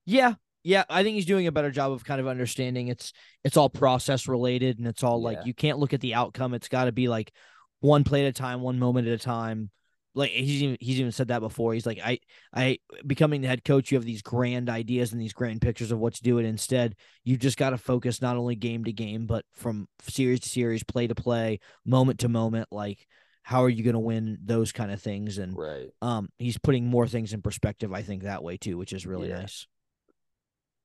Yeah. 0.05 0.35
Yeah, 0.65 0.85
I 0.89 1.03
think 1.03 1.17
he's 1.17 1.27
doing 1.27 1.47
a 1.47 1.53
better 1.53 1.71
job 1.71 1.93
of 1.93 2.05
kind 2.05 2.21
of 2.21 2.27
understanding 2.29 2.89
it's 2.89 3.13
it's 3.45 3.57
all 3.57 3.69
process 3.69 4.29
related 4.29 4.79
and 4.79 4.87
it's 4.87 5.03
all 5.03 5.21
Yeah. 5.21 5.27
like 5.29 5.47
you 5.47 5.55
can't 5.55 5.79
look 5.79 5.93
at 5.93 6.01
the 6.01 6.15
outcome. 6.15 6.55
It's 6.55 6.69
got 6.69 6.85
to 6.85 6.93
be 6.93 7.09
like 7.09 7.33
one 7.81 8.05
play 8.05 8.25
at 8.25 8.29
a 8.29 8.33
time, 8.33 8.61
one 8.61 8.79
moment 8.79 9.09
at 9.09 9.15
a 9.15 9.19
time. 9.19 9.71
Like 10.15 10.31
he's 10.31 10.63
even 10.63 10.77
he's 10.79 11.01
even 11.01 11.11
said 11.11 11.29
that 11.29 11.41
before. 11.41 11.73
He's 11.75 11.87
like 11.87 11.99
I 12.05 12.19
I 12.55 12.79
becoming 13.07 13.41
the 13.41 13.49
head 13.49 13.65
coach, 13.65 13.91
you 13.91 13.97
have 13.97 14.05
these 14.05 14.23
grand 14.23 14.69
ideas 14.69 15.13
and 15.13 15.21
these 15.21 15.33
grand 15.33 15.63
pictures 15.63 15.91
of 15.91 15.99
what 15.99 16.15
to 16.15 16.23
do 16.23 16.39
and 16.39 16.47
instead 16.47 16.95
you 17.25 17.37
just 17.37 17.57
got 17.57 17.71
to 17.71 17.79
focus 17.79 18.21
not 18.23 18.37
only 18.37 18.55
game 18.55 18.85
to 18.85 18.93
game 18.93 19.27
but 19.27 19.45
from 19.55 19.89
series 20.03 20.41
to 20.41 20.49
series, 20.49 20.85
play 20.85 21.07
to 21.07 21.15
play, 21.15 21.61
moment 21.85 22.21
to 22.21 22.29
moment 22.29 22.69
like 22.71 23.07
how 23.43 23.65
are 23.65 23.69
you 23.71 23.83
going 23.83 23.95
to 23.95 23.99
win 23.99 24.39
those 24.45 24.71
kind 24.71 24.93
of 24.93 25.01
things 25.03 25.39
and 25.39 25.57
Right. 25.57 25.89
um 26.03 26.29
he's 26.39 26.59
putting 26.59 26.87
more 26.87 27.09
things 27.09 27.33
in 27.33 27.43
perspective 27.43 27.93
I 27.93 28.03
think 28.03 28.23
that 28.23 28.45
way 28.45 28.59
too, 28.59 28.77
which 28.79 28.93
is 28.93 29.07
really 29.07 29.29
Yeah. 29.31 29.41
nice. 29.41 29.67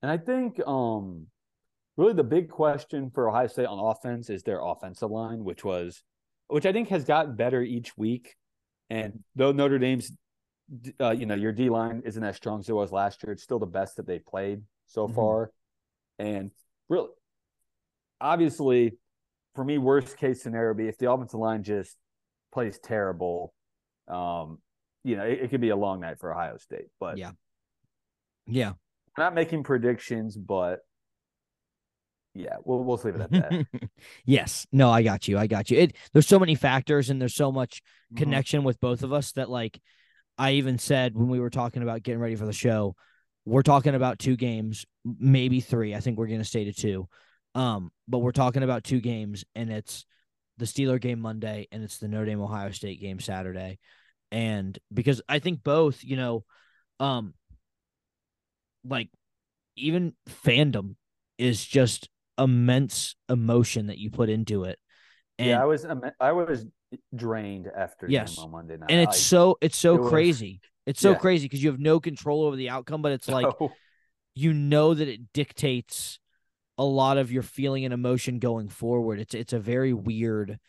And 0.01 0.11
I 0.11 0.17
think 0.17 0.59
um 0.67 1.27
really 1.97 2.13
the 2.13 2.23
big 2.23 2.49
question 2.49 3.09
for 3.09 3.29
Ohio 3.29 3.47
State 3.47 3.65
on 3.65 3.79
offense 3.79 4.29
is 4.29 4.43
their 4.43 4.59
offensive 4.63 5.09
line, 5.11 5.43
which 5.43 5.63
was 5.63 6.03
which 6.47 6.65
I 6.65 6.71
think 6.71 6.89
has 6.89 7.03
gotten 7.03 7.35
better 7.35 7.61
each 7.61 7.97
week. 7.97 8.35
And 8.89 9.23
though 9.35 9.51
Notre 9.51 9.79
Dame's 9.79 10.11
uh, 10.99 11.11
you 11.11 11.25
know, 11.25 11.35
your 11.35 11.51
D 11.53 11.69
line 11.69 12.03
isn't 12.05 12.23
as 12.23 12.35
strong 12.35 12.59
as 12.59 12.69
it 12.69 12.73
was 12.73 12.91
last 12.91 13.23
year, 13.23 13.31
it's 13.31 13.43
still 13.43 13.59
the 13.59 13.65
best 13.65 13.95
that 13.95 14.05
they've 14.05 14.25
played 14.25 14.61
so 14.87 15.07
Mhm. 15.07 15.15
far. 15.15 15.51
And 16.19 16.51
really 16.89 17.09
obviously 18.19 18.97
for 19.55 19.63
me, 19.63 19.77
worst 19.77 20.17
case 20.17 20.43
scenario 20.43 20.69
would 20.69 20.77
be 20.77 20.87
if 20.87 20.97
the 20.97 21.11
offensive 21.11 21.39
line 21.39 21.63
just 21.63 21.97
plays 22.51 22.77
terrible, 22.79 23.53
um, 24.07 24.59
you 25.03 25.15
know, 25.15 25.23
it, 25.23 25.39
it 25.43 25.49
could 25.49 25.61
be 25.61 25.69
a 25.69 25.75
long 25.75 25.99
night 25.99 26.19
for 26.19 26.31
Ohio 26.31 26.57
State. 26.57 26.89
But 26.99 27.17
Yeah. 27.17 27.31
Yeah. 28.45 28.73
We're 29.17 29.23
not 29.23 29.33
making 29.33 29.63
predictions, 29.63 30.37
but 30.37 30.79
yeah, 32.33 32.57
we'll 32.63 32.83
we'll 32.83 33.01
leave 33.03 33.15
it 33.15 33.21
at 33.21 33.31
that. 33.31 33.65
yes. 34.25 34.67
No, 34.71 34.91
I 34.91 35.01
got 35.01 35.27
you. 35.27 35.37
I 35.37 35.47
got 35.47 35.71
you. 35.71 35.79
It 35.79 35.95
there's 36.13 36.27
so 36.27 36.39
many 36.39 36.53
factors 36.55 37.09
and 37.09 37.19
there's 37.19 37.35
so 37.35 37.51
much 37.51 37.81
Mhm. 38.13 38.17
connection 38.17 38.63
with 38.63 38.79
both 38.79 39.03
of 39.03 39.11
us 39.11 39.31
that 39.33 39.49
like 39.49 39.81
I 40.37 40.51
even 40.53 40.77
said 40.77 41.15
when 41.15 41.29
we 41.29 41.39
were 41.39 41.49
talking 41.49 41.81
about 41.81 42.03
getting 42.03 42.21
ready 42.21 42.35
for 42.35 42.45
the 42.45 42.53
show, 42.53 42.95
we're 43.43 43.63
talking 43.63 43.95
about 43.95 44.19
two 44.19 44.35
games, 44.35 44.85
maybe 45.03 45.61
three. 45.61 45.95
I 45.95 45.99
think 45.99 46.17
we're 46.17 46.27
gonna 46.27 46.43
stay 46.43 46.65
to 46.65 46.73
two. 46.73 47.07
Um, 47.55 47.91
but 48.07 48.19
we're 48.19 48.31
talking 48.31 48.61
about 48.61 48.83
two 48.83 49.01
games 49.01 49.43
and 49.55 49.71
it's 49.71 50.05
the 50.57 50.65
Steeler 50.65 51.01
game 51.01 51.19
Monday 51.19 51.67
and 51.71 51.83
it's 51.83 51.97
the 51.97 52.07
Notre 52.07 52.25
Dame 52.25 52.41
Ohio 52.41 52.69
State 52.71 53.01
game 53.01 53.19
Saturday. 53.19 53.79
And 54.31 54.77
because 54.93 55.21
I 55.27 55.39
think 55.39 55.63
both, 55.63 56.03
you 56.03 56.17
know, 56.17 56.45
um 56.99 57.33
like 58.87 59.09
even 59.75 60.13
fandom 60.29 60.95
is 61.37 61.63
just 61.63 62.09
immense 62.37 63.15
emotion 63.29 63.87
that 63.87 63.97
you 63.97 64.09
put 64.09 64.29
into 64.29 64.63
it. 64.63 64.79
And 65.39 65.49
yeah, 65.49 65.61
I 65.61 65.65
was 65.65 65.85
I 66.19 66.31
was 66.31 66.65
drained 67.15 67.69
after 67.75 68.07
Yes. 68.09 68.37
on 68.37 68.51
Monday 68.51 68.77
night. 68.77 68.89
and 68.89 69.01
it's 69.01 69.19
so 69.19 69.57
it's 69.61 69.77
so 69.77 69.95
it 69.95 70.01
was- 70.01 70.09
crazy. 70.09 70.61
It's 70.85 71.01
so 71.01 71.11
yeah. 71.11 71.17
crazy 71.17 71.45
because 71.45 71.61
you 71.61 71.69
have 71.69 71.79
no 71.81 71.99
control 71.99 72.43
over 72.45 72.55
the 72.55 72.69
outcome, 72.69 73.01
but 73.01 73.11
it's 73.11 73.27
like 73.37 73.47
you 74.35 74.53
know 74.53 74.93
that 74.93 75.07
it 75.07 75.33
dictates 75.33 76.19
a 76.77 76.83
lot 76.85 77.17
of 77.17 77.31
your 77.31 77.43
feeling 77.43 77.83
and 77.85 77.93
emotion 77.93 78.39
going 78.39 78.69
forward. 78.69 79.19
It's 79.19 79.33
it's 79.33 79.53
a 79.53 79.59
very 79.59 79.93
weird. 79.93 80.59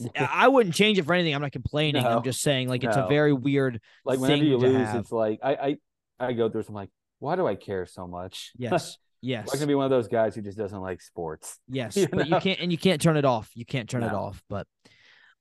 I 0.16 0.28
I 0.32 0.48
wouldn't 0.48 0.74
change 0.74 0.98
it 0.98 1.04
for 1.04 1.12
anything. 1.12 1.34
I'm 1.34 1.42
not 1.42 1.52
complaining. 1.52 2.02
No, 2.02 2.08
I'm 2.08 2.22
just 2.24 2.40
saying 2.40 2.68
like 2.68 2.84
it's 2.84 2.96
a 2.96 3.06
very 3.08 3.32
weird. 3.32 3.80
like 4.04 4.18
whenever 4.18 4.42
you 4.44 4.56
lose, 4.56 4.86
have. 4.86 4.96
it's 4.96 5.12
like 5.12 5.40
I 5.42 5.54
I 5.54 5.76
I 6.18 6.32
go 6.32 6.48
through 6.48 6.62
some 6.64 6.74
like 6.74 6.90
why 7.18 7.36
do 7.36 7.46
I 7.46 7.54
care 7.54 7.86
so 7.86 8.06
much? 8.06 8.52
Yes, 8.58 8.98
yes, 9.22 9.48
I'm 9.52 9.58
gonna 9.58 9.66
be 9.66 9.74
one 9.74 9.86
of 9.86 9.90
those 9.90 10.08
guys 10.08 10.34
who 10.34 10.42
just 10.42 10.58
doesn't 10.58 10.80
like 10.80 11.00
sports. 11.00 11.58
yes. 11.68 11.96
you 11.96 12.08
But 12.08 12.28
you 12.28 12.38
can't 12.40 12.60
and 12.60 12.70
you 12.70 12.78
can't 12.78 13.00
turn 13.00 13.16
it 13.16 13.24
off. 13.24 13.50
You 13.54 13.64
can't 13.64 13.88
turn 13.88 14.02
it 14.02 14.12
off. 14.12 14.42
But, 14.48 14.66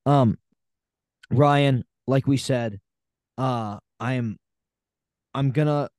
um, 0.05 0.37
Ryan, 1.29 1.83
like 2.07 2.25
we 2.27 2.37
said, 2.37 2.79
uh, 3.37 3.79
I 3.99 4.13
am, 4.13 4.37
I'm 5.33 5.51
gonna 5.51 5.89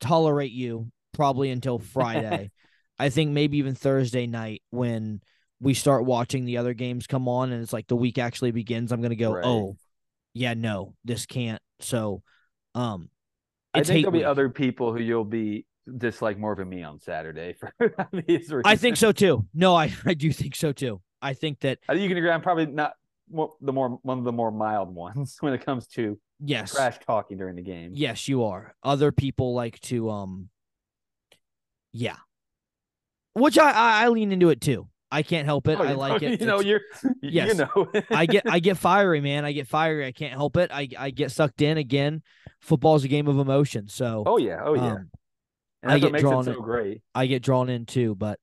tolerate 0.00 0.52
you 0.52 0.90
probably 1.12 1.50
until 1.50 1.78
Friday. 1.94 2.50
I 2.98 3.08
think 3.08 3.30
maybe 3.30 3.58
even 3.58 3.74
Thursday 3.74 4.26
night 4.26 4.62
when 4.70 5.20
we 5.60 5.74
start 5.74 6.04
watching 6.04 6.46
the 6.46 6.56
other 6.56 6.72
games 6.72 7.06
come 7.06 7.28
on 7.28 7.52
and 7.52 7.62
it's 7.62 7.72
like 7.72 7.86
the 7.86 7.96
week 7.96 8.18
actually 8.18 8.50
begins. 8.50 8.92
I'm 8.92 9.02
gonna 9.02 9.14
go, 9.14 9.34
Right. 9.34 9.44
oh, 9.44 9.76
yeah, 10.32 10.54
no, 10.54 10.94
this 11.04 11.26
can't. 11.26 11.60
So, 11.80 12.22
um, 12.74 13.10
I 13.74 13.82
think 13.82 14.04
there'll 14.04 14.12
be 14.12 14.24
other 14.24 14.48
people 14.48 14.92
who 14.92 15.00
you'll 15.00 15.24
be 15.24 15.66
dislike 15.98 16.38
more 16.38 16.54
than 16.54 16.68
me 16.68 16.82
on 16.82 16.98
Saturday 16.98 17.54
for 17.54 17.72
reasons. 18.12 18.62
I 18.64 18.76
think 18.76 18.96
so 18.96 19.12
too. 19.12 19.46
No, 19.54 19.74
I, 19.74 19.92
I 20.06 20.14
do 20.14 20.32
think 20.32 20.54
so 20.56 20.72
too. 20.72 21.00
I 21.22 21.34
think 21.34 21.60
that 21.60 21.78
I 21.88 21.92
think 21.92 22.02
you 22.02 22.08
can 22.08 22.18
agree. 22.18 22.30
I'm 22.30 22.42
probably 22.42 22.66
not 22.66 22.94
more, 23.30 23.52
the 23.60 23.72
more 23.72 23.98
one 24.02 24.18
of 24.18 24.24
the 24.24 24.32
more 24.32 24.50
mild 24.50 24.94
ones 24.94 25.36
when 25.40 25.52
it 25.52 25.64
comes 25.64 25.86
to 25.88 26.18
yes, 26.40 26.72
trash 26.72 26.98
talking 27.06 27.38
during 27.38 27.56
the 27.56 27.62
game. 27.62 27.92
yes, 27.94 28.28
you 28.28 28.44
are. 28.44 28.74
Other 28.82 29.12
people 29.12 29.54
like 29.54 29.78
to 29.80 30.10
um, 30.10 30.48
yeah, 31.92 32.16
which 33.34 33.58
I 33.58 33.70
I, 33.70 34.04
I 34.04 34.08
lean 34.08 34.32
into 34.32 34.50
it 34.50 34.60
too. 34.60 34.88
I 35.12 35.22
can't 35.22 35.44
help 35.46 35.66
it. 35.68 35.78
Oh, 35.80 35.82
I 35.84 35.92
like 35.92 36.22
it. 36.22 36.40
You 36.40 36.46
know, 36.46 36.60
It's- 36.60 36.66
you're. 37.02 37.12
Yes. 37.22 37.48
You 37.48 37.54
know. 37.54 37.90
I 38.10 38.26
get 38.26 38.48
I 38.50 38.60
get 38.60 38.76
fiery, 38.76 39.20
man. 39.20 39.44
I 39.44 39.52
get 39.52 39.66
fiery. 39.66 40.06
I 40.06 40.12
can't 40.12 40.32
help 40.32 40.56
it. 40.56 40.70
I 40.72 40.88
I 40.98 41.10
get 41.10 41.30
sucked 41.32 41.62
in 41.62 41.78
again. 41.78 42.22
Football's 42.60 43.04
a 43.04 43.08
game 43.08 43.26
of 43.26 43.38
emotion, 43.38 43.88
so 43.88 44.22
oh 44.26 44.36
yeah. 44.38 44.60
Oh 44.64 44.74
yeah. 44.74 44.92
um, 44.92 45.10
and 45.82 45.92
I 45.92 45.98
get 45.98 46.06
what 46.06 46.12
makes 46.12 46.22
drawn 46.22 46.42
it 46.42 46.44
so 46.44 46.58
in- 46.58 46.62
great. 46.62 47.02
I 47.14 47.26
get 47.26 47.42
drawn 47.42 47.68
in 47.68 47.86
too. 47.86 48.14
But 48.14 48.38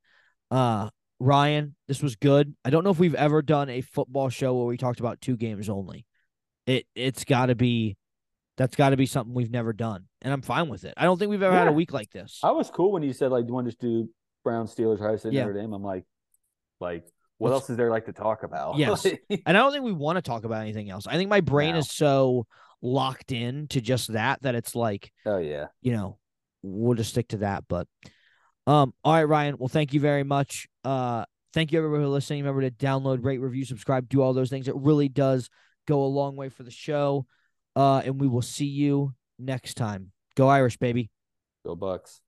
uh 0.51 0.89
Ryan, 1.19 1.75
this 1.87 2.03
was 2.03 2.15
good. 2.15 2.53
I 2.63 2.69
don't 2.69 2.83
know 2.83 2.91
if 2.91 2.99
we've 2.99 3.15
ever 3.15 3.41
done 3.41 3.69
a 3.69 3.81
football 3.81 4.29
show 4.29 4.55
where 4.55 4.65
we 4.67 4.77
talked 4.77 4.99
about 4.99 5.19
two 5.21 5.35
games 5.37 5.69
only. 5.69 6.05
It 6.65 6.85
it's 6.95 7.23
gotta 7.23 7.55
be 7.55 7.95
that's 8.57 8.75
gotta 8.75 8.97
be 8.97 9.05
something 9.05 9.33
we've 9.33 9.51
never 9.51 9.71
done. 9.71 10.05
And 10.21 10.33
I'm 10.33 10.41
fine 10.41 10.67
with 10.67 10.83
it. 10.83 10.93
I 10.97 11.05
don't 11.05 11.17
think 11.17 11.29
we've 11.29 11.41
ever 11.43 11.55
had 11.55 11.67
a 11.67 11.71
week 11.71 11.93
like 11.93 12.11
this. 12.11 12.39
I 12.43 12.51
was 12.51 12.69
cool 12.69 12.91
when 12.91 13.03
you 13.03 13.13
said 13.13 13.31
like, 13.31 13.45
"Do 13.45 13.49
you 13.49 13.53
want 13.53 13.65
to 13.67 13.71
just 13.71 13.79
do 13.81 14.09
Brown 14.43 14.65
Steelers, 14.67 14.99
Ohio 14.99 15.15
State, 15.17 15.33
Yeah. 15.33 15.45
Notre 15.45 15.59
Dame?" 15.61 15.73
I'm 15.73 15.83
like, 15.83 16.05
like, 16.79 17.05
what 17.37 17.51
Let's- 17.51 17.61
else 17.63 17.69
is 17.71 17.77
there 17.77 17.89
like 17.91 18.05
to 18.05 18.13
talk 18.13 18.43
about? 18.43 18.77
Yes. 18.77 19.05
And 19.29 19.39
I 19.45 19.53
don't 19.53 19.71
think 19.71 19.83
we 19.83 19.93
want 19.93 20.17
to 20.17 20.21
talk 20.21 20.43
about 20.43 20.61
anything 20.61 20.89
else. 20.89 21.07
I 21.07 21.17
think 21.17 21.29
my 21.29 21.41
brain 21.41 21.73
No. 21.73 21.79
is 21.79 21.91
so 21.91 22.47
locked 22.81 23.31
in 23.31 23.67
to 23.69 23.81
just 23.81 24.13
that 24.13 24.41
that 24.43 24.53
it's 24.55 24.75
like 24.75 25.11
oh 25.25 25.37
yeah. 25.37 25.67
you 25.81 25.91
know, 25.91 26.17
we'll 26.61 26.95
just 26.95 27.11
stick 27.11 27.27
to 27.29 27.37
that. 27.37 27.63
But 27.67 27.87
um, 28.65 28.93
all 29.03 29.13
right, 29.13 29.23
Ryan. 29.23 29.55
Well, 29.57 29.69
thank 29.69 29.93
you 29.93 29.99
very 29.99 30.23
much. 30.23 30.67
Uh, 30.83 31.25
thank 31.53 31.71
you 31.71 31.77
everybody 31.79 32.03
for 32.03 32.09
listening. 32.09 32.39
Remember 32.43 32.61
to 32.61 32.71
download, 32.71 33.23
rate, 33.23 33.37
review, 33.39 33.65
subscribe, 33.65 34.09
do 34.09 34.21
all 34.21 34.33
those 34.33 34.49
things. 34.49 34.67
It 34.67 34.75
really 34.75 35.07
does 35.07 35.49
go 35.87 36.03
a 36.03 36.05
long 36.07 36.35
way 36.35 36.49
for 36.49 36.63
the 36.63 36.71
show. 36.71 37.25
Uh, 37.75 38.01
and 38.03 38.19
we 38.19 38.27
will 38.27 38.41
see 38.41 38.65
you 38.65 39.13
next 39.39 39.75
time. 39.75 40.11
Go 40.35 40.47
Irish, 40.49 40.77
baby. 40.77 41.09
Go 41.65 41.75
Bucks. 41.75 42.21